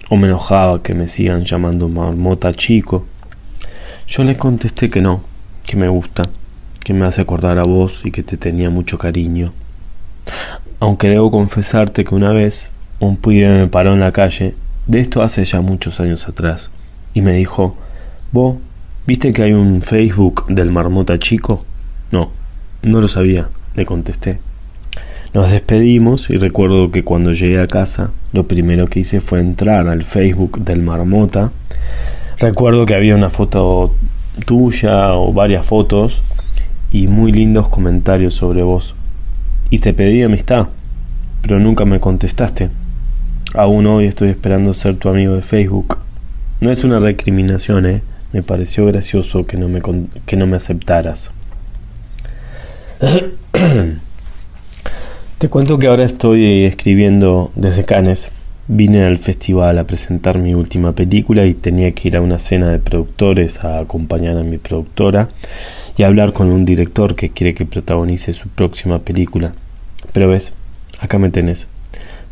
o 0.09 0.15
me 0.15 0.27
enojaba 0.27 0.81
que 0.81 0.93
me 0.93 1.09
sigan 1.09 1.43
llamando 1.43 1.89
marmota 1.89 2.53
chico. 2.53 3.05
Yo 4.07 4.23
les 4.23 4.37
contesté 4.37 4.89
que 4.89 5.01
no, 5.01 5.21
que 5.65 5.75
me 5.75 5.89
gusta, 5.89 6.23
que 6.81 6.93
me 6.93 7.05
hace 7.05 7.19
acordar 7.19 7.59
a 7.59 7.63
vos 7.63 7.99
y 8.05 8.11
que 8.11 8.23
te 8.23 8.37
tenía 8.37 8.69
mucho 8.69 8.97
cariño. 8.97 9.51
Aunque 10.79 11.09
debo 11.09 11.29
confesarte 11.29 12.05
que 12.05 12.15
una 12.15 12.31
vez 12.31 12.71
un 13.01 13.17
pibe 13.17 13.49
me 13.49 13.67
paró 13.67 13.91
en 13.91 13.99
la 13.99 14.13
calle, 14.13 14.55
de 14.87 15.01
esto 15.01 15.21
hace 15.21 15.43
ya 15.43 15.59
muchos 15.59 15.99
años 15.99 16.25
atrás, 16.29 16.71
y 17.13 17.19
me 17.19 17.33
dijo, 17.33 17.75
¿vos 18.31 18.55
viste 19.05 19.33
que 19.33 19.43
hay 19.43 19.53
un 19.53 19.81
Facebook 19.81 20.45
del 20.47 20.71
marmota 20.71 21.19
chico? 21.19 21.65
No, 22.11 22.31
no 22.81 23.01
lo 23.01 23.07
sabía, 23.07 23.49
le 23.75 23.85
contesté. 23.85 24.39
Nos 25.33 25.49
despedimos 25.49 26.29
y 26.29 26.37
recuerdo 26.37 26.91
que 26.91 27.03
cuando 27.03 27.33
llegué 27.33 27.59
a 27.59 27.67
casa 27.67 28.11
lo 28.33 28.47
primero 28.47 28.87
que 28.87 28.99
hice 28.99 29.19
fue 29.19 29.39
entrar 29.39 29.87
al 29.87 30.03
Facebook 30.03 30.59
del 30.63 30.81
Marmota. 30.81 31.51
Recuerdo 32.37 32.85
que 32.85 32.93
había 32.93 33.15
una 33.15 33.31
foto 33.31 33.95
tuya 34.45 35.13
o 35.13 35.33
varias 35.33 35.65
fotos 35.65 36.21
y 36.91 37.07
muy 37.07 37.31
lindos 37.31 37.67
comentarios 37.69 38.35
sobre 38.35 38.61
vos. 38.61 38.93
Y 39.71 39.79
te 39.79 39.93
pedí 39.93 40.21
amistad, 40.21 40.67
pero 41.41 41.59
nunca 41.59 41.83
me 41.85 41.99
contestaste. 41.99 42.69
Aún 43.55 43.87
hoy 43.87 44.05
estoy 44.05 44.29
esperando 44.29 44.73
ser 44.73 44.97
tu 44.97 45.09
amigo 45.09 45.33
de 45.33 45.41
Facebook. 45.41 45.97
No 46.61 46.69
es 46.69 46.83
una 46.83 46.99
recriminación, 46.99 47.87
¿eh? 47.87 48.01
Me 48.33 48.43
pareció 48.43 48.85
gracioso 48.87 49.45
que 49.45 49.55
no 49.57 49.69
me, 49.69 49.81
que 50.25 50.35
no 50.35 50.47
me 50.47 50.57
aceptaras. 50.57 51.31
Te 55.37 55.49
cuento 55.49 55.77
que 55.77 55.87
ahora 55.87 56.03
estoy 56.03 56.65
escribiendo 56.65 57.51
desde 57.55 57.85
Cannes. 57.85 58.29
Vine 58.67 59.03
al 59.03 59.17
festival 59.17 59.77
a 59.77 59.83
presentar 59.83 60.39
mi 60.39 60.55
última 60.55 60.93
película 60.93 61.45
y 61.45 61.53
tenía 61.53 61.91
que 61.91 62.07
ir 62.07 62.17
a 62.17 62.21
una 62.21 62.39
cena 62.39 62.71
de 62.71 62.79
productores 62.79 63.63
a 63.63 63.79
acompañar 63.79 64.37
a 64.37 64.43
mi 64.43 64.57
productora 64.57 65.27
y 65.97 66.03
hablar 66.03 66.33
con 66.33 66.47
un 66.47 66.65
director 66.65 67.15
que 67.15 67.29
quiere 67.29 67.53
que 67.53 67.65
protagonice 67.65 68.33
su 68.33 68.49
próxima 68.49 68.99
película. 68.99 69.53
Pero 70.11 70.29
ves, 70.29 70.53
acá 70.99 71.19
me 71.19 71.29
tenés, 71.29 71.67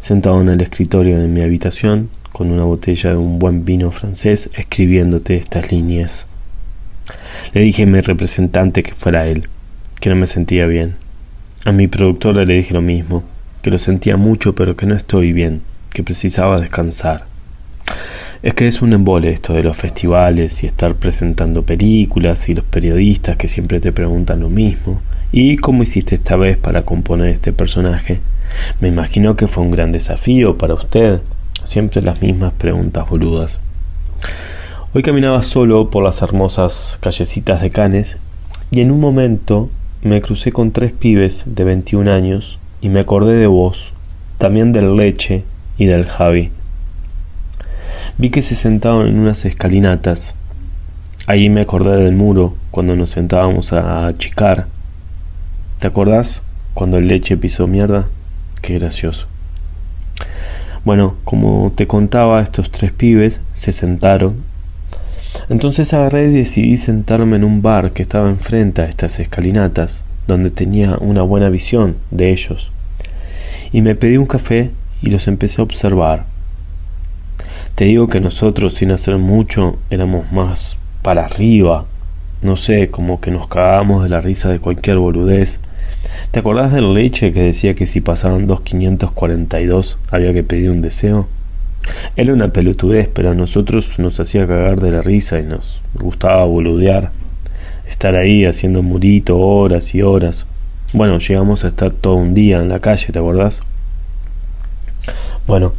sentado 0.01 0.41
en 0.41 0.49
el 0.49 0.61
escritorio 0.61 1.19
de 1.19 1.27
mi 1.27 1.41
habitación, 1.41 2.09
con 2.31 2.51
una 2.51 2.63
botella 2.63 3.11
de 3.11 3.17
un 3.17 3.39
buen 3.39 3.65
vino 3.65 3.91
francés, 3.91 4.49
escribiéndote 4.53 5.35
estas 5.35 5.71
líneas. 5.71 6.27
Le 7.53 7.61
dije 7.61 7.83
a 7.83 7.87
mi 7.87 8.01
representante 8.01 8.83
que 8.83 8.93
fuera 8.93 9.27
él, 9.27 9.49
que 9.99 10.09
no 10.09 10.15
me 10.15 10.27
sentía 10.27 10.65
bien 10.65 10.95
a 11.63 11.71
mi 11.71 11.87
productora 11.87 12.43
le 12.43 12.55
dije 12.55 12.73
lo 12.73 12.81
mismo, 12.81 13.23
que 13.61 13.69
lo 13.69 13.77
sentía 13.77 14.17
mucho 14.17 14.55
pero 14.55 14.75
que 14.75 14.87
no 14.87 14.95
estoy 14.95 15.31
bien, 15.31 15.61
que 15.91 16.01
precisaba 16.01 16.59
descansar. 16.59 17.25
Es 18.41 18.55
que 18.55 18.67
es 18.67 18.81
un 18.81 18.93
embole 18.93 19.29
esto 19.29 19.53
de 19.53 19.61
los 19.61 19.77
festivales 19.77 20.63
y 20.63 20.65
estar 20.65 20.95
presentando 20.95 21.61
películas 21.61 22.49
y 22.49 22.55
los 22.55 22.65
periodistas 22.65 23.37
que 23.37 23.47
siempre 23.47 23.79
te 23.79 23.91
preguntan 23.91 24.39
lo 24.39 24.49
mismo. 24.49 25.01
¿Y 25.31 25.57
cómo 25.57 25.83
hiciste 25.83 26.15
esta 26.15 26.35
vez 26.35 26.57
para 26.57 26.81
componer 26.81 27.29
este 27.29 27.53
personaje? 27.53 28.21
Me 28.79 28.87
imagino 28.87 29.35
que 29.35 29.45
fue 29.45 29.63
un 29.63 29.69
gran 29.69 29.91
desafío 29.91 30.57
para 30.57 30.73
usted. 30.73 31.21
Siempre 31.63 32.01
las 32.01 32.21
mismas 32.21 32.53
preguntas 32.53 33.09
boludas. 33.09 33.61
Hoy 34.93 35.03
caminaba 35.03 35.43
solo 35.43 35.89
por 35.89 36.03
las 36.03 36.21
hermosas 36.21 36.97
callecitas 37.01 37.61
de 37.61 37.69
Canes 37.69 38.17
y 38.71 38.81
en 38.81 38.91
un 38.91 38.99
momento 38.99 39.69
me 40.01 40.21
crucé 40.21 40.51
con 40.51 40.71
tres 40.71 40.91
pibes 40.91 41.43
de 41.45 41.63
21 41.63 42.11
años 42.11 42.59
y 42.81 42.89
me 42.89 42.99
acordé 42.99 43.35
de 43.37 43.47
vos, 43.47 43.93
también 44.37 44.73
del 44.73 44.95
Leche 44.95 45.43
y 45.77 45.85
del 45.85 46.05
Javi. 46.07 46.51
Vi 48.17 48.31
que 48.31 48.41
se 48.41 48.55
sentaban 48.55 49.07
en 49.07 49.19
unas 49.19 49.45
escalinatas. 49.45 50.33
Allí 51.27 51.49
me 51.49 51.61
acordé 51.61 51.95
del 51.97 52.15
muro 52.15 52.55
cuando 52.71 52.95
nos 52.95 53.11
sentábamos 53.11 53.71
a 53.73 54.07
achicar. 54.07 54.67
¿Te 55.79 55.87
acordás 55.87 56.41
cuando 56.73 56.97
el 56.97 57.07
Leche 57.07 57.37
pisó 57.37 57.67
mierda? 57.67 58.07
Qué 58.61 58.77
gracioso. 58.79 59.27
Bueno, 60.83 61.15
como 61.23 61.71
te 61.75 61.87
contaba, 61.87 62.41
estos 62.41 62.71
tres 62.71 62.91
pibes 62.91 63.39
se 63.53 63.71
sentaron 63.71 64.51
entonces 65.49 65.93
agarré 65.93 66.29
y 66.29 66.33
decidí 66.33 66.77
sentarme 66.77 67.37
en 67.37 67.43
un 67.43 67.61
bar 67.61 67.91
que 67.91 68.03
estaba 68.03 68.29
enfrente 68.29 68.81
a 68.81 68.85
estas 68.85 69.19
escalinatas, 69.19 70.03
donde 70.27 70.51
tenía 70.51 70.97
una 70.99 71.23
buena 71.23 71.49
visión 71.49 71.97
de 72.11 72.31
ellos. 72.31 72.71
Y 73.71 73.81
me 73.81 73.95
pedí 73.95 74.17
un 74.17 74.25
café 74.25 74.71
y 75.01 75.09
los 75.09 75.27
empecé 75.27 75.61
a 75.61 75.63
observar. 75.63 76.25
Te 77.75 77.85
digo 77.85 78.07
que 78.07 78.19
nosotros, 78.19 78.73
sin 78.73 78.91
hacer 78.91 79.17
mucho, 79.17 79.77
éramos 79.89 80.31
más 80.31 80.77
para 81.01 81.25
arriba. 81.25 81.85
No 82.41 82.57
sé, 82.57 82.89
como 82.89 83.21
que 83.21 83.31
nos 83.31 83.47
cagábamos 83.47 84.03
de 84.03 84.09
la 84.09 84.21
risa 84.21 84.49
de 84.49 84.59
cualquier 84.59 84.97
boludez. 84.97 85.59
¿Te 86.31 86.39
acordás 86.39 86.71
del 86.71 86.93
leche 86.93 87.31
que 87.33 87.41
decía 87.41 87.73
que 87.73 87.85
si 87.85 88.01
pasaban 88.01 88.47
dos 88.47 88.61
dos 89.67 89.97
había 90.09 90.33
que 90.33 90.43
pedir 90.43 90.69
un 90.69 90.81
deseo? 90.81 91.27
Era 92.15 92.33
una 92.33 92.49
pelotudez, 92.49 93.09
pero 93.13 93.31
a 93.31 93.35
nosotros 93.35 93.97
nos 93.97 94.19
hacía 94.19 94.47
cagar 94.47 94.79
de 94.81 94.91
la 94.91 95.01
risa 95.01 95.39
y 95.39 95.43
nos 95.43 95.81
gustaba 95.93 96.45
boludear. 96.45 97.11
Estar 97.89 98.15
ahí 98.15 98.45
haciendo 98.45 98.81
murito 98.81 99.37
horas 99.39 99.93
y 99.93 100.01
horas. 100.01 100.45
Bueno, 100.93 101.19
llegamos 101.19 101.63
a 101.63 101.69
estar 101.69 101.91
todo 101.91 102.15
un 102.15 102.33
día 102.33 102.61
en 102.61 102.69
la 102.69 102.79
calle, 102.79 103.11
¿te 103.11 103.19
acordás? 103.19 103.61
Bueno, 105.47 105.73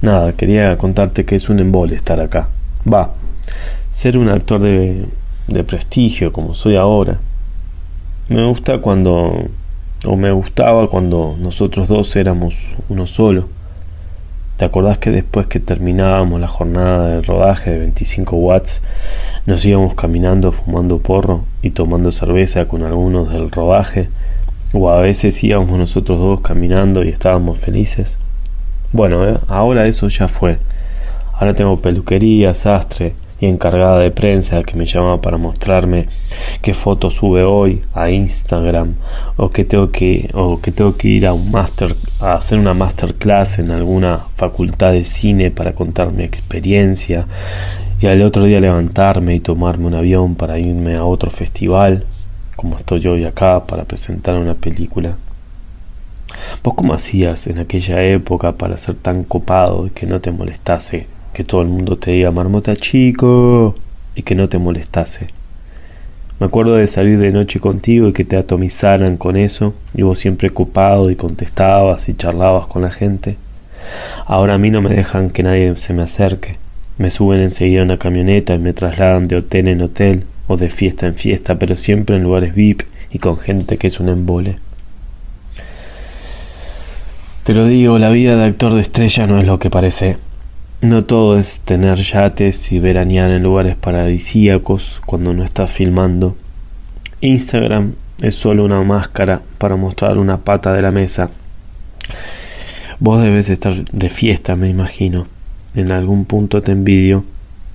nada, 0.00 0.32
quería 0.32 0.76
contarte 0.78 1.24
que 1.24 1.36
es 1.36 1.48
un 1.48 1.60
embole 1.60 1.94
estar 1.94 2.20
acá. 2.20 2.48
Va, 2.90 3.12
ser 3.92 4.18
un 4.18 4.28
actor 4.28 4.60
de, 4.60 5.06
de 5.48 5.64
prestigio 5.64 6.32
como 6.32 6.54
soy 6.54 6.76
ahora. 6.76 7.18
Me 8.28 8.46
gusta 8.46 8.78
cuando, 8.78 9.48
o 10.04 10.16
me 10.16 10.32
gustaba 10.32 10.88
cuando 10.88 11.36
nosotros 11.38 11.88
dos 11.88 12.16
éramos 12.16 12.56
uno 12.88 13.06
solo. 13.06 13.48
¿Te 14.56 14.64
acordás 14.64 14.98
que 14.98 15.10
después 15.10 15.46
que 15.46 15.60
terminábamos 15.60 16.40
la 16.40 16.48
jornada 16.48 17.08
de 17.08 17.22
rodaje 17.22 17.70
de 17.70 17.78
25 17.78 18.36
watts, 18.36 18.82
nos 19.46 19.64
íbamos 19.64 19.94
caminando 19.94 20.52
fumando 20.52 20.98
porro 20.98 21.44
y 21.62 21.70
tomando 21.70 22.12
cerveza 22.12 22.66
con 22.66 22.82
algunos 22.82 23.32
del 23.32 23.50
rodaje? 23.50 24.08
O 24.72 24.90
a 24.90 25.00
veces 25.00 25.42
íbamos 25.42 25.78
nosotros 25.78 26.18
dos 26.18 26.40
caminando 26.40 27.04
y 27.04 27.08
estábamos 27.08 27.58
felices. 27.58 28.18
Bueno, 28.92 29.28
eh, 29.28 29.38
ahora 29.48 29.86
eso 29.86 30.08
ya 30.08 30.28
fue. 30.28 30.58
Ahora 31.32 31.54
tengo 31.54 31.80
peluquería, 31.80 32.54
sastre, 32.54 33.14
y 33.42 33.46
encargada 33.46 33.98
de 33.98 34.12
prensa 34.12 34.62
que 34.62 34.76
me 34.76 34.86
llama 34.86 35.20
para 35.20 35.36
mostrarme 35.36 36.06
qué 36.62 36.74
foto 36.74 37.10
sube 37.10 37.42
hoy 37.42 37.82
a 37.92 38.08
Instagram 38.08 38.94
o 39.36 39.50
que 39.50 39.64
tengo 39.64 39.90
que 39.90 40.30
o 40.32 40.60
que 40.60 40.70
tengo 40.70 40.96
que 40.96 41.08
ir 41.08 41.26
a 41.26 41.32
un 41.32 41.50
máster 41.50 41.96
a 42.20 42.34
hacer 42.34 42.60
una 42.60 42.72
masterclass 42.72 43.58
en 43.58 43.72
alguna 43.72 44.20
facultad 44.36 44.92
de 44.92 45.02
cine 45.02 45.50
para 45.50 45.72
contar 45.72 46.12
mi 46.12 46.22
experiencia 46.22 47.26
y 48.00 48.06
al 48.06 48.22
otro 48.22 48.44
día 48.44 48.60
levantarme 48.60 49.34
y 49.34 49.40
tomarme 49.40 49.86
un 49.86 49.94
avión 49.94 50.36
para 50.36 50.60
irme 50.60 50.94
a 50.94 51.04
otro 51.04 51.28
festival 51.32 52.04
como 52.54 52.78
estoy 52.78 53.04
hoy 53.08 53.24
acá 53.24 53.64
para 53.66 53.82
presentar 53.82 54.36
una 54.36 54.54
película. 54.54 55.16
¿Vos 56.62 56.74
cómo 56.74 56.94
hacías 56.94 57.48
en 57.48 57.58
aquella 57.58 58.04
época 58.04 58.52
para 58.52 58.78
ser 58.78 58.94
tan 58.94 59.24
copado 59.24 59.88
y 59.88 59.90
que 59.90 60.06
no 60.06 60.20
te 60.20 60.30
molestase 60.30 61.08
que 61.32 61.44
todo 61.44 61.62
el 61.62 61.68
mundo 61.68 61.96
te 61.96 62.10
diga 62.10 62.30
marmota 62.30 62.76
chico 62.76 63.74
y 64.14 64.22
que 64.22 64.34
no 64.34 64.48
te 64.48 64.58
molestase. 64.58 65.28
Me 66.38 66.46
acuerdo 66.46 66.74
de 66.74 66.86
salir 66.86 67.18
de 67.18 67.30
noche 67.30 67.60
contigo 67.60 68.08
y 68.08 68.12
que 68.12 68.24
te 68.24 68.36
atomizaran 68.36 69.16
con 69.16 69.36
eso 69.36 69.74
y 69.94 70.02
vos 70.02 70.18
siempre 70.18 70.48
ocupado 70.48 71.10
y 71.10 71.16
contestabas 71.16 72.08
y 72.08 72.14
charlabas 72.14 72.66
con 72.66 72.82
la 72.82 72.90
gente. 72.90 73.36
Ahora 74.26 74.54
a 74.54 74.58
mí 74.58 74.70
no 74.70 74.82
me 74.82 74.94
dejan 74.94 75.30
que 75.30 75.42
nadie 75.42 75.76
se 75.76 75.92
me 75.92 76.02
acerque. 76.02 76.56
Me 76.98 77.10
suben 77.10 77.40
enseguida 77.40 77.80
a 77.80 77.84
una 77.84 77.98
camioneta 77.98 78.54
y 78.54 78.58
me 78.58 78.72
trasladan 78.72 79.28
de 79.28 79.36
hotel 79.36 79.68
en 79.68 79.82
hotel 79.82 80.24
o 80.48 80.56
de 80.56 80.68
fiesta 80.68 81.06
en 81.06 81.14
fiesta, 81.14 81.58
pero 81.58 81.76
siempre 81.76 82.16
en 82.16 82.24
lugares 82.24 82.54
VIP 82.54 82.82
y 83.12 83.18
con 83.18 83.38
gente 83.38 83.78
que 83.78 83.86
es 83.86 84.00
un 84.00 84.08
embole. 84.08 84.56
Te 87.44 87.54
lo 87.54 87.66
digo, 87.66 87.98
la 87.98 88.10
vida 88.10 88.36
de 88.36 88.44
actor 88.44 88.74
de 88.74 88.82
estrella 88.82 89.26
no 89.26 89.38
es 89.38 89.46
lo 89.46 89.58
que 89.58 89.70
parece. 89.70 90.16
No 90.82 91.04
todo 91.04 91.38
es 91.38 91.60
tener 91.60 91.98
yates 91.98 92.72
y 92.72 92.80
veranear 92.80 93.30
en 93.30 93.44
lugares 93.44 93.76
paradisíacos 93.76 95.00
cuando 95.06 95.32
no 95.32 95.44
estás 95.44 95.70
filmando. 95.70 96.36
Instagram 97.20 97.92
es 98.20 98.34
solo 98.34 98.64
una 98.64 98.82
máscara 98.82 99.42
para 99.58 99.76
mostrar 99.76 100.18
una 100.18 100.38
pata 100.38 100.72
de 100.72 100.82
la 100.82 100.90
mesa. 100.90 101.30
Vos 102.98 103.22
debes 103.22 103.48
estar 103.48 103.84
de 103.92 104.08
fiesta, 104.08 104.56
me 104.56 104.68
imagino. 104.68 105.28
En 105.76 105.92
algún 105.92 106.24
punto 106.24 106.62
te 106.62 106.72
envidio. 106.72 107.22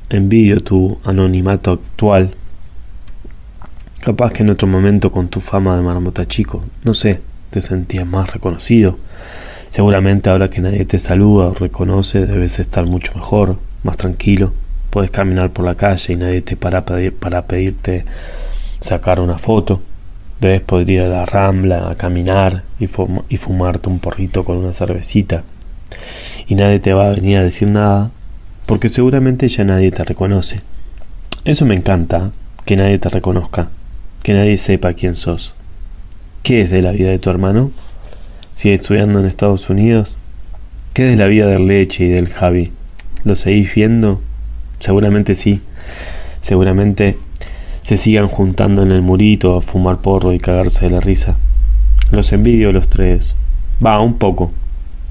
Envidio 0.10 0.60
tu 0.60 1.00
anonimato 1.06 1.72
actual. 1.72 2.32
Capaz 4.02 4.34
que 4.34 4.44
en 4.44 4.50
otro 4.50 4.68
momento 4.68 5.14
con 5.14 5.30
tu 5.30 5.40
fama 5.40 5.78
de 5.78 5.82
marmota 5.82 6.28
chico, 6.28 6.66
no 6.84 6.94
sé, 6.94 7.22
te 7.52 7.62
sentías 7.62 8.06
más 8.06 8.34
reconocido 8.34 8.98
Seguramente 9.70 10.30
ahora 10.30 10.50
que 10.50 10.62
nadie 10.62 10.86
te 10.86 11.00
saluda 11.00 11.48
o 11.48 11.54
reconoce 11.54 12.26
debes 12.26 12.60
estar 12.60 12.86
mucho 12.86 13.14
mejor, 13.16 13.58
más 13.84 13.98
tranquilo. 13.98 14.54
Puedes 14.90 15.12
caminar 15.12 15.52
por 15.52 15.66
la 15.66 15.76
calle 15.76 16.14
y 16.14 16.16
nadie 16.16 16.42
te 16.42 16.56
para 16.56 16.86
para 16.86 17.46
pedirte 17.46 18.06
sacar 18.82 19.20
una 19.20 19.38
foto. 19.38 19.82
Debes 20.40 20.62
poder 20.62 20.90
ir 20.90 21.02
a 21.02 21.08
la 21.08 21.26
rambla 21.26 21.90
a 21.90 21.96
caminar 21.96 22.64
y, 22.80 22.86
y 23.30 23.38
fumarte 23.38 23.90
un 23.90 24.00
porrito 24.00 24.46
con 24.46 24.58
una 24.58 24.74
cervecita. 24.74 25.44
Y 26.48 26.56
nadie 26.56 26.80
te 26.80 26.94
va 26.94 27.08
a 27.08 27.14
venir 27.14 27.38
a 27.38 27.44
decir 27.44 27.68
nada 27.68 28.12
porque 28.66 28.90
seguramente 28.90 29.48
ya 29.48 29.64
nadie 29.64 29.92
te 29.92 30.04
reconoce. 30.04 30.62
Eso 31.46 31.66
me 31.66 31.76
encanta, 31.76 32.32
que 32.66 32.76
nadie 32.76 33.00
te 33.00 33.10
reconozca, 33.10 33.70
que 34.24 34.34
nadie 34.34 34.58
sepa 34.58 34.94
quién 34.94 35.16
sos. 35.16 35.56
¿Qué 36.44 36.62
es 36.62 36.70
de 36.70 36.82
la 36.82 36.92
vida 36.92 37.10
de 37.10 37.20
tu 37.20 37.30
hermano? 37.30 37.72
¿Sigue 38.58 38.74
estudiando 38.74 39.20
en 39.20 39.28
Estados 39.28 39.70
Unidos? 39.70 40.18
¿Qué 40.96 41.12
es 41.12 41.16
la 41.20 41.28
vida 41.28 41.46
del 41.46 41.68
Leche 41.68 42.06
y 42.06 42.10
del 42.10 42.30
Javi? 42.30 42.72
¿Lo 43.24 43.36
seguís 43.36 43.76
viendo? 43.76 44.20
Seguramente 44.80 45.36
sí. 45.36 45.62
Seguramente 46.42 47.18
se 47.84 47.98
sigan 47.98 48.28
juntando 48.28 48.82
en 48.82 48.92
el 48.92 49.04
murito 49.04 49.56
a 49.56 49.62
fumar 49.62 49.98
porro 49.98 50.34
y 50.34 50.40
cagarse 50.40 50.86
de 50.86 50.90
la 50.90 51.00
risa. 51.00 51.36
Los 52.10 52.34
envidio 52.34 52.72
los 52.72 52.90
tres. 52.90 53.36
Va, 53.86 54.00
un 54.00 54.16
poco. 54.16 54.52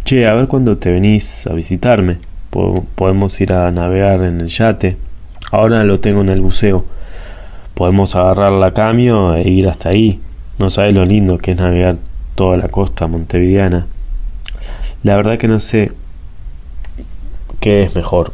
Che, 0.05 0.27
a 0.27 0.35
ver 0.35 0.49
cuándo 0.49 0.79
te 0.79 0.91
venís 0.91 1.47
a 1.47 1.53
visitarme. 1.53 2.17
podemos 2.97 3.41
ir 3.41 3.53
a 3.53 3.71
navegar 3.71 4.25
en 4.25 4.41
el 4.41 4.49
yate. 4.49 4.97
Ahora 5.53 5.85
lo 5.85 6.01
tengo 6.01 6.23
en 6.23 6.31
el 6.31 6.41
buceo. 6.41 6.85
Podemos 7.75 8.17
agarrar 8.17 8.51
la 8.55 8.73
cambio 8.73 9.37
e 9.37 9.49
ir 9.49 9.69
hasta 9.69 9.91
ahí. 9.91 10.19
No 10.59 10.69
sabes 10.69 10.97
lo 10.97 11.05
lindo 11.05 11.39
que 11.39 11.53
es 11.53 11.57
navegar 11.59 11.99
toda 12.37 12.57
la 12.57 12.69
costa 12.69 13.09
montevideana. 13.09 13.87
La 15.03 15.17
verdad 15.17 15.39
que 15.39 15.49
no 15.49 15.59
sé 15.59 15.91
qué 17.59 17.83
es 17.83 17.95
mejor. 17.97 18.33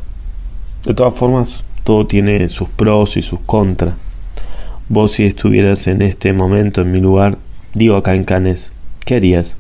De 0.85 0.93
todas 0.93 1.15
formas, 1.15 1.65
todo 1.85 2.07
tiene 2.07 2.49
sus 2.51 2.69
pros 2.69 3.17
y 3.17 3.23
sus 3.23 3.41
contras. 3.41 3.95
Vos 4.89 5.13
si 5.13 5.25
estuvieras 5.25 5.87
en 5.87 6.03
este 6.03 6.33
momento 6.35 6.83
en 6.83 6.93
mi 6.93 7.01
lugar, 7.01 7.39
digo 7.73 7.97
acá 7.97 8.15
en 8.15 8.25
Canes, 8.25 8.73
¿qué 9.05 9.17
harías? 9.17 9.57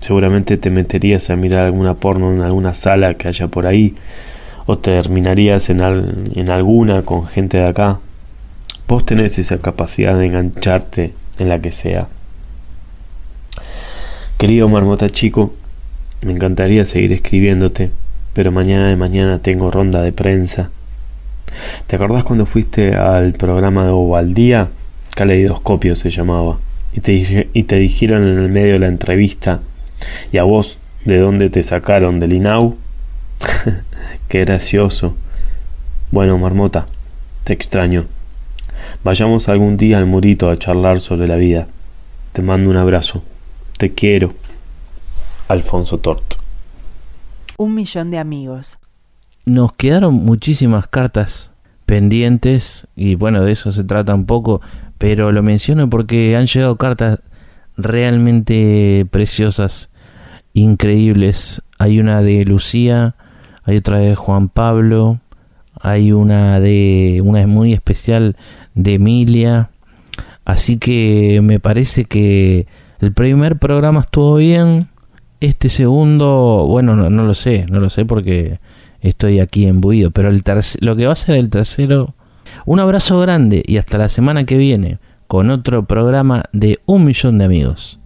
Seguramente 0.00 0.58
te 0.58 0.68
meterías 0.68 1.30
a 1.30 1.36
mirar 1.36 1.64
alguna 1.64 1.94
porno 1.94 2.32
en 2.32 2.42
alguna 2.42 2.74
sala 2.74 3.14
que 3.14 3.28
haya 3.28 3.48
por 3.48 3.66
ahí, 3.66 3.94
o 4.66 4.76
terminarías 4.78 5.70
en, 5.70 5.80
en 6.34 6.50
alguna 6.50 7.02
con 7.02 7.26
gente 7.26 7.58
de 7.58 7.68
acá. 7.68 8.00
Vos 8.86 9.06
tenés 9.06 9.38
esa 9.38 9.58
capacidad 9.58 10.18
de 10.18 10.26
engancharte 10.26 11.14
en 11.38 11.48
la 11.48 11.58
que 11.60 11.72
sea. 11.72 12.08
Querido 14.38 14.68
Marmota 14.68 15.08
Chico, 15.10 15.54
me 16.20 16.32
encantaría 16.32 16.84
seguir 16.84 17.12
escribiéndote, 17.12 17.90
pero 18.32 18.50
mañana 18.50 18.88
de 18.88 18.96
mañana 18.96 19.38
tengo 19.38 19.70
ronda 19.70 20.02
de 20.02 20.12
prensa. 20.12 20.70
¿Te 21.86 21.96
acordás 21.96 22.24
cuando 22.24 22.44
fuiste 22.44 22.96
al 22.96 23.34
programa 23.34 23.84
de 23.84 23.90
Ovaldía? 23.90 24.70
Caleidoscopio 25.14 25.94
se 25.94 26.10
llamaba. 26.10 26.58
Y 26.92 27.00
te, 27.00 27.48
y 27.52 27.62
te 27.62 27.76
dijeron 27.76 28.26
en 28.26 28.38
el 28.38 28.48
medio 28.50 28.74
de 28.74 28.80
la 28.80 28.88
entrevista, 28.88 29.60
¿y 30.32 30.38
a 30.38 30.42
vos 30.42 30.78
de 31.04 31.18
dónde 31.18 31.48
te 31.48 31.62
sacaron? 31.62 32.18
¿Del 32.18 32.32
INAU? 32.32 32.76
Qué 34.28 34.40
gracioso. 34.40 35.16
Bueno, 36.10 36.38
Marmota, 36.38 36.86
te 37.44 37.52
extraño. 37.52 38.06
Vayamos 39.04 39.48
algún 39.48 39.76
día 39.76 39.98
al 39.98 40.06
murito 40.06 40.50
a 40.50 40.58
charlar 40.58 41.00
sobre 41.00 41.28
la 41.28 41.36
vida. 41.36 41.68
Te 42.32 42.42
mando 42.42 42.68
un 42.70 42.76
abrazo. 42.76 43.22
Te 43.78 43.92
quiero. 43.92 44.34
Alfonso 45.48 45.98
Tort. 45.98 46.34
Un 47.58 47.74
millón 47.74 48.10
de 48.10 48.18
amigos. 48.18 48.78
Nos 49.44 49.72
quedaron 49.72 50.14
muchísimas 50.14 50.88
cartas 50.88 51.52
pendientes 51.86 52.86
y 52.96 53.14
bueno, 53.14 53.42
de 53.42 53.52
eso 53.52 53.72
se 53.72 53.84
trata 53.84 54.14
un 54.14 54.26
poco, 54.26 54.60
pero 54.98 55.32
lo 55.32 55.42
menciono 55.42 55.90
porque 55.90 56.36
han 56.36 56.46
llegado 56.46 56.76
cartas 56.76 57.20
realmente 57.76 59.06
preciosas, 59.10 59.90
increíbles. 60.54 61.62
Hay 61.78 62.00
una 62.00 62.22
de 62.22 62.44
Lucía, 62.44 63.16
hay 63.64 63.78
otra 63.78 63.98
de 63.98 64.14
Juan 64.14 64.48
Pablo, 64.48 65.20
hay 65.80 66.12
una 66.12 66.60
de 66.60 67.20
una 67.24 67.46
muy 67.46 67.72
especial 67.72 68.36
de 68.74 68.94
Emilia. 68.94 69.70
Así 70.44 70.78
que 70.78 71.40
me 71.42 71.60
parece 71.60 72.04
que 72.04 72.66
el 73.04 73.12
primer 73.12 73.58
programa 73.58 74.00
estuvo 74.00 74.36
bien. 74.36 74.88
Este 75.40 75.68
segundo, 75.68 76.66
bueno, 76.68 76.96
no, 76.96 77.24
lo 77.24 77.34
sé, 77.34 77.66
no 77.68 77.78
lo 77.78 77.90
sé 77.90 78.06
porque 78.06 78.60
estoy 79.00 79.40
aquí 79.40 79.66
embuido. 79.66 80.10
Pero 80.10 80.30
el 80.30 80.42
lo 80.80 80.96
que 80.96 81.06
va 81.06 81.12
a 81.12 81.16
ser 81.16 81.36
el 81.36 81.50
tercero, 81.50 82.14
un 82.64 82.80
abrazo 82.80 83.20
grande 83.20 83.62
y 83.66 83.76
hasta 83.76 83.98
la 83.98 84.08
semana 84.08 84.44
que 84.44 84.56
viene 84.56 84.98
con 85.26 85.50
otro 85.50 85.84
programa 85.84 86.44
de 86.52 86.80
un 86.86 87.04
millón 87.04 87.38
de 87.38 87.44
amigos. 87.44 88.00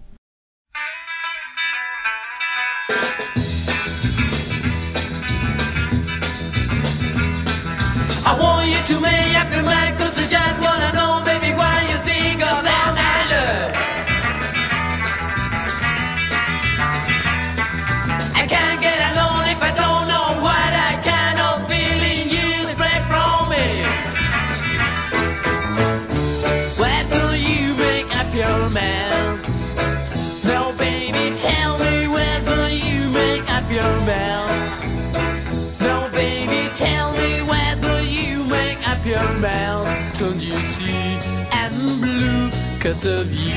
sense 42.99 43.21
of 43.21 43.33
you. 43.33 43.53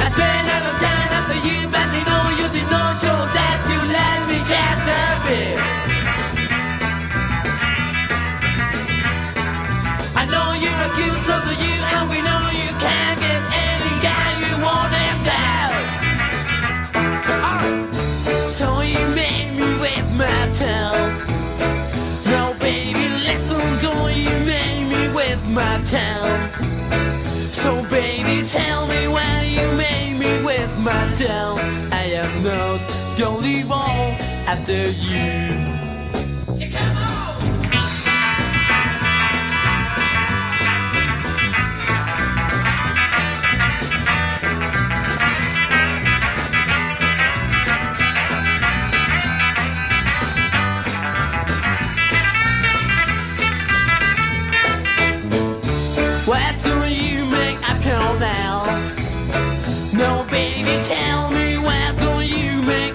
I 0.00 0.08
then 0.16 0.46
I 0.48 0.91
after 34.52 34.90
you. 35.06 35.22
you 36.58 36.70
come 36.70 37.02
No, 59.94 60.26
baby, 60.30 60.74
tell 60.88 61.30
me 61.30 61.58
where 61.58 61.92
do 61.94 62.20
you 62.20 62.62
make 62.62 62.94